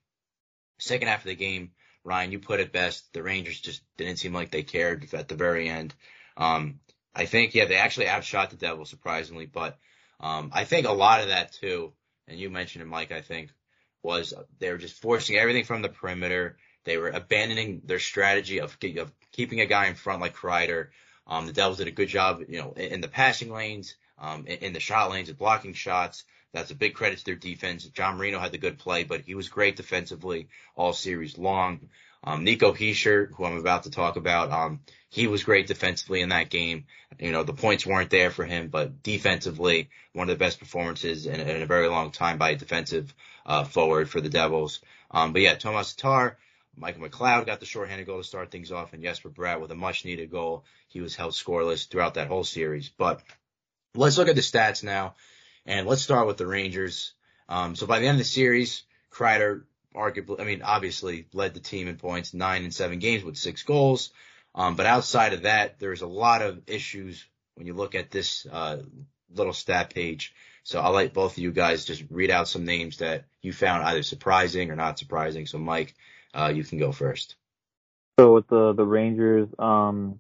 second 0.80 1.08
half 1.08 1.20
of 1.20 1.26
the 1.26 1.36
game. 1.36 1.72
Ryan, 2.04 2.32
you 2.32 2.40
put 2.40 2.60
it 2.60 2.72
best. 2.72 3.12
The 3.14 3.24
Rangers 3.24 3.60
just 3.60 3.82
didn't 3.98 4.18
seem 4.18 4.34
like 4.34 4.52
they 4.52 4.64
cared 4.64 5.12
at 5.14 5.28
the 5.28 5.36
very 5.36 5.70
end. 5.70 5.94
Um, 6.38 6.80
I 7.16 7.26
think, 7.26 7.56
yeah, 7.56 7.66
they 7.66 7.78
actually 7.78 8.10
outshot 8.10 8.50
the 8.52 8.58
Devils 8.58 8.90
surprisingly, 8.90 9.46
but 9.46 9.78
um, 10.20 10.52
I 10.54 10.66
think 10.66 10.86
a 10.86 10.92
lot 10.92 11.22
of 11.22 11.30
that 11.30 11.54
too, 11.54 11.94
and 12.28 12.40
you 12.40 12.50
mentioned 12.50 12.84
it, 12.84 12.88
Mike. 12.88 13.12
I 13.12 13.22
think 13.22 13.50
was 14.04 14.34
they 14.60 14.72
were 14.72 14.78
just 14.78 15.02
forcing 15.02 15.38
everything 15.38 15.64
from 15.64 15.82
the 15.82 15.90
perimeter. 15.90 16.58
They 16.84 16.98
were 16.98 17.10
abandoning 17.10 17.82
their 17.86 18.00
strategy 18.00 18.60
of, 18.60 18.78
of 18.98 19.12
keeping 19.32 19.60
a 19.60 19.66
guy 19.66 19.88
in 19.88 19.96
front 19.96 20.22
like 20.22 20.36
Kreider. 20.36 20.90
Um, 21.28 21.48
the 21.48 21.54
Devils 21.54 21.80
did 21.80 21.88
a 21.88 21.92
good 21.92 22.10
job, 22.10 22.42
you 22.48 22.60
know, 22.60 22.74
in, 22.74 22.94
in 22.94 23.02
the 23.02 23.08
passing 23.08 23.52
lanes, 23.52 23.96
um, 24.20 24.46
in, 24.46 24.60
in, 24.60 24.74
the 24.74 24.80
shot 24.80 25.10
lanes, 25.10 25.30
of 25.30 25.40
blocking 25.40 25.74
shots. 25.74 26.24
That's 26.56 26.72
a 26.72 26.76
big 26.76 26.94
credit 26.94 27.20
to 27.20 27.26
their 27.26 27.36
defense. 27.36 27.84
John 27.84 28.16
Marino 28.16 28.40
had 28.40 28.54
the 28.54 28.58
good 28.58 28.80
play, 28.80 29.04
but 29.04 29.22
he 29.22 29.36
was 29.36 29.50
great 29.50 29.76
defensively 29.76 30.48
all 30.78 30.94
series 30.94 31.38
long. 31.38 31.90
Um, 32.24 32.46
Nico 32.46 32.72
Hischier, 32.72 33.30
who 33.34 33.44
I'm 33.44 33.58
about 33.58 33.84
to 33.84 33.92
talk 33.92 34.16
about, 34.16 34.52
um, 34.52 34.80
he 35.10 35.28
was 35.28 35.44
great 35.44 35.68
defensively 35.68 36.22
in 36.22 36.30
that 36.30 36.50
game. 36.50 36.86
You 37.20 37.34
know, 37.34 37.44
the 37.44 37.52
points 37.52 37.86
weren't 37.86 38.10
there 38.10 38.32
for 38.32 38.46
him, 38.46 38.70
but 38.70 39.04
defensively, 39.04 39.90
one 40.14 40.30
of 40.30 40.40
the 40.40 40.44
best 40.44 40.60
performances 40.60 41.26
in, 41.26 41.42
in 41.42 41.62
a 41.62 41.66
very 41.66 41.90
long 41.90 42.12
time 42.12 42.38
by 42.38 42.52
a 42.52 42.56
defensive 42.56 43.14
uh, 43.46 43.66
forward 43.66 44.10
for 44.10 44.22
the 44.22 44.30
Devils. 44.30 44.80
Um, 45.12 45.34
but 45.34 45.42
yeah, 45.42 45.56
Tomas 45.56 45.94
Tatar, 45.94 46.38
Michael 46.78 47.08
McLeod 47.08 47.48
got 47.48 47.60
the 47.60 47.66
shorthanded 47.66 48.08
goal 48.08 48.20
to 48.20 48.24
start 48.24 48.50
things 48.50 48.72
off, 48.72 48.94
and 48.94 49.04
Jesper 49.04 49.30
Bratt 49.30 49.60
with 49.60 49.72
a 49.72 49.76
much 49.76 50.06
needed 50.06 50.32
goal. 50.32 50.64
He 50.88 51.02
was 51.02 51.18
held 51.18 51.34
scoreless 51.34 51.90
throughout 51.90 52.14
that 52.14 52.30
whole 52.30 52.46
series. 52.46 52.88
But 52.90 53.22
let's 53.94 54.18
look 54.18 54.30
at 54.30 54.36
the 54.36 54.42
stats 54.42 54.84
now, 54.84 55.16
and 55.66 55.88
let's 55.88 56.02
start 56.02 56.28
with 56.28 56.38
the 56.38 56.48
Rangers. 56.48 57.14
Um, 57.50 57.76
so 57.76 57.88
by 57.88 58.00
the 58.00 58.08
end 58.08 58.16
of 58.16 58.20
the 58.20 58.26
series, 58.26 58.84
Kreider 59.12 59.64
arguably, 59.96 60.42
I 60.42 60.44
mean, 60.44 60.62
obviously 60.62 61.28
led 61.34 61.54
the 61.54 61.60
team 61.60 61.88
in 61.88 61.98
points, 61.98 62.34
nine 62.34 62.64
and 62.64 62.74
seven 62.74 63.00
games 63.00 63.24
with 63.24 63.38
six 63.38 63.64
goals. 63.64 64.12
Um, 64.54 64.76
but 64.76 64.86
outside 64.86 65.34
of 65.34 65.44
that, 65.44 65.80
there's 65.80 66.02
a 66.02 66.08
lot 66.08 66.42
of 66.42 66.62
issues 66.68 67.26
when 67.56 67.68
you 67.68 67.74
look 67.74 67.96
at 67.96 68.12
this 68.12 68.46
uh, 68.52 68.78
little 69.34 69.54
stat 69.54 69.94
page. 69.94 70.34
So 70.64 70.80
I'll 70.80 70.94
let 70.94 71.14
both 71.14 71.34
of 71.34 71.38
you 71.38 71.52
guys 71.52 71.86
just 71.86 72.04
read 72.10 72.32
out 72.32 72.48
some 72.48 72.66
names 72.66 72.98
that 72.98 73.26
you 73.42 73.54
found 73.54 73.84
either 73.84 74.02
surprising 74.02 74.72
or 74.72 74.76
not 74.76 74.98
surprising. 74.98 75.46
So 75.46 75.58
Mike, 75.58 75.94
uh, 76.34 76.52
you 76.54 76.64
can 76.64 76.80
go 76.80 76.92
first. 76.92 77.36
So 78.20 78.34
with 78.34 78.48
the 78.48 78.74
the 78.74 78.86
Rangers, 78.86 79.48
um, 79.60 80.20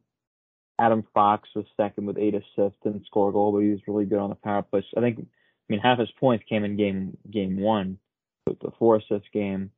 Adam 0.77 1.03
Fox 1.13 1.49
was 1.55 1.65
second 1.77 2.05
with 2.05 2.17
eight 2.17 2.35
assists 2.35 2.79
and 2.83 3.01
score 3.05 3.29
a 3.29 3.31
goal, 3.31 3.53
but 3.53 3.59
he 3.59 3.69
was 3.69 3.79
really 3.87 4.05
good 4.05 4.19
on 4.19 4.29
the 4.29 4.35
power 4.35 4.61
play. 4.61 4.85
I 4.95 4.99
think, 4.99 5.25
I 5.67 5.73
mean, 5.73 5.81
half 5.81 5.99
his 5.99 6.11
points 6.19 6.45
came 6.47 6.63
in 6.63 6.77
game 6.77 7.17
game 7.31 7.59
one 7.59 7.97
the 8.45 8.71
four 8.77 8.97
assist 8.97 9.31
game. 9.33 9.71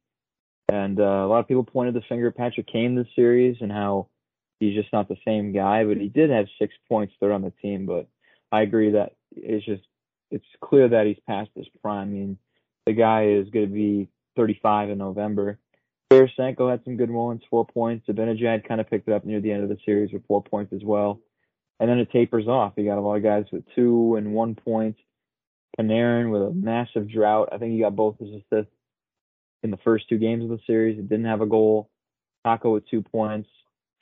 And 0.70 1.00
uh, 1.00 1.04
a 1.04 1.28
lot 1.28 1.40
of 1.40 1.48
people 1.48 1.64
pointed 1.64 1.94
the 1.94 2.02
finger 2.10 2.28
at 2.28 2.36
Patrick 2.36 2.68
Kane 2.68 2.96
this 2.96 3.08
series 3.16 3.58
and 3.62 3.72
how 3.72 4.10
he's 4.60 4.76
just 4.76 4.92
not 4.92 5.08
the 5.08 5.16
same 5.26 5.54
guy, 5.54 5.86
but 5.86 5.98
he 5.98 6.10
did 6.10 6.30
have 6.30 6.48
six 6.60 6.74
points 6.90 7.14
third 7.20 7.32
on 7.32 7.42
the 7.42 7.54
team. 7.62 7.86
But 7.86 8.08
I 8.52 8.62
agree 8.62 8.92
that 8.92 9.14
it's 9.32 9.66
just 9.66 9.84
it's 10.30 10.46
clear 10.62 10.90
that 10.90 11.06
he's 11.08 11.20
past 11.26 11.52
his 11.56 11.68
prime. 11.82 12.10
I 12.10 12.12
mean, 12.12 12.38
the 12.86 12.94
guy 12.94 13.28
is 13.28 13.50
going 13.50 13.68
to 13.68 13.74
be 13.74 14.10
35 14.36 14.90
in 14.90 14.98
November. 14.98 15.58
Tarasenko 16.12 16.70
had 16.70 16.84
some 16.84 16.98
good 16.98 17.10
moments, 17.10 17.46
four 17.50 17.66
points. 17.66 18.08
Zibanejad 18.08 18.68
kind 18.68 18.80
of 18.82 18.90
picked 18.90 19.08
it 19.08 19.14
up 19.14 19.26
near 19.26 19.42
the 19.42 19.52
end 19.52 19.64
of 19.64 19.70
the 19.70 19.78
series 19.86 20.12
with 20.12 20.26
four 20.28 20.44
points 20.44 20.74
as 20.74 20.84
well. 20.84 21.20
and 21.80 21.90
then 21.90 22.00
it 22.00 22.12
tapers 22.12 22.48
off. 22.48 22.74
You 22.76 22.86
got 22.86 22.98
a 22.98 23.02
lot 23.02 23.16
of 23.16 23.24
guys 23.24 23.46
with 23.52 23.64
two 23.76 24.16
and 24.16 24.34
one 24.34 24.56
point. 24.56 24.98
Panarin 25.80 26.32
with 26.32 26.42
a 26.42 26.52
massive 26.52 27.10
drought. 27.10 27.50
I 27.52 27.58
think 27.58 27.74
he 27.74 27.80
got 27.80 27.96
both 27.96 28.18
his 28.20 28.30
assists 28.30 28.74
in 29.64 29.72
the 29.72 29.78
first 29.78 30.10
two 30.10 30.18
games 30.18 30.44
of 30.44 30.50
the 30.50 30.60
series. 30.66 30.98
He 30.98 31.02
didn't 31.02 31.26
have 31.26 31.42
a 31.42 31.46
goal. 31.46 31.90
Kakko 32.46 32.74
with 32.74 32.90
two 32.90 33.02
points. 33.02 33.50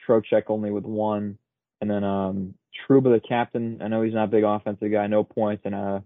Trocheck 0.08 0.44
only 0.50 0.72
with 0.72 0.86
one. 0.86 1.38
And 1.82 1.90
then 1.90 2.04
um 2.04 2.54
Trouba, 2.88 3.14
the 3.14 3.22
captain. 3.28 3.80
I 3.82 3.88
know 3.88 4.02
he's 4.02 4.14
not 4.14 4.26
a 4.26 4.32
big 4.32 4.44
offensive 4.44 4.92
guy, 4.92 5.08
no 5.08 5.24
points. 5.24 5.64
And 5.66 5.76
uh 5.76 6.00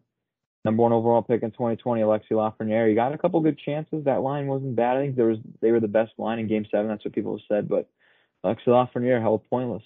number 0.66 0.84
one 0.84 0.94
overall 0.94 1.22
pick 1.22 1.44
in 1.44 1.52
2020, 1.52 2.02
Alexi 2.02 2.32
Lafreniere. 2.32 2.90
He 2.90 2.96
got 2.96 3.14
a 3.14 3.18
couple 3.18 3.40
good 3.42 3.60
chances. 3.60 4.06
That 4.06 4.22
line 4.22 4.48
wasn't 4.48 4.76
bad. 4.76 4.98
I 4.98 5.02
think 5.02 5.16
there 5.16 5.28
was 5.28 5.40
they 5.62 5.72
were 5.72 5.80
the 5.80 5.88
best 5.88 6.12
line 6.18 6.40
in 6.40 6.48
Game 6.48 6.66
Seven. 6.72 6.88
That's 6.88 7.04
what 7.04 7.14
people 7.14 7.38
have 7.38 7.46
said. 7.48 7.70
But 7.70 7.90
Alexi 8.46 8.68
Lafreniere 8.68 9.22
held 9.22 9.50
pointless. 9.50 9.84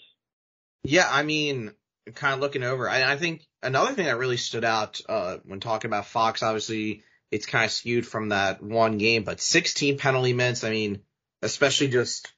Yeah, 0.84 1.08
I 1.10 1.24
mean, 1.24 1.72
kind 2.16 2.34
of 2.34 2.40
looking 2.40 2.64
over, 2.64 2.90
I, 2.90 3.16
think 3.16 3.46
another 3.62 3.94
thing 3.94 4.06
that 4.06 4.18
really 4.18 4.38
stood 4.38 4.66
out 4.66 5.02
uh, 5.08 5.38
when 5.46 5.60
talking 5.60 5.90
about 5.90 6.08
Fox, 6.08 6.44
obviously 6.44 7.04
it's 7.32 7.46
kind 7.46 7.66
of 7.66 7.72
skewed 7.72 8.06
from 8.06 8.30
that 8.30 8.62
one 8.62 8.98
game, 8.98 9.24
but 9.24 9.42
16 9.42 9.98
penalty 9.98 10.34
minutes. 10.34 10.64
I 10.64 10.72
mean, 10.72 11.02
especially 11.42 11.88
just 11.88 12.32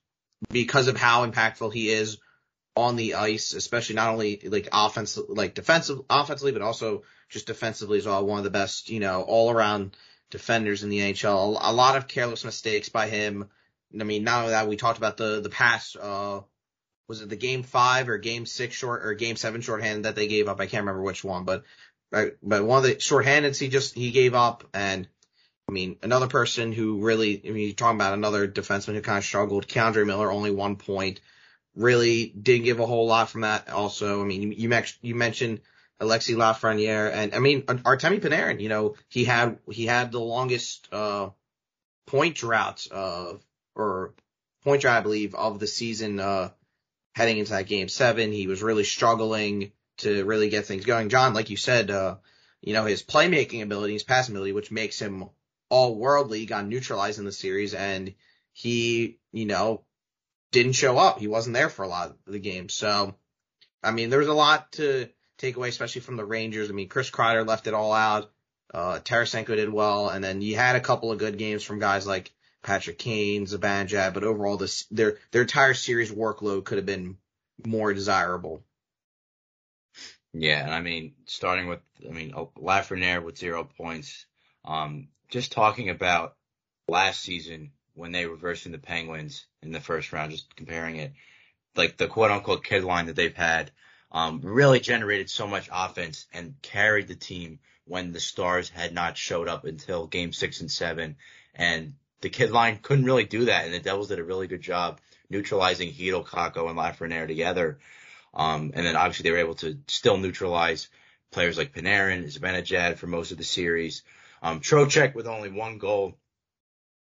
because 0.49 0.88
of 0.88 0.97
how 0.97 1.26
impactful 1.26 1.74
he 1.74 1.89
is 1.89 2.18
on 2.76 2.95
the 2.95 3.16
ice, 3.16 3.53
especially 3.53 3.95
not 3.95 4.09
only 4.09 4.39
like 4.45 4.70
offense, 4.72 5.18
like 5.28 5.53
defensive, 5.53 6.01
offensively, 6.09 6.51
but 6.51 6.61
also 6.61 7.03
just 7.30 7.47
defensively 7.47 7.97
as 7.97 8.05
well. 8.05 8.26
One 8.26 8.38
of 8.38 8.43
the 8.43 8.51
best, 8.51 8.89
you 8.89 8.99
know, 8.99 9.22
all 9.22 9.51
around 9.51 9.95
defenders 10.30 10.84
in 10.84 10.89
the 10.89 10.99
NHL. 10.99 11.57
A, 11.59 11.74
lot 11.74 11.97
of 11.97 12.07
careless 12.07 12.45
mistakes 12.45 12.89
by 12.89 13.07
him. 13.07 13.49
I 13.99 14.03
mean, 14.03 14.24
not 14.24 14.41
only 14.41 14.51
that, 14.51 14.68
we 14.68 14.76
talked 14.76 14.97
about 14.97 15.18
the 15.18 15.41
the 15.41 15.49
past. 15.49 15.95
Uh, 15.95 16.41
was 17.08 17.22
it 17.22 17.30
the 17.30 17.36
game 17.36 17.64
five 17.64 18.10
or 18.10 18.18
game 18.18 18.45
six 18.45 18.76
short 18.76 19.06
or 19.06 19.14
game 19.14 19.36
seven 19.36 19.62
shorthand 19.62 20.06
that 20.06 20.16
they 20.16 20.28
gave 20.28 20.47
up? 20.47 20.60
I 20.60 20.66
can't 20.66 20.82
remember 20.82 21.03
which 21.03 21.24
one, 21.24 21.43
but 21.43 21.64
right, 22.12 22.34
but 22.41 22.64
one 22.64 22.80
of 22.80 22.84
the 22.84 22.95
shorthandeds 22.95 23.60
he 23.60 23.68
just 23.68 23.93
he 23.95 24.12
gave 24.12 24.34
up, 24.34 24.64
and 24.74 25.08
I 25.70 25.72
mean 25.72 25.97
another 26.03 26.28
person 26.28 26.72
who 26.72 27.01
really, 27.01 27.41
I 27.45 27.51
mean, 27.51 27.68
you're 27.68 27.74
talking 27.74 27.97
about 27.97 28.14
another 28.14 28.47
defenseman 28.47 28.95
who 28.95 29.01
kind 29.01 29.18
of 29.18 29.26
struggled. 29.26 29.68
K'Andre 29.68 30.06
Miller 30.06 30.32
only 30.32 30.51
one 30.51 30.76
point, 30.76 31.22
really 31.76 32.28
didn't 32.28 32.66
give 32.66 32.80
a 32.80 32.86
whole 32.86 33.08
lot 33.08 33.30
from 33.30 33.41
that. 33.41 33.70
Also, 33.70 34.22
I 34.22 34.26
mean, 34.26 34.41
you 34.41 34.70
you, 34.70 34.84
you 35.01 35.16
mentioned 35.16 35.62
Alexi 36.01 36.36
Lafreniere, 36.36 37.12
and 37.12 37.36
I 37.36 37.39
mean 37.39 37.64
Artemi 37.64 38.20
Panarin. 38.20 38.60
You 38.60 38.70
know, 38.70 38.95
he 39.10 39.26
had 39.26 39.60
he 39.70 39.86
had 39.86 40.12
the 40.12 40.20
longest 40.20 40.88
uh 40.91 41.30
point 42.08 42.36
drought 42.36 42.88
of 42.91 43.43
or 43.76 44.14
point 44.64 44.82
drought, 44.82 44.97
I 44.97 45.01
believe, 45.01 45.36
of 45.36 45.60
the 45.60 45.68
season. 45.68 46.20
Uh, 46.20 46.49
heading 47.16 47.38
into 47.38 47.51
that 47.51 47.68
game 47.68 47.88
seven. 47.88 48.32
He 48.32 48.47
was 48.47 48.61
really 48.61 48.84
struggling 48.84 49.72
to 49.97 50.26
really 50.26 50.49
get 50.49 50.66
things 50.66 50.86
going. 50.86 51.09
John, 51.09 51.34
like 51.34 51.49
you 51.49 51.57
said, 51.57 51.89
uh, 51.89 52.18
you 52.61 52.74
know, 52.74 52.86
his 52.86 53.03
playmaking 53.03 53.63
ability, 53.63 53.93
his 53.93 54.03
passing 54.03 54.36
ability, 54.36 54.51
which 54.51 54.72
makes 54.72 54.99
him 54.99 55.30
all 55.70 55.95
worldly, 55.95 56.45
got 56.45 56.68
neutralized 56.68 57.20
in 57.20 57.26
the 57.26 57.32
series 57.32 57.74
and 57.74 58.13
he, 58.51 59.18
you 59.32 59.45
know, 59.45 59.84
didn't 60.51 60.74
show 60.74 60.97
up. 60.97 61.20
He 61.20 61.28
wasn't 61.28 61.53
there 61.55 61.70
for 61.70 61.84
a 61.84 61.88
lot 61.88 62.09
of 62.09 62.18
the 62.26 62.39
game. 62.39 62.70
So, 62.70 63.16
I 63.82 63.91
mean, 63.91 64.09
there 64.09 64.20
was 64.20 64.28
a 64.28 64.34
lot 64.34 64.74
to 64.74 65.07
take 65.38 65.55
away, 65.55 65.70
especially 65.70 66.01
from 66.01 66.18
the 66.18 66.26
Rangers. 66.26 66.70
I 66.70 66.74
mean, 66.74 66.89
Chris 66.89 67.11
Kreider 67.11 67.47
left 67.47 67.68
it 67.68 67.74
all 67.74 67.93
out. 67.93 68.32
Uh, 68.74 68.99
Tarasenko 68.99 69.55
did 69.55 69.70
well. 69.70 70.09
And 70.09 70.24
then 70.24 70.41
you 70.41 70.57
had 70.57 70.76
a 70.76 70.82
couple 70.82 71.11
of 71.11 71.20
good 71.20 71.38
games 71.38 71.63
from 71.63 71.80
guys 71.80 72.05
like 72.05 72.34
Patrick 72.66 72.97
Kane, 72.97 73.45
Zibanejad, 73.45 74.13
but 74.13 74.24
overall 74.24 74.57
this 74.57 74.86
their 74.89 75.20
their 75.32 75.43
entire 75.43 75.76
series 75.76 76.11
workload 76.11 76.66
could 76.66 76.78
have 76.78 76.86
been 76.86 77.18
more 77.63 77.93
desirable. 77.93 78.63
Yeah, 80.34 80.63
and 80.63 80.74
I 80.74 80.82
mean, 80.82 81.13
starting 81.28 81.68
with, 81.68 81.80
I 82.05 82.11
mean, 82.11 82.34
Lafreniere 82.34 83.24
with 83.24 83.38
zero 83.38 83.63
points. 83.78 84.26
Um, 84.66 85.07
just 85.30 85.53
talking 85.53 85.89
about 85.89 86.36
last 86.89 87.22
season 87.22 87.72
when 87.93 88.11
they 88.11 88.26
were 88.26 88.36
versing 88.36 88.74
the 88.74 88.78
Penguins 88.78 89.45
in 89.61 89.72
the 89.72 89.80
first 89.80 90.11
round, 90.11 90.32
just 90.32 90.53
comparing 90.55 90.97
it, 90.97 91.13
like 91.76 91.95
the 91.95 92.07
quote 92.07 92.32
unquote 92.32 92.66
kid 92.66 92.84
line 92.84 93.05
that 93.05 93.16
they've 93.16 93.36
had, 93.36 93.72
um, 94.11 94.41
really 94.41 94.80
generated 94.80 95.30
so 95.30 95.47
much 95.47 95.70
offense 95.72 96.26
and 96.34 96.55
carried 96.61 97.07
the 97.07 97.16
team 97.16 97.59
when 97.86 98.11
the 98.11 98.20
stars 98.20 98.70
had 98.70 98.91
not 98.91 99.18
showed 99.18 99.47
up 99.47 99.66
until 99.66 100.07
game 100.07 100.34
six 100.34 100.61
and 100.61 100.72
seven. 100.72 101.16
And 101.53 101.93
the 102.26 102.30
kid 102.32 102.50
line 102.50 102.80
couldn't 102.82 103.06
really 103.06 103.24
do 103.24 103.46
that, 103.46 103.66
and 103.66 103.74
the 103.76 103.80
Devils 103.80 104.08
did 104.08 104.18
a 104.18 104.24
really 104.24 104.48
good 104.48 104.64
job 104.64 105.00
neutralizing 105.30 105.92
Chytil, 105.92 106.26
Kakko, 106.26 106.68
and 106.68 106.76
Lafreniere 106.76 107.28
together. 107.28 107.78
Um, 108.34 108.72
and 108.74 108.84
then 108.84 108.96
obviously 108.96 109.22
they 109.22 109.32
were 109.32 109.44
able 109.44 109.54
to 109.58 109.78
still 109.88 110.18
neutralize 110.18 110.90
players 111.32 111.56
like 111.56 111.76
Panarin, 111.76 112.26
Zibanejad 112.26 112.98
for 112.98 113.06
most 113.06 113.32
of 113.32 113.38
the 113.38 113.44
series. 113.44 114.02
Um, 114.42 114.60
Trocheck 114.60 115.14
with 115.14 115.28
only 115.28 115.52
one 115.52 115.78
goal, 115.78 116.18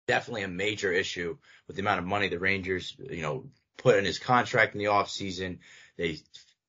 definitely 0.08 0.44
a 0.44 0.50
major 0.50 0.92
issue 0.92 1.36
with 1.66 1.78
the 1.78 1.82
amount 1.82 1.98
of 1.98 2.06
money 2.06 2.28
the 2.28 2.38
Rangers, 2.38 2.96
you 3.00 3.24
know, 3.24 3.48
put 3.76 3.98
in 3.98 4.06
his 4.06 4.20
contract 4.20 4.76
in 4.76 4.80
the 4.80 4.88
off 4.88 5.10
season. 5.10 5.62
They 5.98 6.20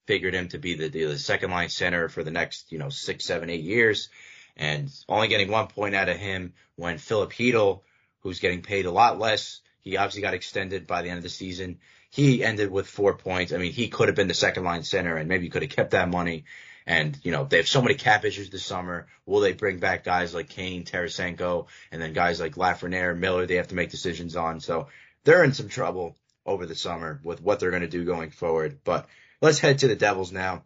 figured 0.06 0.32
him 0.32 0.48
to 0.48 0.58
be 0.58 0.72
the, 0.74 0.88
the 0.88 1.18
second 1.18 1.50
line 1.50 1.68
center 1.68 2.08
for 2.08 2.24
the 2.24 2.30
next, 2.30 2.72
you 2.72 2.78
know, 2.78 2.88
six, 2.88 3.26
seven, 3.26 3.50
eight 3.50 3.64
years. 3.64 4.08
And 4.56 4.90
only 5.06 5.28
getting 5.28 5.50
one 5.50 5.66
point 5.66 5.94
out 5.94 6.08
of 6.08 6.16
him 6.16 6.54
when 6.76 6.96
Philip 6.96 7.34
Chytil 7.34 7.82
who's 8.28 8.40
getting 8.40 8.62
paid 8.62 8.86
a 8.86 8.90
lot 8.90 9.18
less. 9.18 9.60
He 9.80 9.96
obviously 9.96 10.22
got 10.22 10.34
extended 10.34 10.86
by 10.86 11.02
the 11.02 11.08
end 11.08 11.16
of 11.16 11.22
the 11.22 11.30
season. 11.30 11.78
He 12.10 12.44
ended 12.44 12.70
with 12.70 12.86
four 12.86 13.14
points. 13.14 13.52
I 13.52 13.56
mean, 13.56 13.72
he 13.72 13.88
could 13.88 14.08
have 14.08 14.16
been 14.16 14.28
the 14.28 14.34
second 14.34 14.64
line 14.64 14.82
center 14.82 15.16
and 15.16 15.28
maybe 15.28 15.48
could 15.48 15.62
have 15.62 15.70
kept 15.70 15.92
that 15.92 16.10
money. 16.10 16.44
And, 16.86 17.18
you 17.22 17.32
know, 17.32 17.44
they 17.44 17.58
have 17.58 17.68
so 17.68 17.82
many 17.82 17.94
cap 17.94 18.24
issues 18.24 18.50
this 18.50 18.64
summer. 18.64 19.06
Will 19.26 19.40
they 19.40 19.52
bring 19.52 19.78
back 19.78 20.04
guys 20.04 20.34
like 20.34 20.48
Kane, 20.48 20.84
Tarasenko, 20.84 21.66
and 21.90 22.00
then 22.00 22.12
guys 22.12 22.40
like 22.40 22.54
Lafreniere, 22.54 23.16
Miller 23.16 23.46
they 23.46 23.56
have 23.56 23.68
to 23.68 23.74
make 23.74 23.90
decisions 23.90 24.36
on. 24.36 24.60
So 24.60 24.88
they're 25.24 25.44
in 25.44 25.52
some 25.52 25.68
trouble 25.68 26.16
over 26.46 26.64
the 26.64 26.74
summer 26.74 27.20
with 27.22 27.42
what 27.42 27.60
they're 27.60 27.70
going 27.70 27.82
to 27.82 27.88
do 27.88 28.04
going 28.04 28.30
forward. 28.30 28.78
But 28.84 29.06
let's 29.42 29.58
head 29.58 29.80
to 29.80 29.88
the 29.88 29.96
Devils 29.96 30.32
now. 30.32 30.64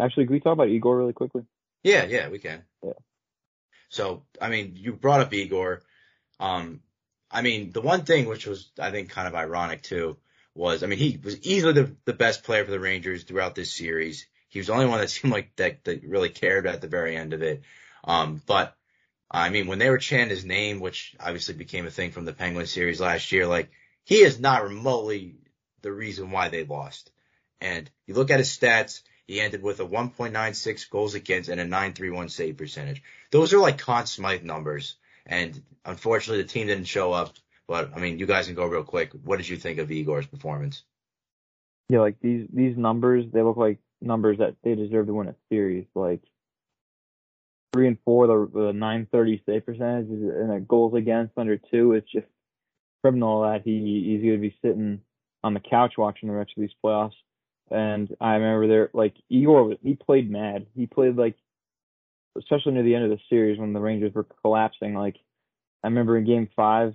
Actually, 0.00 0.26
can 0.26 0.34
we 0.34 0.40
talk 0.40 0.52
about 0.52 0.68
Igor 0.68 0.96
really 0.98 1.12
quickly? 1.12 1.42
Yeah, 1.82 2.04
yeah, 2.04 2.28
we 2.28 2.38
can. 2.38 2.62
Yeah. 2.84 2.92
So, 3.88 4.24
I 4.40 4.48
mean, 4.50 4.72
you 4.76 4.92
brought 4.92 5.20
up 5.20 5.32
Igor. 5.32 5.82
Um, 6.38 6.80
I 7.36 7.42
mean, 7.42 7.70
the 7.70 7.82
one 7.82 8.06
thing 8.06 8.24
which 8.24 8.46
was, 8.46 8.70
I 8.80 8.90
think, 8.90 9.10
kind 9.10 9.28
of 9.28 9.34
ironic 9.34 9.82
too, 9.82 10.16
was, 10.54 10.82
I 10.82 10.86
mean, 10.86 10.98
he 10.98 11.20
was 11.22 11.46
easily 11.46 11.74
the, 11.74 11.94
the 12.06 12.14
best 12.14 12.44
player 12.44 12.64
for 12.64 12.70
the 12.70 12.80
Rangers 12.80 13.24
throughout 13.24 13.54
this 13.54 13.74
series. 13.74 14.26
He 14.48 14.58
was 14.58 14.68
the 14.68 14.72
only 14.72 14.86
one 14.86 15.00
that 15.00 15.10
seemed 15.16 15.34
like 15.34 15.54
that, 15.56 15.84
that 15.84 16.02
really 16.02 16.30
cared 16.30 16.66
at 16.66 16.80
the 16.80 16.88
very 16.88 17.14
end 17.14 17.34
of 17.34 17.42
it. 17.42 17.60
Um, 18.04 18.40
but 18.46 18.74
I 19.30 19.50
mean, 19.50 19.66
when 19.66 19.78
they 19.78 19.90
were 19.90 19.98
chanting 19.98 20.30
his 20.30 20.46
name, 20.46 20.80
which 20.80 21.14
obviously 21.20 21.52
became 21.52 21.86
a 21.86 21.90
thing 21.90 22.10
from 22.10 22.24
the 22.24 22.32
Penguin 22.32 22.66
series 22.66 23.02
last 23.02 23.30
year, 23.32 23.46
like 23.46 23.68
he 24.04 24.22
is 24.22 24.40
not 24.40 24.64
remotely 24.64 25.34
the 25.82 25.92
reason 25.92 26.30
why 26.30 26.48
they 26.48 26.64
lost. 26.64 27.10
And 27.60 27.90
you 28.06 28.14
look 28.14 28.30
at 28.30 28.38
his 28.38 28.48
stats, 28.48 29.02
he 29.26 29.42
ended 29.42 29.62
with 29.62 29.80
a 29.80 29.84
1.96 29.84 30.88
goals 30.88 31.14
against 31.14 31.50
and 31.50 31.60
a 31.60 31.64
931 31.64 32.30
save 32.30 32.56
percentage. 32.56 33.02
Those 33.30 33.52
are 33.52 33.58
like 33.58 33.76
Conn 33.76 34.06
Smythe 34.06 34.42
numbers. 34.42 34.96
And 35.26 35.60
unfortunately, 35.84 36.42
the 36.42 36.48
team 36.48 36.68
didn't 36.68 36.84
show 36.84 37.12
up. 37.12 37.34
But 37.68 37.92
I 37.96 37.98
mean, 37.98 38.18
you 38.18 38.26
guys 38.26 38.46
can 38.46 38.54
go 38.54 38.66
real 38.66 38.84
quick. 38.84 39.10
What 39.24 39.38
did 39.38 39.48
you 39.48 39.56
think 39.56 39.78
of 39.78 39.90
Igor's 39.90 40.26
performance? 40.26 40.84
Yeah, 41.88 42.00
like 42.00 42.16
these 42.20 42.46
these 42.52 42.76
numbers, 42.76 43.26
they 43.32 43.42
look 43.42 43.56
like 43.56 43.78
numbers 44.00 44.38
that 44.38 44.56
they 44.62 44.74
deserve 44.74 45.06
to 45.06 45.14
win 45.14 45.28
a 45.28 45.34
series. 45.48 45.86
Like 45.94 46.22
three 47.72 47.88
and 47.88 47.98
four, 48.04 48.26
the, 48.26 48.50
the 48.52 48.72
930 48.72 49.42
save 49.46 49.66
percentage, 49.66 50.08
and 50.08 50.52
a 50.52 50.60
goals 50.60 50.94
against 50.94 51.36
under 51.36 51.56
two. 51.56 51.92
It's 51.92 52.10
just 52.10 52.26
criminal 53.02 53.42
that 53.42 53.62
he 53.64 54.04
he's 54.06 54.22
going 54.22 54.40
to 54.40 54.48
be 54.48 54.56
sitting 54.62 55.00
on 55.44 55.54
the 55.54 55.60
couch 55.60 55.94
watching 55.96 56.28
the 56.28 56.34
rest 56.34 56.52
of 56.56 56.60
these 56.60 56.74
playoffs. 56.84 57.12
And 57.70 58.14
I 58.20 58.34
remember 58.34 58.68
there, 58.68 58.90
like 58.92 59.14
Igor, 59.28 59.76
he 59.82 59.94
played 59.94 60.30
mad. 60.30 60.66
He 60.76 60.86
played 60.86 61.16
like 61.16 61.36
especially 62.38 62.72
near 62.72 62.82
the 62.82 62.94
end 62.94 63.04
of 63.04 63.10
the 63.10 63.18
series 63.28 63.58
when 63.58 63.72
the 63.72 63.80
Rangers 63.80 64.14
were 64.14 64.26
collapsing. 64.42 64.94
Like 64.94 65.16
I 65.82 65.88
remember 65.88 66.16
in 66.16 66.24
Game 66.24 66.48
Five, 66.56 66.94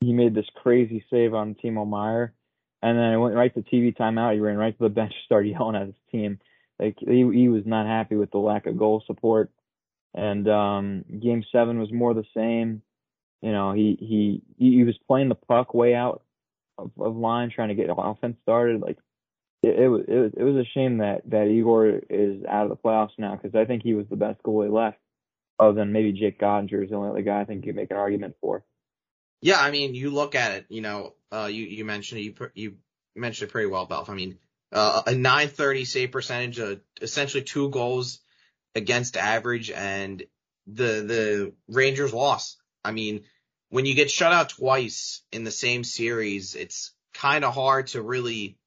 he 0.00 0.12
made 0.12 0.34
this 0.34 0.46
crazy 0.62 1.04
save 1.10 1.34
on 1.34 1.54
Timo 1.54 1.86
Meier, 1.86 2.34
and 2.82 2.98
then 2.98 3.12
it 3.12 3.18
went 3.18 3.34
right 3.34 3.54
to 3.54 3.62
TV 3.62 3.96
timeout. 3.96 4.34
He 4.34 4.40
ran 4.40 4.56
right 4.56 4.76
to 4.76 4.82
the 4.82 4.88
bench, 4.94 5.12
started 5.24 5.50
yelling 5.50 5.76
at 5.76 5.86
his 5.86 5.96
team. 6.10 6.38
Like 6.78 6.96
he 6.98 7.28
he 7.32 7.48
was 7.48 7.64
not 7.64 7.86
happy 7.86 8.16
with 8.16 8.30
the 8.30 8.38
lack 8.38 8.66
of 8.66 8.78
goal 8.78 9.02
support. 9.06 9.50
And 10.14 10.48
um 10.48 11.04
Game 11.22 11.44
Seven 11.52 11.78
was 11.78 11.92
more 11.92 12.14
the 12.14 12.24
same. 12.34 12.82
You 13.42 13.52
know, 13.52 13.72
he 13.72 13.96
he 14.00 14.42
he 14.58 14.84
was 14.84 14.98
playing 15.06 15.28
the 15.28 15.34
puck 15.34 15.74
way 15.74 15.94
out 15.94 16.22
of, 16.78 16.90
of 16.98 17.16
line, 17.16 17.50
trying 17.50 17.68
to 17.68 17.74
get 17.74 17.88
offense 17.90 18.36
started. 18.42 18.80
Like 18.80 18.98
it, 19.66 19.88
was 19.88 20.04
it 20.08 20.14
was 20.14 20.32
it 20.36 20.42
was 20.42 20.56
a 20.56 20.68
shame 20.74 20.98
that 20.98 21.22
that 21.30 21.48
Igor 21.48 22.00
is 22.08 22.44
out 22.48 22.64
of 22.64 22.70
the 22.70 22.76
playoffs 22.76 23.18
now 23.18 23.36
because 23.36 23.54
I 23.54 23.64
think 23.64 23.82
he 23.82 23.94
was 23.94 24.06
the 24.08 24.16
best 24.16 24.42
goalie 24.42 24.72
left, 24.72 24.98
other 25.58 25.74
than 25.74 25.92
maybe 25.92 26.12
Jake 26.12 26.40
Oettinger 26.40 26.84
is 26.84 26.90
the 26.90 26.96
only 26.96 27.10
other 27.10 27.22
guy 27.22 27.40
I 27.40 27.44
think 27.44 27.66
you 27.66 27.72
make 27.72 27.90
an 27.90 27.96
argument 27.96 28.36
for. 28.40 28.64
Yeah, 29.40 29.60
I 29.60 29.70
mean, 29.70 29.94
you 29.94 30.10
look 30.10 30.34
at 30.34 30.52
it. 30.52 30.66
You 30.68 30.80
know, 30.80 31.14
uh, 31.32 31.48
you 31.50 31.64
you 31.64 31.84
mentioned 31.84 32.20
you 32.20 32.34
you 32.54 32.76
mentioned 33.14 33.48
it 33.48 33.52
pretty 33.52 33.68
well, 33.68 33.86
Belf. 33.86 34.08
I 34.08 34.14
mean, 34.14 34.38
uh, 34.72 35.02
a 35.06 35.14
930 35.14 35.84
save 35.84 36.12
percentage, 36.12 36.60
uh, 36.60 36.76
essentially 37.00 37.42
two 37.42 37.70
goals 37.70 38.20
against 38.74 39.16
average, 39.16 39.70
and 39.70 40.22
the 40.66 41.02
the 41.02 41.52
Rangers 41.68 42.12
lost. 42.12 42.58
I 42.84 42.92
mean, 42.92 43.24
when 43.70 43.86
you 43.86 43.94
get 43.94 44.10
shut 44.10 44.32
out 44.32 44.50
twice 44.50 45.22
in 45.32 45.44
the 45.44 45.50
same 45.50 45.84
series, 45.84 46.54
it's 46.54 46.92
kind 47.14 47.44
of 47.44 47.54
hard 47.54 47.88
to 47.88 48.02
really 48.02 48.58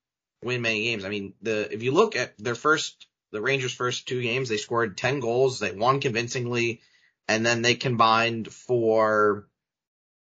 win 0.42 0.62
many 0.62 0.84
games. 0.84 1.06
I 1.06 1.10
mean, 1.10 1.34
the 1.42 1.72
if 1.74 1.84
you 1.84 1.92
look 1.92 2.16
at 2.16 2.38
their 2.38 2.56
first 2.56 3.08
the 3.32 3.42
Rangers' 3.42 3.74
first 3.74 4.08
two 4.08 4.22
games, 4.22 4.50
they 4.50 4.58
scored 4.58 4.98
10 4.98 5.20
goals, 5.20 5.60
they 5.60 5.72
won 5.72 6.00
convincingly, 6.00 6.82
and 7.28 7.46
then 7.46 7.62
they 7.62 7.76
combined 7.76 8.52
for 8.52 9.48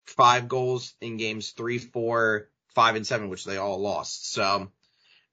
five 0.06 0.48
goals 0.48 0.94
in 1.00 1.16
games 1.16 1.50
three, 1.50 1.78
four, 1.78 2.48
five, 2.74 2.94
and 2.94 3.06
seven, 3.06 3.28
which 3.28 3.44
they 3.44 3.56
all 3.56 3.80
lost. 3.80 4.32
So, 4.32 4.70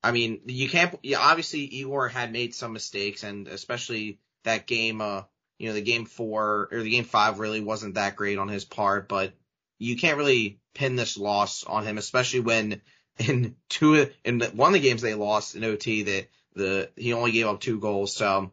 I 0.03 0.11
mean, 0.11 0.41
you 0.45 0.69
can't, 0.69 0.97
yeah, 1.03 1.19
obviously 1.19 1.61
Igor 1.61 2.07
had 2.07 2.32
made 2.32 2.55
some 2.55 2.74
mistakes 2.74 3.24
and 3.24 3.47
especially 3.47 4.19
that 4.43 4.65
game, 4.65 5.01
uh, 5.01 5.24
you 5.59 5.67
know, 5.67 5.74
the 5.74 5.82
game 5.82 6.05
four 6.05 6.69
or 6.72 6.82
the 6.82 6.89
game 6.89 7.03
five 7.03 7.38
really 7.38 7.61
wasn't 7.61 7.95
that 7.95 8.15
great 8.15 8.39
on 8.39 8.47
his 8.47 8.65
part, 8.65 9.07
but 9.07 9.34
you 9.78 9.97
can't 9.97 10.17
really 10.17 10.59
pin 10.74 10.95
this 10.95 11.17
loss 11.17 11.63
on 11.63 11.86
him, 11.86 11.99
especially 11.99 12.39
when 12.39 12.82
in 13.28 13.55
two, 13.69 14.09
in 14.24 14.41
one 14.41 14.69
of 14.69 14.74
the 14.74 14.88
games 14.88 15.01
they 15.01 15.13
lost 15.13 15.55
in 15.55 15.63
OT 15.63 16.03
that 16.03 16.28
the, 16.55 16.89
he 16.95 17.13
only 17.13 17.32
gave 17.32 17.47
up 17.47 17.59
two 17.59 17.80
goals. 17.80 18.15
So, 18.15 18.38
um, 18.38 18.51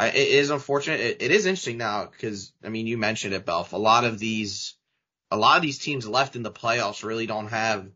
it 0.00 0.14
is 0.16 0.50
unfortunate. 0.50 1.00
It, 1.00 1.22
it 1.22 1.30
is 1.30 1.46
interesting 1.46 1.78
now 1.78 2.06
because 2.06 2.52
I 2.64 2.68
mean 2.68 2.86
you 2.86 2.98
mentioned 2.98 3.32
it, 3.32 3.46
Belf. 3.46 3.72
A 3.72 3.76
lot 3.76 4.04
of 4.04 4.18
these 4.18 4.74
a 5.30 5.36
lot 5.36 5.56
of 5.56 5.62
these 5.62 5.78
teams 5.78 6.06
left 6.06 6.36
in 6.36 6.42
the 6.42 6.50
playoffs 6.50 7.02
really 7.02 7.26
don't 7.26 7.48
have, 7.48 7.88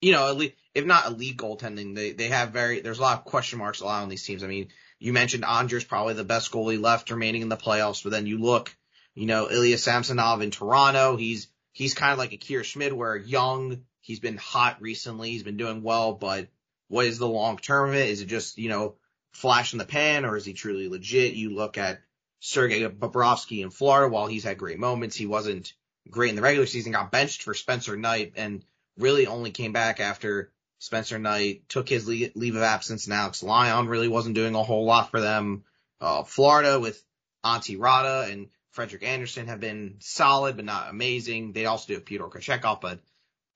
you 0.00 0.12
know, 0.12 0.28
elite, 0.28 0.56
if 0.74 0.84
not 0.84 1.06
elite 1.06 1.38
goaltending, 1.38 1.94
they, 1.94 2.12
they 2.12 2.28
have 2.28 2.50
very, 2.50 2.80
there's 2.80 2.98
a 2.98 3.02
lot 3.02 3.18
of 3.18 3.24
question 3.24 3.58
marks 3.58 3.80
allowed 3.80 4.02
on 4.02 4.08
these 4.10 4.24
teams. 4.24 4.44
I 4.44 4.46
mean, 4.46 4.68
you 4.98 5.14
mentioned 5.14 5.44
Andre's 5.44 5.84
probably 5.84 6.14
the 6.14 6.24
best 6.24 6.52
goalie 6.52 6.80
left 6.80 7.10
remaining 7.10 7.42
in 7.42 7.48
the 7.48 7.56
playoffs, 7.56 8.02
but 8.02 8.10
then 8.10 8.26
you 8.26 8.38
look, 8.38 8.76
you 9.14 9.26
know, 9.26 9.50
Ilya 9.50 9.78
Samsonov 9.78 10.42
in 10.42 10.50
Toronto, 10.50 11.16
he's, 11.16 11.48
he's 11.72 11.94
kind 11.94 12.12
of 12.12 12.18
like 12.18 12.32
a 12.32 12.34
Akira 12.34 12.62
Schmid 12.62 12.92
where 12.92 13.16
young, 13.16 13.84
he's 14.08 14.20
been 14.20 14.38
hot 14.38 14.80
recently, 14.80 15.30
he's 15.30 15.42
been 15.42 15.58
doing 15.58 15.82
well, 15.82 16.14
but 16.14 16.48
what 16.88 17.04
is 17.04 17.18
the 17.18 17.28
long 17.28 17.58
term 17.58 17.90
of 17.90 17.94
it? 17.94 18.08
Is 18.08 18.22
it 18.22 18.26
just, 18.26 18.56
you 18.56 18.70
know, 18.70 18.94
flash 19.32 19.74
in 19.74 19.78
the 19.78 19.84
pan 19.84 20.24
or 20.24 20.34
is 20.34 20.46
he 20.46 20.54
truly 20.54 20.88
legit? 20.88 21.34
You 21.34 21.54
look 21.54 21.76
at 21.76 22.00
Sergei 22.40 22.88
Bobrovsky 22.88 23.62
in 23.62 23.68
Florida, 23.68 24.10
while 24.10 24.26
he's 24.26 24.44
had 24.44 24.56
great 24.56 24.78
moments, 24.78 25.14
he 25.14 25.26
wasn't 25.26 25.74
great 26.08 26.30
in 26.30 26.36
the 26.36 26.42
regular 26.42 26.66
season, 26.66 26.92
got 26.92 27.12
benched 27.12 27.42
for 27.42 27.52
Spencer 27.52 27.98
Knight 27.98 28.32
and 28.36 28.64
really 28.96 29.26
only 29.26 29.50
came 29.50 29.74
back 29.74 30.00
after 30.00 30.50
Spencer 30.78 31.18
Knight 31.18 31.68
took 31.68 31.86
his 31.86 32.08
leave 32.08 32.56
of 32.56 32.62
absence 32.62 33.04
and 33.04 33.12
Alex 33.12 33.42
Lyon 33.42 33.88
really 33.88 34.08
wasn't 34.08 34.36
doing 34.36 34.54
a 34.54 34.62
whole 34.62 34.86
lot 34.86 35.10
for 35.10 35.20
them. 35.20 35.64
Uh, 36.00 36.22
Florida 36.22 36.80
with 36.80 37.04
Antti 37.44 37.76
Raanta 37.76 38.32
and 38.32 38.48
Frederik 38.70 39.02
Andersen 39.02 39.48
have 39.48 39.60
been 39.60 39.96
solid, 39.98 40.56
but 40.56 40.64
not 40.64 40.88
amazing. 40.88 41.52
They 41.52 41.66
also 41.66 41.88
do 41.88 41.94
have 41.94 42.06
Peter 42.06 42.24
Kochetkov, 42.24 42.80
but 42.80 43.00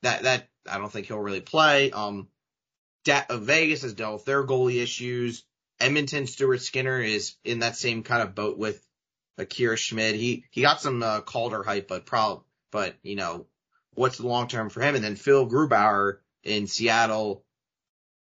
that, 0.02 0.22
that, 0.22 0.48
I 0.70 0.78
don't 0.78 0.90
think 0.90 1.06
he'll 1.06 1.18
really 1.18 1.40
play. 1.40 1.90
Um, 1.90 2.28
da- 3.04 3.24
uh, 3.28 3.38
Vegas 3.38 3.82
has 3.82 3.94
dealt 3.94 4.14
with 4.14 4.24
their 4.24 4.44
goalie 4.46 4.82
issues. 4.82 5.44
Edmonton 5.80 6.26
Stuart 6.26 6.62
Skinner 6.62 7.00
is 7.00 7.34
in 7.44 7.60
that 7.60 7.76
same 7.76 8.02
kind 8.02 8.22
of 8.22 8.34
boat 8.34 8.58
with 8.58 8.84
Akira 9.38 9.76
Schmid. 9.76 10.14
He 10.14 10.44
he 10.50 10.62
got 10.62 10.80
some 10.80 11.02
uh, 11.02 11.20
Calder 11.22 11.62
hype, 11.62 11.88
but 11.88 12.06
prob 12.06 12.44
but 12.70 12.94
you 13.02 13.16
know 13.16 13.46
what's 13.94 14.18
the 14.18 14.26
long 14.26 14.48
term 14.48 14.70
for 14.70 14.80
him? 14.80 14.94
And 14.94 15.02
then 15.02 15.16
Phil 15.16 15.48
Grubauer 15.48 16.18
in 16.44 16.66
Seattle. 16.66 17.44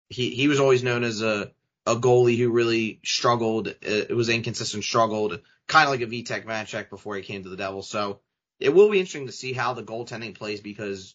He 0.09 0.31
he 0.31 0.49
was 0.49 0.61
always 0.61 0.83
known 0.83 1.05
as 1.05 1.23
a 1.23 1.53
a 1.87 1.97
goalie 1.97 2.37
who 2.37 2.51
really 2.51 3.01
struggled. 3.05 3.69
It 3.83 4.15
was 4.15 4.29
inconsistent, 4.29 4.83
struggled, 4.83 5.41
kind 5.69 5.85
of 5.85 5.91
like 5.91 6.01
a 6.01 6.07
Vitek 6.07 6.45
Vanecek 6.45 6.91
before 6.91 7.17
he 7.17 7.23
came 7.23 7.45
to 7.45 7.49
the 7.49 7.57
Devils. 7.57 7.89
So 7.89 8.21
it 8.59 8.71
will 8.71 8.91
be 8.91 8.99
interesting 8.99 9.27
to 9.27 9.33
see 9.33 9.53
how 9.53 9.75
the 9.75 9.85
goaltending 9.85 10.35
plays 10.35 10.61
because 10.61 11.15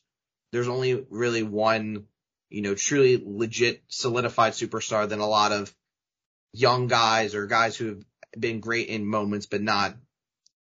there's 0.52 0.68
only 0.68 1.06
really 1.10 1.44
one, 1.44 2.06
you 2.50 2.62
know, 2.62 2.76
truly 2.76 3.22
legit 3.24 3.84
solidified 3.88 4.54
superstar 4.54 5.08
than 5.08 5.20
a 5.20 5.28
lot 5.28 5.52
of 5.52 5.74
young 6.54 6.88
guys 6.88 7.36
or 7.36 7.48
guys 7.48 7.76
who 7.76 7.88
have 7.88 8.04
been 8.38 8.60
great 8.60 8.90
in 8.90 9.06
moments, 9.06 9.46
but 9.46 9.62
not 9.62 9.96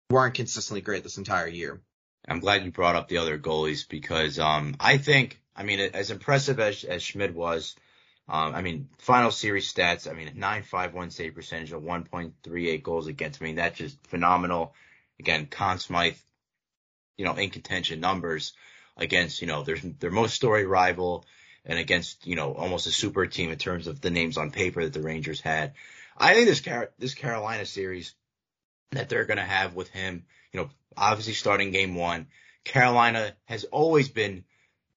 weren't 0.10 0.36
consistently 0.36 0.82
great 0.82 1.04
this 1.04 1.18
entire 1.18 1.48
year. 1.48 1.82
I'm 2.28 2.40
glad 2.40 2.64
you 2.64 2.72
brought 2.72 2.96
up 2.96 3.08
the 3.08 3.18
other 3.18 3.38
goalies 3.38 3.88
because 3.88 4.40
um, 4.40 4.76
I 4.80 4.98
think, 4.98 5.42
I 5.56 5.64
mean, 5.64 5.80
as 5.80 6.12
impressive 6.12 6.60
as, 6.60 6.84
as 6.84 7.02
Schmid 7.02 7.34
was, 7.34 7.76
um, 8.30 8.54
I 8.56 8.62
mean, 8.62 8.90
final 9.00 9.32
series 9.32 9.74
stats, 9.74 10.10
I 10.10 10.14
mean, 10.14 10.36
9.51 10.38 11.12
save 11.12 11.36
percentage 11.36 11.72
of 11.72 11.82
1.38 11.82 12.84
goals 12.84 13.08
against. 13.08 13.42
I 13.42 13.46
mean, 13.46 13.56
that's 13.56 13.78
just 13.78 14.08
phenomenal. 14.08 14.74
Again, 15.20 15.48
Conn 15.48 15.80
Smythe, 15.80 16.16
you 17.18 17.26
know, 17.26 17.34
in 17.34 17.50
contention 17.50 18.00
numbers 18.00 18.54
against, 18.98 19.42
you 19.42 19.48
know, 19.48 19.64
their, 19.64 19.78
their 19.78 20.12
most 20.12 20.36
story 20.36 20.66
rival 20.66 21.26
and 21.66 21.78
against, 21.80 22.26
you 22.26 22.36
know, 22.36 22.54
almost 22.54 22.88
a 22.88 22.92
super 22.92 23.26
team 23.28 23.52
in 23.52 23.58
terms 23.58 23.88
of 23.88 24.02
the 24.02 24.10
names 24.10 24.38
on 24.38 24.52
paper 24.52 24.84
that 24.84 24.94
the 24.94 25.02
Rangers 25.02 25.42
had. 25.42 25.74
I 26.18 26.34
think 26.34 26.48
this 26.48 26.62
Car- 26.62 26.92
this 27.00 27.14
Carolina 27.14 27.66
series 27.66 28.14
that 28.92 29.10
they're 29.10 29.26
going 29.26 29.38
to 29.38 29.44
have 29.44 29.76
with 29.76 29.90
him, 29.90 30.26
you 30.52 30.60
know, 30.60 30.70
obviously 30.98 31.34
starting 31.34 31.72
game 31.72 31.96
one, 31.96 32.28
Carolina 32.64 33.34
has 33.46 33.64
always 33.66 34.10
been 34.10 34.44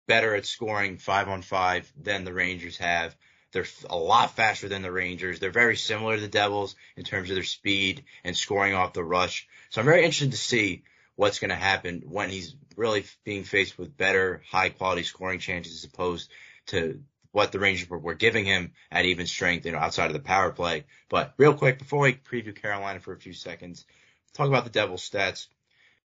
better 0.07 0.35
at 0.35 0.47
scoring 0.47 0.99
five 0.99 1.29
on 1.29 1.43
five 1.43 1.91
than 2.01 2.25
the 2.25 2.33
Rangers 2.33 2.77
have. 2.79 3.15
They're 3.53 3.67
a 3.91 3.97
lot 3.97 4.35
faster 4.35 4.69
than 4.69 4.83
the 4.83 4.91
Rangers. 4.91 5.39
They're 5.39 5.51
very 5.51 5.77
similar 5.77 6.17
to 6.17 6.21
the 6.21 6.29
Devils 6.29 6.75
in 6.97 7.05
terms 7.05 7.29
of 7.29 7.35
their 7.35 7.45
speed 7.45 8.05
and 8.25 8.37
scoring 8.37 8.75
off 8.75 8.95
the 8.95 9.05
rush. 9.05 9.47
So 9.71 9.81
I'm 9.81 9.85
very 9.85 10.05
interested 10.05 10.33
to 10.33 10.39
see 10.39 10.85
what's 11.17 11.39
going 11.39 11.51
to 11.51 11.57
happen 11.57 12.03
when 12.09 12.31
he's 12.31 12.55
really 12.77 13.05
being 13.25 13.45
faced 13.45 13.79
with 13.79 13.97
better, 13.97 14.43
high 14.51 14.71
quality 14.71 15.03
scoring 15.03 15.39
chances 15.39 15.85
as 15.85 15.85
opposed 15.85 16.31
to 16.67 17.03
what 17.33 17.51
the 17.51 17.59
Rangers 17.59 17.89
were, 17.89 18.15
giving 18.15 18.45
him 18.45 18.73
at 18.91 19.07
even 19.07 19.27
strength, 19.27 19.65
you 19.65 19.73
know, 19.73 19.79
outside 19.79 20.07
of 20.07 20.13
the 20.13 20.21
power 20.21 20.53
play. 20.53 20.85
But 21.09 21.35
real 21.39 21.55
quick, 21.55 21.79
before 21.79 22.01
we 22.01 22.15
preview 22.15 22.55
Carolina 22.55 23.01
for 23.01 23.13
a 23.13 23.19
few 23.19 23.33
seconds, 23.33 23.87
talk 24.35 24.49
about 24.49 24.65
the 24.65 24.71
Devils 24.71 25.09
stats. 25.09 25.49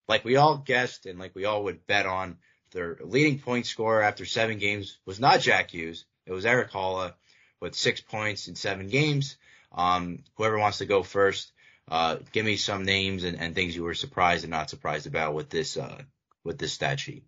Like 0.09 0.24
we 0.24 0.36
all 0.36 0.59
guessed 0.59 1.07
and 1.07 1.18
like 1.18 1.34
we 1.34 1.44
all 1.44 1.64
would 1.64 1.86
bet 1.86 2.07
on, 2.07 2.38
their 2.72 2.98
leading 3.00 3.38
point 3.38 3.66
scorer 3.66 4.02
after 4.02 4.24
seven 4.24 4.59
games 4.59 4.98
was 5.07 5.18
not 5.18 5.40
Jack 5.40 5.70
Hughes. 5.70 6.04
It 6.26 6.32
was 6.32 6.44
Erik 6.44 6.70
Haula 6.70 7.14
with 7.61 7.74
six 7.74 8.00
points 8.00 8.48
in 8.48 8.54
seven 8.54 8.88
games. 8.88 9.36
Um, 9.72 10.24
whoever 10.36 10.59
wants 10.59 10.78
to 10.78 10.86
go 10.86 11.02
first, 11.02 11.52
uh, 11.89 12.16
give 12.32 12.45
me 12.45 12.57
some 12.57 12.84
names 12.84 13.24
and, 13.24 13.39
and 13.41 13.55
things 13.55 13.76
you 13.76 13.84
were 13.84 13.95
surprised 13.95 14.45
and 14.45 14.51
not 14.51 14.70
surprised 14.70 15.07
about 15.07 15.34
with 15.34 15.51
this, 15.51 15.76
uh, 15.76 16.03
with 16.45 16.59
this 16.59 16.72
stat 16.72 16.99
sheet. 16.99 17.24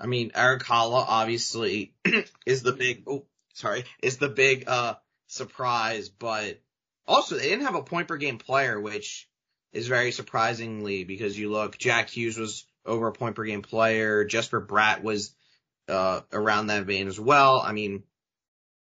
I 0.00 0.06
mean, 0.06 0.32
Erik 0.34 0.64
Haula 0.64 1.04
obviously 1.06 1.94
is 2.46 2.62
the 2.62 2.72
big, 2.72 3.04
oh, 3.06 3.26
sorry, 3.54 3.84
is 4.02 4.18
the 4.18 4.28
big, 4.28 4.64
uh, 4.68 4.94
surprise, 5.28 6.08
but 6.08 6.60
also 7.06 7.36
they 7.36 7.48
didn't 7.48 7.64
have 7.66 7.74
a 7.74 7.82
point 7.82 8.08
per 8.08 8.16
game 8.16 8.38
player, 8.38 8.80
which 8.80 9.28
is 9.72 9.88
very 9.88 10.12
surprisingly 10.12 11.04
because 11.04 11.38
you 11.38 11.50
look, 11.50 11.78
Jack 11.78 12.10
Hughes 12.10 12.38
was 12.38 12.66
over 12.84 13.08
a 13.08 13.12
point 13.12 13.36
per 13.36 13.44
game 13.44 13.62
player. 13.62 14.24
Jesper 14.24 14.64
Bratt 14.64 15.02
was, 15.02 15.34
uh, 15.88 16.20
around 16.32 16.68
that 16.68 16.86
vein 16.86 17.08
as 17.08 17.18
well. 17.18 17.60
I 17.60 17.72
mean, 17.72 18.02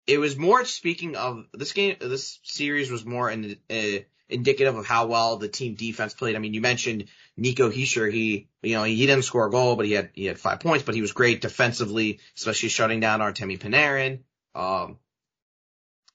it 0.06 0.18
was 0.18 0.36
more 0.36 0.64
speaking 0.64 1.16
of 1.16 1.46
this 1.52 1.72
game, 1.72 1.96
this 2.00 2.38
series 2.42 2.90
was 2.90 3.04
more 3.04 3.30
in, 3.30 3.56
uh, 3.70 3.98
indicative 4.28 4.76
of 4.76 4.86
how 4.86 5.06
well 5.06 5.36
the 5.36 5.48
team 5.48 5.74
defense 5.74 6.14
played. 6.14 6.36
I 6.36 6.38
mean, 6.38 6.54
you 6.54 6.60
mentioned 6.60 7.06
Nico 7.36 7.70
Hischier. 7.70 8.12
He, 8.12 8.48
you 8.62 8.74
know, 8.74 8.84
he 8.84 9.06
didn't 9.06 9.24
score 9.24 9.46
a 9.46 9.50
goal, 9.50 9.76
but 9.76 9.86
he 9.86 9.92
had, 9.92 10.10
he 10.14 10.24
had 10.26 10.38
five 10.38 10.60
points, 10.60 10.84
but 10.84 10.94
he 10.94 11.00
was 11.00 11.12
great 11.12 11.40
defensively, 11.40 12.20
especially 12.36 12.68
shutting 12.70 13.00
down 13.00 13.20
Artemi 13.20 13.58
Panarin. 13.58 14.20
Um, 14.54 14.98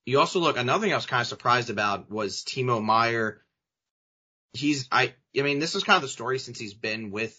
you 0.05 0.20
also 0.20 0.39
look, 0.39 0.57
another 0.57 0.82
thing 0.82 0.93
I 0.93 0.95
was 0.95 1.05
kind 1.05 1.22
of 1.22 1.28
surprised 1.28 1.70
about 1.70 2.10
was 2.10 2.43
Timo 2.43 2.84
Meier. 2.84 3.43
He's, 4.53 4.88
I, 4.91 5.14
I 5.38 5.41
mean, 5.43 5.60
this 5.60 5.76
is 5.76 5.84
kind 5.84 5.97
of 5.97 6.01
the 6.01 6.07
story 6.07 6.39
since 6.39 6.57
he's 6.57 6.74
been 6.74 7.12
with 7.12 7.38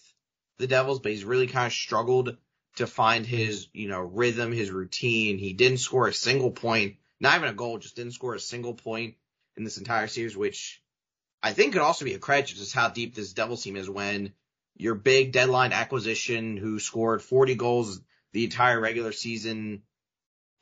the 0.59 0.69
Devils, 0.69 1.01
but 1.01 1.11
he's 1.11 1.25
really 1.25 1.49
kind 1.49 1.67
of 1.67 1.73
struggled 1.73 2.37
to 2.77 2.87
find 2.87 3.27
his, 3.27 3.67
you 3.73 3.89
know, 3.89 4.01
rhythm, 4.01 4.53
his 4.53 4.71
routine. 4.71 5.39
He 5.39 5.53
didn't 5.53 5.79
score 5.79 6.07
a 6.07 6.13
single 6.13 6.53
point, 6.53 6.97
not 7.19 7.37
even 7.37 7.49
a 7.49 7.55
goal, 7.55 7.79
just 7.79 7.97
didn't 7.97 8.13
score 8.13 8.35
a 8.35 8.41
single 8.41 8.75
point 8.75 9.17
in 9.57 9.65
this 9.65 9.79
entire 9.79 10.07
series, 10.07 10.37
which 10.37 10.83
I 11.43 11.53
think 11.53 11.73
could 11.73 11.83
also 11.83 12.05
be 12.05 12.15
a 12.15 12.19
credit 12.19 12.49
to 12.49 12.57
just 12.57 12.75
how 12.75 12.89
deep 12.89 13.15
this 13.15 13.33
Devils 13.33 13.63
team 13.63 13.77
is 13.77 13.89
when 13.89 14.33
your 14.77 14.95
big 14.95 15.33
deadline 15.33 15.73
acquisition 15.73 16.57
who 16.57 16.79
scored 16.79 17.23
40 17.23 17.55
goals 17.55 18.01
the 18.33 18.45
entire 18.45 18.81
regular 18.81 19.13
season, 19.13 19.83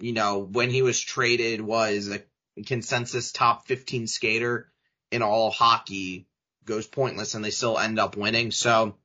you 0.01 0.12
know, 0.12 0.39
when 0.39 0.70
he 0.70 0.82
was 0.82 1.01
traded 1.01 1.61
was 1.61 2.09
a 2.09 2.22
consensus 2.64 3.32
top 3.32 3.66
15 3.66 4.07
skater 4.07 4.70
in 5.11 5.22
all 5.22 5.51
hockey 5.51 6.26
goes 6.64 6.86
pointless 6.86 7.34
and 7.34 7.45
they 7.45 7.51
still 7.51 7.78
end 7.78 7.99
up 7.99 8.16
winning. 8.16 8.51
So 8.51 8.97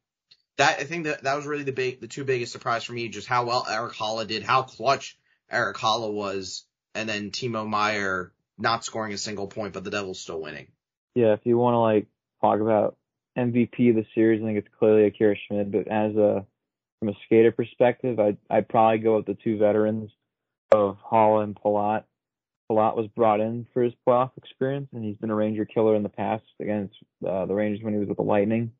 that, 0.58 0.80
I 0.80 0.84
think 0.84 1.06
that 1.06 1.24
that 1.24 1.36
was 1.36 1.46
really 1.46 1.64
the 1.64 1.72
big, 1.72 2.02
the 2.02 2.08
two 2.08 2.24
biggest 2.24 2.52
surprise 2.52 2.84
for 2.84 2.94
me, 2.94 3.08
just 3.10 3.28
how 3.28 3.46
well 3.46 3.66
Erik 3.70 3.94
Haula 3.94 4.28
did, 4.28 4.44
how 4.44 4.64
clutch 4.64 5.18
Erik 5.50 5.78
Haula 5.78 6.12
was 6.12 6.66
and 6.96 7.08
then 7.08 7.32
Timo 7.32 7.68
Meier 7.68 8.33
not 8.58 8.86
scoring 8.86 9.14
a 9.14 9.18
single 9.18 9.48
point, 9.48 9.74
but 9.74 9.84
the 9.84 9.92
Devils 9.92 10.20
still 10.20 10.42
winning. 10.42 10.68
Yeah, 11.16 11.34
if 11.34 11.42
you 11.44 11.58
want 11.58 11.76
to 11.76 11.80
like 11.80 12.08
talk 12.42 12.60
about 12.60 12.98
MVP 13.38 13.90
of 13.90 13.96
the 13.96 14.06
series, 14.16 14.42
I 14.42 14.46
think 14.46 14.58
it's 14.58 14.76
clearly 14.80 15.06
Akira 15.06 15.36
Schmid. 15.48 15.72
But 15.72 15.88
as 15.88 16.16
a 16.16 16.46
from 17.00 17.10
a 17.10 17.14
skater 17.26 17.52
perspective, 17.52 18.20
I'd 18.20 18.38
I'd 18.50 18.70
probably 18.70 19.00
go 19.00 19.18
with 19.18 19.26
the 19.26 19.38
two 19.44 19.58
veterans 19.58 20.12
of 20.72 20.98
Haula 21.02 21.44
and 21.44 21.56
Palat. 21.56 22.04
Palat 22.72 22.96
was 22.96 23.08
brought 23.08 23.42
in 23.42 23.68
for 23.74 23.84
his 23.84 23.94
playoff 24.08 24.32
experience, 24.38 24.90
and 24.94 25.04
he's 25.04 25.18
been 25.18 25.30
a 25.30 25.36
Ranger 25.36 25.66
killer 25.66 25.96
in 25.96 26.04
the 26.04 26.10
past 26.10 26.44
against 26.62 26.96
uh, 27.28 27.46
the 27.46 27.54
Rangers 27.54 27.84
when 27.84 27.94
he 27.94 28.00
was 28.00 28.08
with 28.08 28.18
the 28.18 28.24
Lightning. 28.24 28.72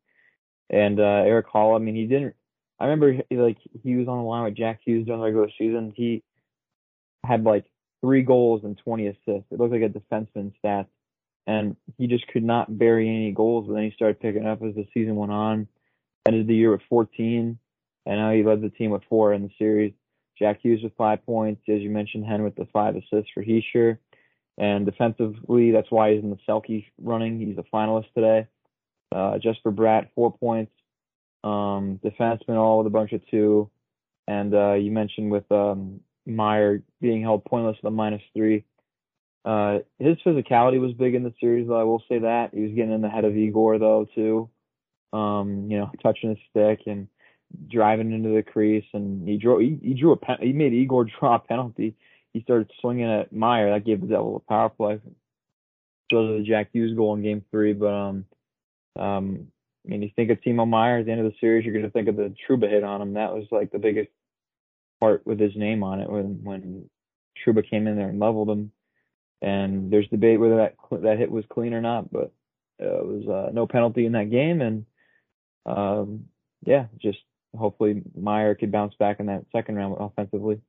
And 0.70 1.00
uh, 1.00 1.04
Erik 1.26 1.48
Haula, 1.54 1.76
I 1.76 1.80
mean, 1.80 1.96
he 1.96 2.08
didn't. 2.08 2.36
I 2.80 2.86
remember 2.86 3.24
like 3.32 3.58
he 3.84 3.96
was 3.96 4.08
on 4.08 4.18
the 4.18 4.24
line 4.24 4.46
with 4.46 4.56
Jack 4.56 4.80
Hughes 4.84 5.06
during 5.06 5.22
the 5.22 5.26
regular 5.26 5.50
season. 5.58 5.94
He 5.96 6.24
had 7.24 7.44
like 7.44 7.66
three 8.04 8.22
goals 8.22 8.66
and 8.66 8.78
20 8.78 9.08
assists. 9.08 9.50
It 9.50 9.60
looked 9.60 9.72
like 9.72 9.82
a 9.82 9.88
defenseman 9.88 10.52
stat, 10.60 10.88
and 11.48 11.78
he 11.98 12.08
just 12.08 12.28
could 12.28 12.44
not 12.44 12.78
bury 12.78 13.08
any 13.08 13.32
goals. 13.32 13.66
But 13.68 13.76
then 13.76 13.84
he 13.84 13.92
started 13.92 14.20
picking 14.20 14.46
up 14.46 14.62
as 14.62 14.76
the 14.76 14.86
season 14.94 15.16
went 15.16 15.32
on. 15.32 15.68
Ended 16.28 16.48
the 16.48 16.56
year 16.56 16.72
with 16.72 16.82
14, 16.90 17.58
and 18.06 18.18
now 18.18 18.32
he 18.32 18.44
led 18.44 18.62
the 18.62 18.70
team 18.70 18.92
with 18.92 19.04
four 19.10 19.34
in 19.34 19.44
the 19.44 19.50
series. 19.58 19.94
Jack 20.38 20.60
Hughes 20.62 20.82
with 20.84 20.94
five 20.98 21.26
points, 21.26 21.62
as 21.70 21.82
you 21.82 21.90
mentioned, 21.90 22.26
Hen 22.26 22.44
with 22.44 22.56
the 22.56 22.68
five 22.74 22.96
assists 22.96 23.32
for 23.34 23.44
Hischier. 23.44 23.98
And 24.58 24.86
defensively, 24.86 25.72
that's 25.72 25.90
why 25.90 26.14
he's 26.14 26.24
in 26.24 26.30
the 26.30 26.38
Selke 26.48 26.86
running. 27.02 27.40
He's 27.40 27.58
a 27.58 27.76
finalist 27.76 28.12
today. 28.14 28.48
Uh, 29.14 29.38
Jesper 29.38 29.72
Bratt, 29.72 30.10
four 30.16 30.34
points. 30.34 30.72
Um, 31.44 32.00
defenseman, 32.04 32.58
all 32.58 32.80
with 32.80 32.88
a 32.88 32.92
bunch 32.92 33.14
of 33.14 33.22
two. 33.30 33.70
And 34.28 34.54
uh, 34.54 34.74
you 34.74 34.92
mentioned 34.92 35.32
with 35.32 35.50
um, 35.52 36.00
Meier 36.26 36.84
being 37.02 37.22
held 37.22 37.46
pointless 37.46 37.78
with 37.82 37.92
a 37.92 37.96
minus 37.96 38.22
three. 38.36 38.64
Uh, 39.46 39.80
his 40.00 40.18
physicality 40.26 40.80
was 40.80 40.94
big 40.94 41.16
in 41.16 41.24
the 41.24 41.34
series, 41.40 41.68
though. 41.68 41.80
I 41.80 41.84
will 41.84 42.04
say 42.08 42.20
that 42.20 42.52
he 42.54 42.62
was 42.62 42.72
getting 42.72 42.94
in 42.94 43.02
the 43.02 43.10
head 43.10 43.26
of 43.26 43.36
Igor, 43.36 43.78
though, 43.78 44.08
too. 44.16 44.50
Um, 45.12 45.70
you 45.70 45.78
know, 45.78 45.92
touching 46.02 46.30
his 46.30 46.40
stick 46.50 46.88
and 46.88 47.08
driving 47.70 48.12
into 48.12 48.30
the 48.30 48.42
crease, 48.42 48.86
and 48.94 49.28
he 49.28 49.38
drew 49.38 49.60
he, 49.60 49.78
he 49.82 49.94
drew 49.94 50.14
a 50.14 50.18
pen, 50.18 50.38
he 50.42 50.54
made 50.54 50.74
Igor 50.74 51.06
draw 51.20 51.36
a 51.36 51.40
penalty. 51.40 51.96
He 52.32 52.42
started 52.42 52.72
swinging 52.80 53.12
at 53.12 53.32
Meier. 53.32 53.72
That 53.72 53.86
gave 53.86 54.02
the 54.02 54.08
Devil 54.08 54.38
a 54.38 54.52
power 54.52 54.70
play. 54.70 55.00
Shows 56.12 56.40
the 56.40 56.46
Jack 56.48 56.70
Hughes 56.72 56.96
goal 56.96 57.14
in 57.16 57.22
Game 57.22 57.44
Three, 57.52 57.74
but 57.74 57.94
um, 57.94 58.26
um, 58.98 59.48
I 59.86 59.90
mean, 59.90 60.02
you 60.02 60.10
think 60.16 60.32
of 60.32 60.40
Timo 60.42 60.68
Meier 60.68 61.00
at 61.00 61.06
the 61.06 61.12
end 61.12 61.22
of 61.22 61.32
the 61.32 61.38
series, 61.40 61.66
you're 61.66 61.74
going 61.74 61.86
to 61.86 61.92
think 61.92 62.08
of 62.08 62.16
the 62.16 62.34
Trouba 62.48 62.70
hit 62.70 62.84
on 62.84 63.02
him. 63.02 63.14
That 63.14 63.34
was 63.34 63.46
like 63.52 63.72
the 63.72 63.80
biggest 63.80 64.10
part 65.04 65.28
with 65.28 65.38
his 65.38 65.52
name 65.58 65.84
on 65.84 66.00
it 66.00 66.10
when 66.10 66.40
when 66.44 66.90
Trouba 67.46 67.70
came 67.70 67.88
in 67.88 67.98
there 67.98 68.08
and 68.08 68.20
leveled 68.20 68.50
him. 68.50 68.72
And 69.42 69.92
there's 69.92 70.08
debate 70.08 70.40
whether 70.40 70.56
that 70.56 70.76
that 71.02 71.18
hit 71.18 71.30
was 71.30 71.44
clean 71.52 71.74
or 71.74 71.82
not, 71.82 72.10
but 72.10 72.32
uh, 72.82 73.00
it 73.00 73.06
was 73.06 73.28
uh, 73.28 73.52
no 73.52 73.68
penalty 73.68 74.06
in 74.06 74.14
that 74.14 74.32
game, 74.32 74.62
and 74.62 74.86
um, 75.66 76.26
yeah, 76.66 76.86
just 77.02 77.20
hopefully 77.54 78.02
Meier 78.16 78.56
could 78.56 78.72
bounce 78.72 78.96
back 78.96 79.20
in 79.20 79.26
that 79.26 79.46
second 79.52 79.76
round 79.76 79.98
offensively. 80.00 80.62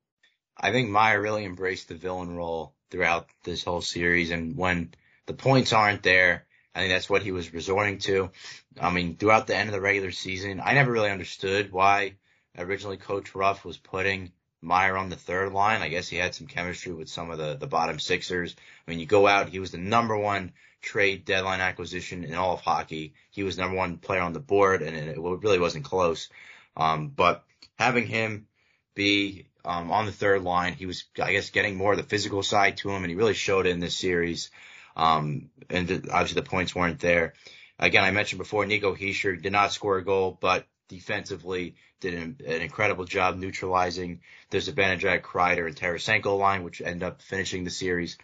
I 0.57 0.73
think 0.73 0.91
Meier 0.91 1.23
really 1.23 1.45
embraced 1.45 1.89
the 1.89 1.95
villain 1.95 2.35
role 2.35 2.75
throughout 2.91 3.29
this 3.45 3.63
whole 3.63 3.81
series, 3.81 4.33
and 4.33 4.57
when 4.57 4.93
the 5.27 5.35
points 5.35 5.73
aren't 5.73 6.03
there, 6.03 6.47
I 6.75 6.81
think 6.81 6.93
that's 6.93 7.09
what 7.09 7.23
he 7.23 7.31
was 7.31 7.55
resorting 7.55 7.99
to. 7.99 8.33
I 8.81 8.91
mean, 8.91 9.17
throughout 9.17 9.47
the 9.47 9.57
end 9.57 9.69
of 9.69 9.73
the 9.73 9.81
regular 9.81 10.11
season, 10.11 10.61
I 10.61 10.75
never 10.75 10.91
really 10.91 11.11
understood 11.11 11.71
why 11.71 12.17
originally 12.59 12.97
Coach 12.97 13.35
Ruff 13.35 13.65
was 13.65 13.77
putting 13.77 14.33
Meier 14.63 14.97
on 14.97 15.11
the 15.11 15.17
third 15.17 15.53
line. 15.53 15.83
I 15.83 15.89
guess 15.89 16.09
he 16.09 16.17
had 16.17 16.35
some 16.35 16.47
chemistry 16.47 16.93
with 16.93 17.09
some 17.09 17.31
of 17.31 17.39
the, 17.39 17.57
the 17.57 17.67
bottom 17.67 17.99
sixers. 17.99 18.55
I 18.57 18.91
mean, 18.91 19.01
you 19.01 19.07
go 19.07 19.27
out, 19.27 19.49
he 19.49 19.59
was 19.59 19.73
the 19.73 19.79
number 19.79 20.17
one 20.17 20.53
trade 20.81 21.25
deadline 21.25 21.61
acquisition 21.61 22.25
in 22.25 22.35
all 22.35 22.55
of 22.55 22.61
hockey. 22.61 23.15
He 23.31 23.43
was 23.43 23.59
number 23.59 23.77
one 23.77 23.99
player 23.99 24.21
on 24.21 24.33
the 24.33 24.41
board 24.41 24.83
and 24.83 24.97
it 24.97 25.19
really 25.19 25.59
wasn't 25.59 25.85
close. 25.85 26.29
Um, 26.77 27.09
but 27.09 27.45
having 27.79 28.07
him 28.07 28.47
be 28.95 29.47
um, 29.65 29.91
on 29.91 30.07
the 30.07 30.13
third 30.13 30.43
line, 30.43 30.75
he 30.75 30.87
was, 30.87 31.05
I 31.21 31.33
guess, 31.33 31.51
getting 31.51 31.77
more 31.77 31.93
of 31.93 31.99
the 31.99 32.05
physical 32.05 32.43
side 32.43 32.77
to 32.79 32.91
him, 32.91 33.03
and 33.03 33.11
he 33.11 33.17
really 33.17 33.35
showed 33.35 33.67
it 33.67 33.71
in 33.71 33.81
this 33.81 33.97
series. 33.97 34.51
Um, 34.97 35.51
and 35.71 35.89
the, 35.89 35.95
obviously 36.13 36.41
the 36.41 36.49
points 36.49 36.75
weren't 36.75 37.01
there. 37.01 37.35
Again, 37.79 38.05
I 38.05 38.11
mentioned 38.11 38.39
before, 38.39 38.67
Nico 38.67 38.95
Hischier 38.95 39.41
did 39.41 39.53
not 39.53 39.73
score 39.73 39.99
a 39.99 40.05
goal, 40.05 40.37
but 40.41 40.67
defensively 40.89 41.77
did 42.01 42.15
an, 42.15 42.37
an 42.47 42.63
incredible 42.63 43.05
job 43.05 43.37
neutralizing 43.37 44.21
the 44.51 44.59
Zibanejad, 44.59 45.23
Kreider, 45.23 45.67
and 45.67 45.77
Tarasenko 45.77 46.39
line, 46.39 46.65
which 46.65 46.81
ended 46.81 47.03
up 47.03 47.23
finishing 47.23 47.65
the 47.65 47.71
series. 47.71 48.19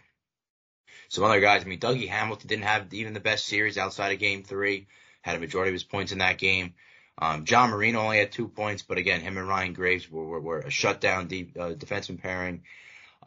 Some 1.09 1.23
other 1.23 1.41
guys, 1.41 1.63
I 1.63 1.67
mean, 1.67 1.79
Dougie 1.79 2.07
Hamilton 2.07 2.47
didn't 2.47 2.63
have 2.63 2.93
even 2.93 3.13
the 3.13 3.19
best 3.19 3.45
series 3.45 3.77
outside 3.77 4.13
of 4.13 4.19
game 4.19 4.43
three, 4.43 4.87
had 5.21 5.35
a 5.35 5.39
majority 5.39 5.69
of 5.69 5.73
his 5.73 5.83
points 5.83 6.11
in 6.11 6.19
that 6.19 6.37
game. 6.37 6.73
Um, 7.17 7.45
John 7.45 7.69
Marino 7.69 7.99
only 7.99 8.19
had 8.19 8.31
two 8.31 8.47
points, 8.47 8.81
but 8.81 8.97
again, 8.97 9.21
him 9.21 9.37
and 9.37 9.47
Ryan 9.47 9.73
Graves 9.73 10.09
were, 10.09 10.25
were, 10.25 10.39
were 10.39 10.59
a 10.59 10.71
shutdown 10.71 11.27
deep, 11.27 11.57
uh, 11.59 11.73
defenseman 11.73 12.21
pairing. 12.21 12.63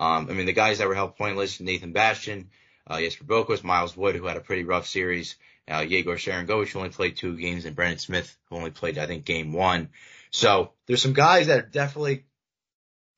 Um, 0.01 0.28
I 0.30 0.32
mean, 0.32 0.47
the 0.47 0.53
guys 0.53 0.78
that 0.78 0.89
were 0.89 0.95
held 0.95 1.16
pointless, 1.16 1.61
Nathan 1.61 1.93
Bastian, 1.93 2.51
uh, 2.87 3.01
Jesper 3.01 3.24
Boqvist, 3.24 3.62
Miles 3.62 3.97
Wood, 3.97 4.16
who 4.16 4.26
had 4.26 4.37
a 4.37 4.41
pretty 4.41 4.64
rough 4.64 4.87
series, 4.87 5.37
uh, 5.70 5.80
Yegor 5.80 6.16
Sharangovich, 6.16 6.68
who 6.68 6.78
only 6.78 6.90
played 6.90 7.16
two 7.16 7.36
games, 7.36 7.64
and 7.64 7.76
Brendan 7.76 7.98
Smith, 7.98 8.36
who 8.48 8.56
only 8.56 8.70
played, 8.70 8.98
I 8.98 9.06
think, 9.06 9.24
game 9.24 9.52
one. 9.52 9.90
So 10.30 10.72
there's 10.86 11.02
some 11.02 11.12
guys 11.12 11.46
that 11.46 11.72
definitely 11.72 12.24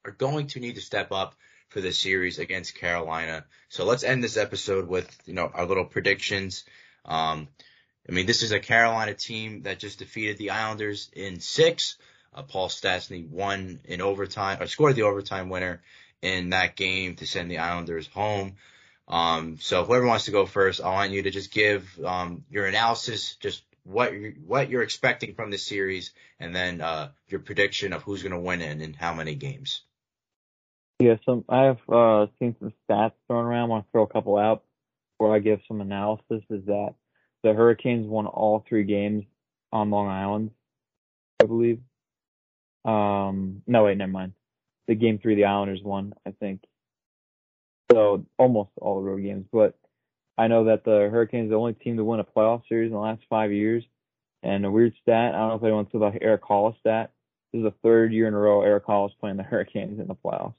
are 0.05 0.13
going 0.13 0.47
to 0.49 0.61
need 0.61 0.77
to 0.77 0.81
step 0.81 1.13
up 1.13 1.35
for 1.69 1.81
this 1.81 1.99
series 1.99 2.39
against 2.39 2.77
Carolina. 2.77 3.45
So 3.69 3.85
let's 3.85 4.05
end 4.05 4.23
this 4.23 4.37
episode 4.37 4.87
with, 4.87 5.09
you 5.27 5.35
know, 5.35 5.51
our 5.53 5.67
little 5.67 5.85
predictions. 5.85 6.65
Um, 7.05 7.49
I 8.09 8.13
mean, 8.13 8.27
this 8.27 8.43
is 8.43 8.53
a 8.53 8.61
Carolina 8.61 9.15
team 9.15 9.63
that 9.63 9.81
just 9.81 9.99
defeated 9.99 10.39
the 10.39 10.51
Islanders 10.51 11.11
in 11.13 11.41
six. 11.41 11.97
Uh, 12.33 12.43
Paul 12.43 12.69
Stastny 12.69 13.29
won 13.29 13.81
in 13.85 14.01
overtime, 14.01 14.63
or 14.63 14.67
scored 14.67 14.95
the 14.95 15.03
overtime 15.03 15.49
winner 15.49 15.83
in 16.23 16.51
that 16.51 16.77
game 16.77 17.17
to 17.17 17.27
send 17.27 17.51
the 17.51 17.59
Islanders 17.59 18.07
home. 18.07 18.57
Um, 19.09 19.59
so 19.61 19.85
whoever 19.85 20.07
wants 20.07 20.25
to 20.25 20.33
go 20.33 20.47
first, 20.47 20.81
I 20.81 20.93
want 20.93 21.13
you 21.13 21.23
to 21.23 21.31
just 21.31 21.53
give 21.53 21.89
um, 22.05 22.45
your 22.51 22.67
analysis, 22.67 23.37
just 23.37 23.63
what 23.85 24.13
you're, 24.13 24.33
what 24.33 24.69
you're 24.69 24.83
expecting 24.83 25.35
from 25.35 25.51
this 25.51 25.65
series, 25.65 26.13
and 26.41 26.55
then 26.55 26.81
uh, 26.81 27.11
your 27.29 27.41
prediction 27.41 27.93
of 27.93 28.03
who's 28.03 28.23
going 28.23 28.33
to 28.33 28.41
win 28.41 28.61
and 28.63 28.97
how 28.97 29.15
many 29.15 29.35
games. 29.35 29.83
Yeah, 30.99 31.17
so 31.25 31.45
I 31.49 31.65
have 31.65 31.79
uh, 31.89 32.27
seen 32.39 32.57
some 32.59 32.73
stats 32.89 33.13
thrown 33.27 33.45
around. 33.45 33.65
I 33.65 33.69
want 33.69 33.85
to 33.87 33.91
throw 33.93 34.03
a 34.05 34.09
couple 34.09 34.39
out 34.39 34.65
before 35.19 35.35
I 35.35 35.41
give 35.41 35.61
some 35.69 35.81
analysis. 35.81 36.43
Is 36.51 36.65
that 36.67 36.95
the 37.43 37.53
Hurricanes 37.53 38.09
won 38.09 38.27
all 38.27 38.65
three 38.67 38.85
games 38.85 39.25
on 39.73 39.91
Long 39.91 40.09
Island, 40.09 40.51
I 41.43 41.47
believe. 41.47 41.81
Um, 42.85 43.63
no, 43.67 43.85
wait, 43.85 43.99
never 43.99 44.11
mind. 44.11 44.33
The 44.89 44.95
game 44.95 45.19
three, 45.19 45.35
the 45.35 45.45
Islanders 45.45 45.83
won, 45.83 46.15
I 46.27 46.31
think. 46.31 46.63
So 47.91 48.25
almost 48.39 48.71
all 48.81 48.97
the 48.97 49.09
road 49.09 49.23
games, 49.23 49.47
but 49.53 49.79
I 50.39 50.49
know 50.49 50.65
that 50.65 50.85
the 50.85 51.09
Hurricanes 51.11 51.47
are 51.47 51.51
the 51.51 51.59
only 51.59 51.73
team 51.75 51.97
to 51.97 52.05
win 52.05 52.21
a 52.21 52.25
playoff 52.25 52.63
series 52.69 52.89
in 52.89 52.93
the 52.93 53.01
last 53.01 53.23
five 53.31 53.53
years. 53.53 53.85
And 54.43 54.65
a 54.67 54.71
weird 54.71 54.95
stat, 55.03 55.35
I 55.35 55.39
don't 55.39 55.49
know 55.49 55.55
if 55.55 55.63
anyone 55.63 55.89
saw 55.91 55.99
the 55.99 56.23
Erik 56.23 56.43
Haula 56.43 56.79
stat. 56.79 57.13
This 57.53 57.61
is 57.61 57.65
the 57.65 57.75
third 57.83 58.13
year 58.13 58.29
in 58.29 58.35
a 58.35 58.39
row 58.39 58.63
Erik 58.63 58.87
Haula's 58.87 59.15
playing 59.19 59.39
the 59.39 59.43
Hurricanes 59.43 59.99
in 59.99 60.09
the 60.09 60.15
playoffs. 60.15 60.55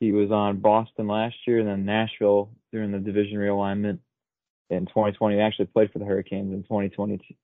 He 0.00 0.12
was 0.12 0.30
on 0.30 0.60
Boston 0.60 1.08
last 1.08 1.36
year 1.46 1.58
and 1.60 1.68
then 1.68 1.84
Nashville 1.84 2.50
during 2.72 2.92
the 2.92 2.98
division 2.98 3.38
realignment 3.38 3.98
in 4.68 4.86
2020. 4.86 5.34
He 5.34 5.40
actually 5.40 5.66
played 5.66 5.92
for 5.92 5.98
the 5.98 6.04
Hurricanes 6.04 6.52
in 6.52 6.62
2020, 6.62 7.36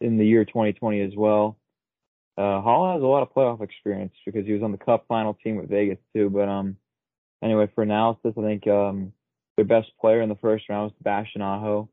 in 0.00 0.18
the 0.18 0.26
year 0.26 0.44
2020 0.44 1.00
as 1.02 1.12
well. 1.16 1.56
Uh, 2.38 2.60
Haula 2.62 2.94
has 2.94 3.02
a 3.02 3.06
lot 3.06 3.22
of 3.22 3.32
playoff 3.32 3.62
experience 3.62 4.14
because 4.24 4.46
he 4.46 4.52
was 4.52 4.62
on 4.62 4.72
the 4.72 4.78
Cup 4.78 5.04
final 5.06 5.34
team 5.34 5.56
with 5.56 5.68
Vegas 5.68 5.98
too. 6.14 6.30
But 6.30 6.48
um, 6.48 6.76
anyway, 7.42 7.68
for 7.74 7.82
analysis, 7.82 8.34
I 8.36 8.42
think 8.42 8.66
um, 8.66 9.12
their 9.56 9.64
best 9.64 9.88
player 10.00 10.20
in 10.20 10.28
the 10.28 10.36
first 10.36 10.68
round 10.68 10.84
was 10.84 10.92
Sebastian 10.98 11.42
Aho, 11.42 11.88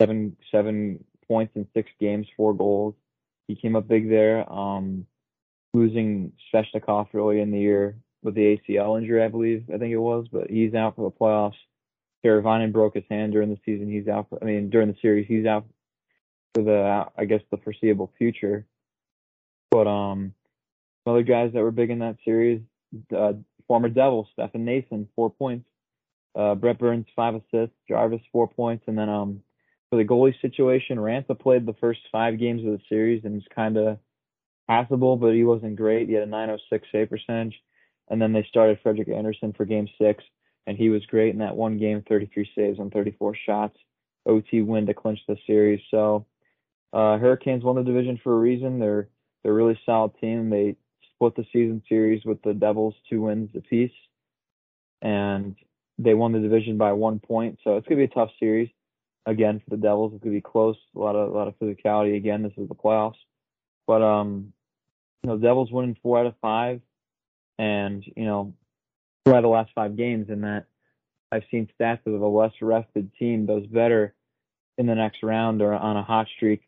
seven 0.00 0.36
seven 0.50 1.04
points 1.26 1.52
in 1.56 1.66
six 1.74 1.90
games, 1.98 2.26
four 2.36 2.54
goals. 2.54 2.94
He 3.48 3.56
came 3.56 3.76
up 3.76 3.88
big 3.88 4.08
there. 4.08 4.50
Um, 4.50 5.06
losing 5.74 6.32
Svechnikov 6.52 7.08
early 7.14 7.40
in 7.40 7.50
the 7.50 7.58
year 7.58 7.96
with 8.22 8.34
the 8.34 8.58
ACL 8.58 8.98
injury, 8.98 9.22
I 9.22 9.28
believe, 9.28 9.64
I 9.72 9.78
think 9.78 9.92
it 9.92 9.98
was, 9.98 10.26
but 10.32 10.50
he's 10.50 10.74
out 10.74 10.96
for 10.96 11.10
the 11.10 11.16
playoffs. 11.16 11.58
Teravainen 12.24 12.72
broke 12.72 12.94
his 12.94 13.04
hand 13.08 13.32
during 13.32 13.50
the 13.50 13.60
season. 13.64 13.90
He's 13.90 14.08
out. 14.08 14.28
For, 14.28 14.42
I 14.42 14.46
mean, 14.46 14.70
during 14.70 14.88
the 14.88 14.96
series, 15.00 15.26
he's 15.28 15.46
out 15.46 15.66
for 16.54 16.62
the, 16.62 17.04
I 17.16 17.24
guess, 17.26 17.42
the 17.50 17.58
foreseeable 17.58 18.12
future. 18.18 18.66
But 19.70 19.86
um, 19.86 20.32
other 21.06 21.22
guys 21.22 21.52
that 21.52 21.62
were 21.62 21.70
big 21.70 21.90
in 21.90 22.00
that 22.00 22.16
series, 22.24 22.62
uh, 23.16 23.34
former 23.68 23.88
Devil 23.88 24.28
Stefan 24.32 24.64
Noesen, 24.64 25.08
four 25.14 25.30
points. 25.30 25.66
Uh, 26.34 26.54
Brent 26.54 26.78
Burns, 26.78 27.06
five 27.14 27.34
assists. 27.34 27.76
Jarvis, 27.88 28.20
four 28.32 28.48
points. 28.48 28.84
And 28.86 28.98
then 28.98 29.08
um, 29.08 29.42
for 29.90 29.96
the 29.96 30.04
goalie 30.04 30.40
situation, 30.40 30.98
Raanta 30.98 31.38
played 31.38 31.66
the 31.66 31.74
first 31.74 32.00
five 32.12 32.38
games 32.38 32.64
of 32.64 32.72
the 32.72 32.80
series 32.88 33.24
and 33.24 33.34
was 33.34 33.44
kind 33.54 33.76
of 33.76 33.98
passable, 34.68 35.16
but 35.16 35.34
he 35.34 35.44
wasn't 35.44 35.76
great. 35.76 36.08
He 36.08 36.14
had 36.14 36.24
a 36.24 36.26
906 36.26 36.86
save 36.92 37.10
percentage. 37.10 37.54
And 38.08 38.20
then 38.20 38.32
they 38.32 38.46
started 38.48 38.78
Frederik 38.82 39.08
Andersen 39.08 39.52
for 39.52 39.64
game 39.64 39.88
six 39.98 40.22
and 40.66 40.76
he 40.76 40.88
was 40.88 41.04
great 41.06 41.32
in 41.32 41.38
that 41.38 41.56
one 41.56 41.78
game, 41.78 42.02
33 42.08 42.50
saves 42.54 42.80
on 42.80 42.90
34 42.90 43.36
shots, 43.46 43.78
OT 44.26 44.62
win 44.62 44.86
to 44.86 44.94
clinch 44.94 45.20
the 45.28 45.36
series. 45.46 45.80
So 45.90 46.26
uh, 46.92 47.18
Hurricanes 47.18 47.62
won 47.62 47.76
the 47.76 47.82
division 47.82 48.18
for 48.22 48.34
a 48.34 48.38
reason. 48.38 48.78
They're 48.78 49.08
they're 49.42 49.52
a 49.52 49.54
really 49.54 49.78
solid 49.86 50.12
team. 50.20 50.50
They 50.50 50.76
split 51.16 51.34
the 51.34 51.46
season 51.52 51.82
series 51.88 52.24
with 52.24 52.42
the 52.42 52.54
Devils 52.54 52.94
two 53.08 53.22
wins 53.22 53.50
apiece, 53.56 53.92
and 55.02 55.56
they 55.98 56.14
won 56.14 56.32
the 56.32 56.40
division 56.40 56.76
by 56.76 56.92
one 56.92 57.18
point. 57.18 57.58
So 57.64 57.76
it's 57.76 57.86
gonna 57.88 57.98
be 57.98 58.04
a 58.04 58.08
tough 58.08 58.30
series 58.38 58.68
again 59.24 59.60
for 59.60 59.70
the 59.70 59.82
Devils. 59.82 60.12
It's 60.14 60.22
gonna 60.22 60.36
be 60.36 60.40
close. 60.40 60.76
A 60.94 60.98
lot 60.98 61.16
of 61.16 61.32
a 61.32 61.36
lot 61.36 61.48
of 61.48 61.58
physicality 61.58 62.16
again. 62.16 62.42
This 62.42 62.52
is 62.56 62.68
the 62.68 62.74
playoffs, 62.74 63.18
but 63.86 64.02
um, 64.02 64.52
you 65.22 65.28
know, 65.28 65.36
the 65.36 65.46
Devils 65.46 65.72
winning 65.72 65.96
four 66.02 66.18
out 66.18 66.26
of 66.26 66.34
five, 66.40 66.80
and 67.58 68.04
you 68.16 68.24
know, 68.24 68.54
two 69.24 69.32
out 69.32 69.38
of 69.38 69.42
the 69.42 69.48
last 69.48 69.70
five 69.74 69.96
games. 69.96 70.28
And 70.28 70.44
that 70.44 70.66
I've 71.32 71.44
seen 71.50 71.68
stats 71.78 72.06
of 72.06 72.20
a 72.20 72.26
less 72.26 72.52
rested 72.60 73.10
team 73.18 73.46
does 73.46 73.66
better 73.66 74.14
in 74.78 74.86
the 74.86 74.94
next 74.94 75.22
round 75.22 75.62
or 75.62 75.72
on 75.72 75.96
a 75.96 76.02
hot 76.02 76.28
streak. 76.36 76.62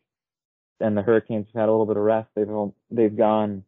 And 0.81 0.97
the 0.97 1.01
Hurricanes 1.01 1.47
have 1.47 1.61
had 1.61 1.69
a 1.69 1.71
little 1.71 1.85
bit 1.85 1.97
of 1.97 2.03
rest. 2.03 2.29
They've 2.35 2.47
they've 2.89 3.15
gone 3.15 3.63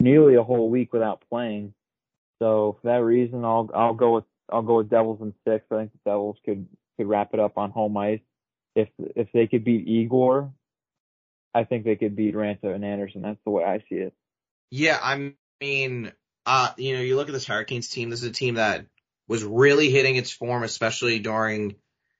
nearly 0.00 0.34
a 0.34 0.42
whole 0.42 0.70
week 0.70 0.92
without 0.92 1.22
playing. 1.28 1.74
So 2.40 2.78
for 2.80 2.88
that 2.88 3.04
reason, 3.04 3.44
I'll 3.44 3.70
I'll 3.74 3.94
go 3.94 4.14
with 4.14 4.24
I'll 4.50 4.62
go 4.62 4.78
with 4.78 4.90
Devils 4.90 5.20
in 5.20 5.34
six. 5.46 5.64
I 5.70 5.76
think 5.76 5.92
the 5.92 6.10
Devils 6.10 6.36
could 6.44 6.66
could 6.96 7.06
wrap 7.06 7.34
it 7.34 7.40
up 7.40 7.58
on 7.58 7.70
home 7.70 7.96
ice. 7.96 8.20
If 8.74 8.88
if 8.98 9.28
they 9.32 9.46
could 9.46 9.64
beat 9.64 9.86
Igor, 9.86 10.52
I 11.54 11.64
think 11.64 11.84
they 11.84 11.96
could 11.96 12.16
beat 12.16 12.34
Raanta 12.34 12.74
and 12.74 12.84
Andersen. 12.84 13.22
That's 13.22 13.40
the 13.44 13.50
way 13.50 13.64
I 13.64 13.78
see 13.88 13.96
it. 13.96 14.14
Yeah, 14.70 14.98
I 15.02 15.32
mean, 15.60 16.12
uh, 16.46 16.70
you 16.76 16.94
know, 16.94 17.02
you 17.02 17.16
look 17.16 17.28
at 17.28 17.32
this 17.32 17.46
Hurricanes 17.46 17.88
team. 17.88 18.10
This 18.10 18.22
is 18.22 18.30
a 18.30 18.32
team 18.32 18.54
that 18.54 18.86
was 19.28 19.44
really 19.44 19.90
hitting 19.90 20.16
its 20.16 20.30
form, 20.30 20.62
especially 20.62 21.18
during, 21.18 21.76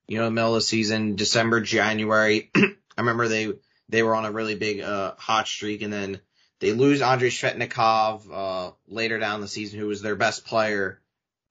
you 0.06 0.18
know, 0.18 0.24
the 0.24 0.30
middle 0.30 0.54
of 0.54 0.58
the 0.58 0.66
season, 0.66 1.16
December, 1.16 1.60
January. 1.60 2.50
I 2.56 2.72
remember 2.98 3.28
they 3.28 3.52
they 3.88 4.02
were 4.02 4.14
on 4.14 4.24
a 4.24 4.32
really 4.32 4.56
big 4.56 4.80
uh, 4.80 5.14
hot 5.16 5.46
streak, 5.46 5.82
and 5.82 5.92
then 5.92 6.20
they 6.60 6.72
lose 6.72 7.02
Andrei 7.02 7.30
Svechnikov 7.30 8.22
uh, 8.32 8.72
later 8.86 9.18
down 9.18 9.40
the 9.40 9.48
season, 9.48 9.80
who 9.80 9.86
was 9.86 10.02
their 10.02 10.16
best 10.16 10.44
player 10.44 11.00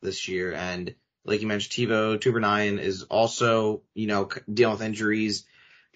this 0.02 0.28
year, 0.28 0.54
and 0.54 0.96
like 1.26 1.42
you 1.42 1.48
mentioned, 1.48 1.90
Teuvo 1.90 2.18
Teravainen 2.18 2.80
is 2.80 3.04
also, 3.04 3.82
you 3.94 4.08
know, 4.08 4.30
dealing 4.52 4.74
with 4.74 4.82
injuries. 4.82 5.46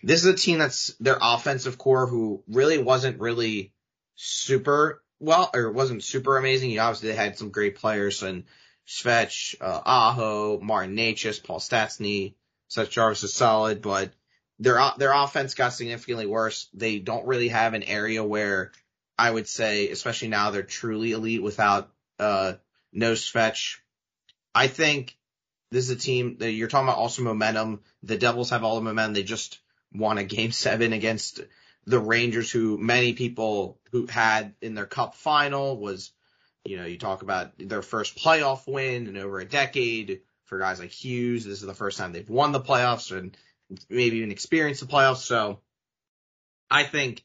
This 0.04 0.20
is 0.20 0.26
a 0.26 0.36
team 0.36 0.60
that's 0.60 0.94
their 1.00 1.18
offensive 1.22 1.78
core 1.78 2.08
who 2.08 2.44
really 2.48 2.78
wasn't 2.78 3.20
really 3.20 3.72
super 4.16 5.02
well, 5.20 5.50
or 5.54 5.72
wasn't 5.72 6.04
super 6.04 6.38
amazing. 6.38 6.72
You 6.72 6.82
obviously 6.82 7.10
they 7.10 7.16
had 7.16 7.38
some 7.38 7.50
great 7.50 7.76
players 7.76 8.22
and 8.22 8.44
Svech, 8.88 9.56
uh, 9.62 9.82
Aho, 9.86 10.60
Martin 10.60 10.96
Necas, 10.96 11.42
Paul 11.42 11.60
Stastny, 11.60 12.34
Seth 12.68 12.90
Jarvis 12.90 13.24
is 13.24 13.34
solid, 13.34 13.82
but 13.82 14.12
their, 14.60 14.80
their 14.98 15.14
offense 15.14 15.54
got 15.54 15.74
significantly 15.74 16.26
worse. 16.26 16.68
They 16.74 17.00
don't 17.00 17.26
really 17.26 17.48
have 17.48 17.74
an 17.74 17.84
area 17.84 18.24
where 18.24 18.72
I 19.18 19.30
would 19.30 19.48
say, 19.48 19.90
especially 19.90 20.30
now 20.30 20.52
they're 20.52 20.64
truly 20.64 21.12
elite 21.12 21.44
without, 21.44 21.92
uh, 22.20 22.54
no 22.92 23.14
Svech. 23.14 23.78
I 24.56 24.68
think 24.68 25.16
this 25.72 25.86
is 25.86 25.92
a 25.92 25.96
team 25.96 26.38
that 26.40 26.52
you're 26.52 26.68
talking 26.68 26.88
about 26.88 27.00
also 27.00 27.24
momentum. 27.24 27.82
The 28.04 28.18
Devils 28.18 28.52
have 28.52 28.64
all 28.64 28.76
the 28.76 28.82
momentum. 28.82 29.14
They 29.14 29.24
just 29.24 29.60
won 29.94 30.18
a 30.18 30.24
game 30.24 30.52
seven 30.66 30.94
against 30.94 31.42
the 31.86 32.00
Rangers, 32.00 32.50
who 32.50 32.78
many 32.78 33.14
people 33.14 33.80
who 33.92 34.08
had 34.08 34.54
in 34.62 34.74
their 34.74 34.86
cup 34.86 35.16
final 35.16 35.78
was, 35.78 36.12
you 36.64 36.78
know, 36.78 36.86
you 36.86 36.98
talk 36.98 37.22
about 37.22 37.52
their 37.58 37.82
first 37.82 38.18
playoff 38.18 38.68
win 38.68 39.08
in 39.08 39.18
over 39.18 39.40
a 39.40 39.46
decade 39.46 40.22
for 40.46 40.60
guys 40.60 40.80
like 40.80 40.92
Hughes. 40.92 41.44
This 41.44 41.62
is 41.62 41.68
the 41.68 41.74
first 41.74 41.98
time 41.98 42.14
they've 42.14 42.30
won 42.30 42.52
the 42.52 42.62
playoffs 42.62 43.16
and 43.16 43.36
maybe 43.90 44.18
even 44.18 44.32
experienced 44.32 44.82
the 44.82 44.88
playoffs. 44.88 45.18
So 45.18 45.60
I 46.70 46.84
think 46.84 47.24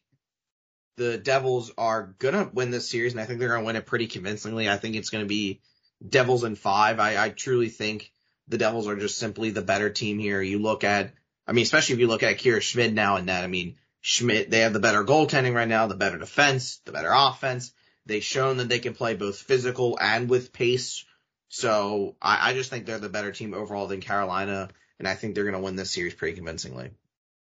the 0.98 1.16
Devils 1.16 1.72
are 1.78 2.14
gonna 2.18 2.50
win 2.52 2.70
this 2.70 2.90
series, 2.90 3.12
and 3.12 3.20
I 3.20 3.24
think 3.24 3.38
they're 3.38 3.48
gonna 3.48 3.64
win 3.64 3.76
it 3.76 3.86
pretty 3.86 4.06
convincingly. 4.06 4.68
I 4.68 4.76
think 4.76 4.96
it's 4.96 5.10
gonna 5.10 5.24
be 5.24 5.60
Devils 6.06 6.44
in 6.44 6.56
five. 6.56 7.00
I, 7.00 7.24
I 7.24 7.28
truly 7.30 7.70
think 7.70 8.12
the 8.48 8.58
Devils 8.58 8.86
are 8.86 8.96
just 8.96 9.18
simply 9.18 9.50
the 9.50 9.62
better 9.62 9.90
team 9.90 10.18
here. 10.18 10.42
You 10.42 10.58
look 10.58 10.84
at, 10.84 11.12
I 11.46 11.52
mean, 11.52 11.62
especially 11.62 11.94
if 11.94 12.00
you 12.00 12.08
look 12.08 12.22
at 12.22 12.32
Akira 12.32 12.60
Schmid 12.60 12.94
now 12.94 13.16
and 13.16 13.28
that, 13.28 13.44
I 13.44 13.46
mean, 13.46 13.76
Schmid, 14.00 14.50
they 14.50 14.60
have 14.60 14.72
the 14.72 14.80
better 14.80 15.04
goaltending 15.04 15.54
right 15.54 15.68
now, 15.68 15.86
the 15.86 15.94
better 15.94 16.18
defense, 16.18 16.80
the 16.84 16.92
better 16.92 17.12
offense. 17.12 17.72
They've 18.06 18.24
shown 18.24 18.56
that 18.56 18.68
they 18.68 18.78
can 18.78 18.94
play 18.94 19.14
both 19.14 19.38
physical 19.38 19.98
and 20.00 20.28
with 20.28 20.52
pace. 20.52 21.04
So 21.48 22.16
I, 22.20 22.50
I 22.50 22.54
just 22.54 22.70
think 22.70 22.86
they're 22.86 22.98
the 22.98 23.08
better 23.08 23.32
team 23.32 23.54
overall 23.54 23.86
than 23.86 24.00
Carolina, 24.00 24.68
and 24.98 25.06
I 25.06 25.14
think 25.14 25.34
they're 25.34 25.50
to 25.50 25.58
win 25.58 25.76
this 25.76 25.90
series 25.90 26.14
pretty 26.14 26.36
convincingly. 26.36 26.90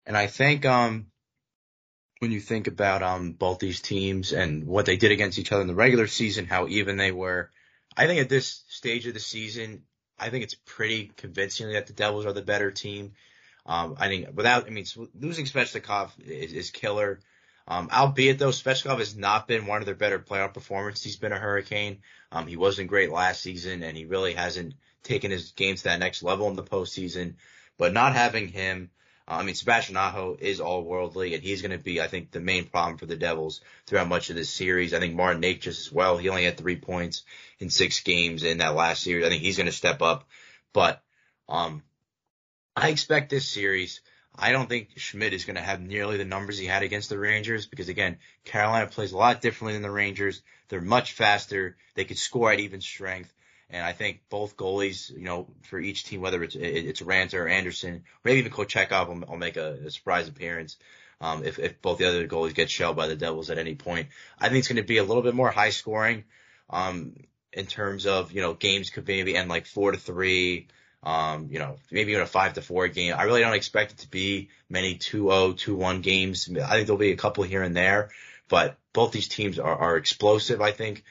And 0.05 0.17
I 0.17 0.27
think, 0.27 0.65
um, 0.65 1.07
when 2.21 2.33
you 2.33 2.41
think 2.41 2.67
about, 2.67 3.03
um, 3.03 3.33
both 3.33 3.59
these 3.59 3.81
teams 3.81 4.33
and 4.33 4.67
what 4.67 4.87
they 4.87 4.97
did 4.97 5.13
against 5.13 5.39
each 5.39 5.53
other 5.53 5.63
in 5.63 5.69
the 5.69 5.75
regular 5.75 6.07
season, 6.07 6.47
how 6.47 6.67
even 6.69 6.97
they 6.97 7.13
were, 7.13 7.51
I 7.97 8.07
think 8.07 8.21
at 8.21 8.29
this 8.29 8.63
stage 8.69 9.07
of 9.07 9.15
the 9.15 9.21
season, 9.21 9.83
I 10.19 10.31
think 10.31 10.45
it's 10.45 10.55
pretty 10.55 11.13
convincing 11.17 11.73
that 11.73 11.87
the 11.87 11.93
Devils 11.93 12.27
are 12.27 12.33
the 12.33 12.43
better 12.43 12.71
team. 12.71 13.13
Um, 13.67 13.97
I 13.99 14.09
think 14.09 14.29
without, 14.35 14.67
I 14.67 14.71
mean, 14.71 14.87
losing 15.19 15.45
Svechnikov 15.45 16.11
is, 16.25 16.53
is 16.53 16.71
killer. 16.71 17.21
Um, 17.69 17.91
albeit 17.93 18.39
though, 18.39 18.49
Svechnikov 18.49 18.99
has 18.99 19.17
not 19.17 19.47
been 19.47 19.67
one 19.67 19.81
of 19.81 19.87
their 19.87 19.95
better 19.95 20.19
playoff 20.19 20.55
performances. 20.55 21.05
He's 21.05 21.17
been 21.17 21.33
a 21.33 21.39
hurricane. 21.39 21.99
Um, 22.33 22.47
he 22.47 22.57
wasn't 22.57 22.89
great 22.89 23.13
last 23.13 23.43
season 23.43 23.83
and 23.83 23.97
he 23.97 24.07
really 24.07 24.33
hasn't 24.33 24.75
taken 25.03 25.31
his 25.31 25.53
game 25.53 25.77
to 25.77 25.85
that 25.85 26.01
next 26.01 26.23
level 26.23 26.49
in 26.49 26.57
the 26.57 26.63
postseason. 26.63 27.35
But 27.77 27.93
not 27.93 28.15
having 28.15 28.49
him, 28.49 28.91
I 29.31 29.43
mean, 29.43 29.55
Sebastian 29.55 29.97
Aho 29.99 30.39
is 30.41 30.59
all 30.59 30.83
worldly 30.83 31.35
and 31.35 31.43
he's 31.43 31.61
going 31.61 31.77
to 31.77 31.79
be, 31.79 32.01
I 32.01 32.09
think, 32.09 32.31
the 32.31 32.41
main 32.41 32.65
problem 32.65 32.97
for 32.97 33.05
the 33.05 33.17
Devils 33.17 33.61
throughout 33.87 34.09
much 34.09 34.31
of 34.31 34.37
this 34.37 34.49
series. 34.49 34.95
I 34.95 35.01
think 35.01 35.15
Martin 35.15 35.43
Necas 35.43 35.67
as 35.67 35.93
well. 35.93 36.17
He 36.17 36.31
only 36.31 36.45
had 36.45 36.57
three 36.57 36.77
points 36.77 37.25
in 37.59 37.69
six 37.69 38.01
games 38.01 38.43
in 38.43 38.59
that 38.59 38.75
last 38.75 39.03
series. 39.03 39.27
I 39.27 39.29
think 39.29 39.43
he's 39.43 39.59
going 39.59 39.67
to 39.67 39.73
step 39.73 40.01
up. 40.01 40.27
But, 40.73 41.03
um, 41.47 41.83
I 42.75 42.89
expect 42.89 43.29
this 43.29 43.47
series. 43.47 44.01
I 44.35 44.53
don't 44.53 44.69
think 44.69 44.91
Schmid 44.97 45.35
is 45.35 45.45
going 45.45 45.57
to 45.57 45.63
have 45.63 45.81
nearly 45.81 46.17
the 46.17 46.25
numbers 46.25 46.59
he 46.59 46.67
had 46.67 46.83
against 46.83 47.11
the 47.11 47.19
Rangers 47.19 47.67
because 47.67 47.89
again, 47.89 48.19
Carolina 48.45 48.87
plays 48.87 49.13
a 49.13 49.17
lot 49.17 49.43
differently 49.43 49.75
than 49.75 49.83
the 49.83 49.91
Rangers. 49.91 50.43
They're 50.69 50.81
much 50.81 51.13
faster. 51.13 51.77
They 51.95 52.05
could 52.05 52.19
score 52.19 52.53
at 52.53 52.61
even 52.61 52.81
strength. 52.81 53.33
And 53.71 53.85
I 53.85 53.93
think 53.93 54.21
both 54.31 54.57
goalies, 54.57 55.11
you 55.11 55.25
know, 55.25 55.47
for 55.63 55.79
each 55.79 56.05
team, 56.05 56.23
whether 56.23 56.43
it's 56.43 56.57
it's 56.57 57.03
Raanta 57.03 57.35
or 57.35 57.49
Andersen, 57.49 58.05
maybe 58.25 58.41
even 58.41 58.53
Kochetkov 58.53 59.09
will, 59.09 59.21
will 59.29 59.37
make 59.37 59.57
a, 59.57 59.79
a, 59.87 59.91
surprise 59.91 60.27
appearance. 60.27 60.79
Um, 61.21 61.45
if, 61.45 61.59
if 61.59 61.83
both 61.83 61.99
the 61.99 62.09
other 62.09 62.27
goalies 62.27 62.55
get 62.55 62.71
shelled 62.71 62.97
by 62.97 63.09
the 63.09 63.17
Devils 63.17 63.51
at 63.51 63.59
any 63.59 63.75
point, 63.75 64.09
I 64.39 64.49
think 64.49 64.61
it's 64.61 64.69
going 64.69 64.77
to 64.77 64.85
be 64.85 64.99
a 64.99 65.05
little 65.05 65.23
bit 65.23 65.35
more 65.35 65.51
high 65.51 65.71
scoring. 65.71 66.25
Um, 66.71 67.15
in 67.53 67.67
terms 67.67 68.07
of, 68.07 68.33
you 68.33 68.43
know, 68.43 68.55
games 68.55 68.91
could 68.91 69.07
maybe 69.07 69.37
end 69.37 69.49
like 69.49 69.67
four 69.67 69.93
to 69.93 69.99
three, 69.99 70.69
um, 71.03 71.49
you 71.51 71.59
know, 71.59 71.77
maybe 71.91 72.13
even 72.13 72.23
a 72.23 72.27
five 72.27 72.55
to 72.55 72.63
four 72.63 72.89
game. 72.89 73.15
I 73.17 73.25
really 73.25 73.41
don't 73.41 73.55
expect 73.55 73.93
it 73.93 73.99
to 73.99 74.09
be 74.09 74.49
many 74.69 74.97
2-0, 74.97 75.55
2-1 75.55 76.03
games. 76.03 76.49
I 76.49 76.75
think 76.75 76.87
there'll 76.87 76.99
be 76.99 77.13
a 77.13 77.17
couple 77.17 77.45
here 77.45 77.63
and 77.63 77.77
there, 77.77 78.11
but 78.49 78.77
both 78.93 79.13
these 79.13 79.29
teams 79.29 79.59
are, 79.59 79.75
are 79.75 79.97
explosive, 79.97 80.61
I 80.61 80.73
think, 80.73 81.05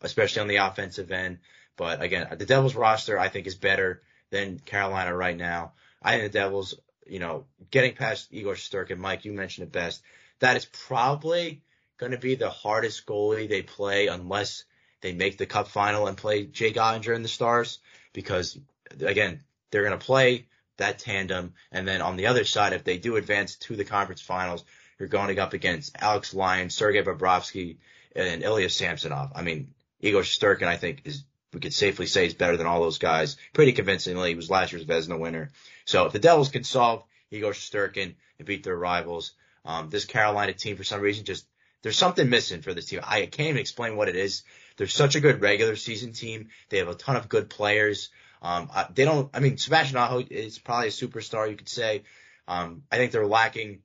especially 0.00 0.42
on 0.42 0.48
the 0.48 0.56
offensive 0.56 1.10
end. 1.12 1.38
But 1.76 2.02
again, 2.02 2.28
the 2.36 2.46
Devils 2.46 2.74
roster, 2.74 3.18
I 3.18 3.28
think, 3.28 3.46
is 3.46 3.54
better 3.54 4.02
than 4.30 4.58
Carolina 4.58 5.14
right 5.14 5.36
now. 5.36 5.72
I 6.02 6.12
think 6.12 6.32
the 6.32 6.38
Devils, 6.38 6.74
you 7.06 7.18
know, 7.18 7.46
getting 7.70 7.94
past 7.94 8.28
Igor 8.30 8.54
Shesterkin, 8.54 8.98
Mike, 8.98 9.24
you 9.24 9.32
mentioned 9.32 9.66
it 9.66 9.72
best. 9.72 10.02
That 10.40 10.56
is 10.56 10.64
probably 10.64 11.62
going 11.98 12.12
to 12.12 12.18
be 12.18 12.34
the 12.34 12.50
hardest 12.50 13.06
goalie 13.06 13.48
they 13.48 13.62
play 13.62 14.08
unless 14.08 14.64
they 15.00 15.12
make 15.12 15.38
the 15.38 15.46
cup 15.46 15.68
final 15.68 16.06
and 16.06 16.16
play 16.16 16.44
Jay 16.44 16.72
Oettinger 16.72 17.14
and 17.14 17.24
the 17.24 17.28
Stars 17.28 17.78
because 18.12 18.58
again, 19.00 19.42
they're 19.70 19.84
going 19.84 19.98
to 19.98 20.04
play 20.04 20.46
that 20.76 20.98
tandem. 20.98 21.54
And 21.70 21.86
then 21.86 22.02
on 22.02 22.16
the 22.16 22.26
other 22.26 22.44
side, 22.44 22.72
if 22.72 22.84
they 22.84 22.98
do 22.98 23.16
advance 23.16 23.56
to 23.56 23.76
the 23.76 23.84
conference 23.84 24.20
finals, 24.20 24.64
you're 24.98 25.08
going 25.08 25.38
up 25.38 25.52
against 25.52 25.96
Alex 26.00 26.34
Lyon, 26.34 26.70
Sergei 26.70 27.02
Bobrovsky, 27.02 27.78
and 28.14 28.42
Ilya 28.42 28.70
Samsonov. 28.70 29.32
I 29.34 29.42
mean, 29.42 29.74
Igor 30.00 30.22
Shesterkin, 30.22 30.66
I 30.66 30.76
think, 30.76 31.02
is 31.04 31.24
we 31.54 31.60
could 31.60 31.72
safely 31.72 32.06
say 32.06 32.24
he's 32.24 32.34
better 32.34 32.56
than 32.56 32.66
all 32.66 32.80
those 32.80 32.98
guys 32.98 33.36
pretty 33.52 33.72
convincingly. 33.72 34.30
He 34.30 34.34
was 34.34 34.50
last 34.50 34.72
year's 34.72 34.84
Vezina 34.84 35.18
winner. 35.18 35.50
So 35.84 36.06
if 36.06 36.12
the 36.12 36.18
Devils 36.18 36.50
can 36.50 36.64
solve 36.64 37.04
Igor 37.30 37.52
Shesterkin 37.52 38.14
and 38.38 38.46
beat 38.46 38.64
their 38.64 38.76
rivals, 38.76 39.32
um, 39.64 39.88
this 39.88 40.04
Carolina 40.04 40.52
team 40.52 40.76
for 40.76 40.84
some 40.84 41.00
reason 41.00 41.24
just 41.24 41.46
there's 41.82 41.98
something 41.98 42.28
missing 42.28 42.62
for 42.62 42.72
this 42.72 42.86
team. 42.86 43.00
I 43.04 43.26
can't 43.26 43.50
even 43.50 43.60
explain 43.60 43.96
what 43.96 44.08
it 44.08 44.16
is. 44.16 44.42
They're 44.76 44.86
such 44.86 45.16
a 45.16 45.20
good 45.20 45.42
regular 45.42 45.76
season 45.76 46.12
team. 46.12 46.48
They 46.70 46.78
have 46.78 46.88
a 46.88 46.94
ton 46.94 47.16
of 47.16 47.28
good 47.28 47.50
players. 47.50 48.08
Um, 48.40 48.70
they 48.94 49.04
don't, 49.04 49.30
I 49.34 49.40
mean, 49.40 49.58
Sebastian 49.58 49.98
Aho 49.98 50.24
is 50.30 50.58
probably 50.58 50.88
a 50.88 50.90
superstar, 50.90 51.48
you 51.48 51.56
could 51.56 51.68
say. 51.68 52.04
Um, 52.48 52.84
I 52.90 52.96
think 52.96 53.12
they're 53.12 53.26
lacking 53.26 53.80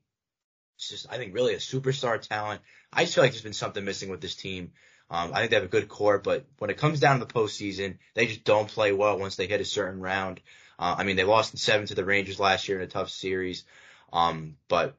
just, 0.77 1.07
I 1.09 1.17
think 1.17 1.33
really 1.33 1.53
a 1.53 1.57
superstar 1.57 2.21
talent. 2.21 2.61
I 2.91 3.03
just 3.03 3.15
feel 3.15 3.23
like 3.23 3.31
there's 3.31 3.43
been 3.43 3.53
something 3.53 3.83
missing 3.83 4.09
with 4.09 4.21
this 4.21 4.35
team. 4.35 4.71
Um, 5.11 5.31
I 5.33 5.39
think 5.39 5.49
they 5.49 5.55
have 5.55 5.65
a 5.65 5.69
good 5.69 5.87
core, 5.87 6.19
but 6.19 6.45
when 6.59 6.69
it 6.69 6.77
comes 6.77 6.99
down 6.99 7.19
to 7.19 7.25
the 7.25 7.33
postseason, 7.33 7.97
they 8.13 8.27
just 8.27 8.43
don't 8.43 8.69
play 8.69 8.91
well 8.91 9.17
once 9.17 9.35
they 9.35 9.47
hit 9.47 9.61
a 9.61 9.65
certain 9.65 9.99
round. 9.99 10.39
Uh, 10.77 10.95
I 10.99 11.03
mean, 11.03 11.15
they 11.15 11.23
lost 11.23 11.53
in 11.53 11.57
seven 11.57 11.87
to 11.87 11.95
the 11.95 12.05
Rangers 12.05 12.39
last 12.39 12.67
year 12.67 12.77
in 12.77 12.83
a 12.83 12.87
tough 12.87 13.09
series. 13.09 13.65
Um, 14.13 14.55
but 14.67 14.95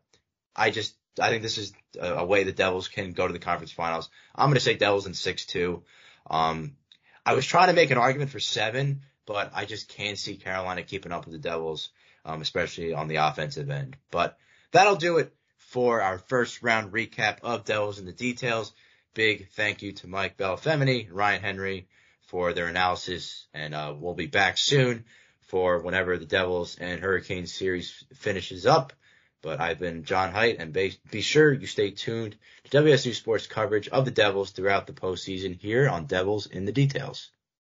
I 0.54 0.70
just, 0.70 0.94
I 1.20 1.30
think 1.30 1.42
this 1.42 1.58
is 1.58 1.72
a, 2.00 2.14
a 2.14 2.24
way 2.24 2.44
the 2.44 2.52
Devils 2.52 2.88
can 2.88 3.12
go 3.12 3.26
to 3.26 3.32
the 3.32 3.38
conference 3.38 3.72
finals. 3.72 4.10
I'm 4.34 4.48
going 4.48 4.54
to 4.54 4.60
say 4.60 4.74
Devils 4.74 5.06
in 5.06 5.14
six 5.14 5.46
two. 5.46 5.84
Um, 6.28 6.76
I 7.24 7.34
was 7.34 7.46
trying 7.46 7.68
to 7.68 7.74
make 7.74 7.90
an 7.90 7.98
argument 7.98 8.30
for 8.30 8.40
seven, 8.40 9.02
but 9.26 9.52
I 9.54 9.64
just 9.64 9.88
can't 9.88 10.18
see 10.18 10.36
Carolina 10.36 10.82
keeping 10.82 11.12
up 11.12 11.24
with 11.24 11.32
the 11.32 11.48
Devils, 11.48 11.90
um, 12.24 12.42
especially 12.42 12.94
on 12.94 13.08
the 13.08 13.16
offensive 13.16 13.70
end. 13.70 13.96
But 14.10 14.36
that'll 14.72 14.96
do 14.96 15.18
it 15.18 15.32
for 15.56 16.02
our 16.02 16.18
first 16.18 16.62
round 16.62 16.92
recap 16.92 17.38
of 17.42 17.64
Devils 17.64 18.00
in 18.00 18.06
the 18.06 18.12
details. 18.12 18.72
Big 19.14 19.48
thank 19.50 19.82
you 19.82 19.92
to 19.92 20.06
Mike 20.06 20.36
Bellifemini, 20.36 21.08
Ryan 21.10 21.42
Henry 21.42 21.88
for 22.26 22.52
their 22.52 22.68
analysis, 22.68 23.48
and 23.52 23.74
uh, 23.74 23.92
we'll 23.96 24.14
be 24.14 24.26
back 24.26 24.56
soon 24.56 25.04
for 25.42 25.80
whenever 25.80 26.16
the 26.16 26.26
Devils 26.26 26.76
and 26.76 27.00
Hurricanes 27.00 27.52
series 27.52 28.04
finishes 28.14 28.66
up. 28.66 28.92
But 29.42 29.60
I've 29.60 29.80
been 29.80 30.04
John 30.04 30.32
Heite, 30.32 30.60
and 30.60 30.72
be, 30.72 30.96
be 31.10 31.22
sure 31.22 31.52
you 31.52 31.66
stay 31.66 31.90
tuned 31.90 32.36
to 32.64 32.82
WSU 32.82 33.12
Sports 33.12 33.48
coverage 33.48 33.88
of 33.88 34.04
the 34.04 34.10
Devils 34.12 34.52
throughout 34.52 34.86
the 34.86 34.92
postseason 34.92 35.58
here 35.58 35.88
on 35.88 36.06
Devils 36.06 36.46
in 36.46 36.64
the 36.64 36.72
Details. 36.72 37.30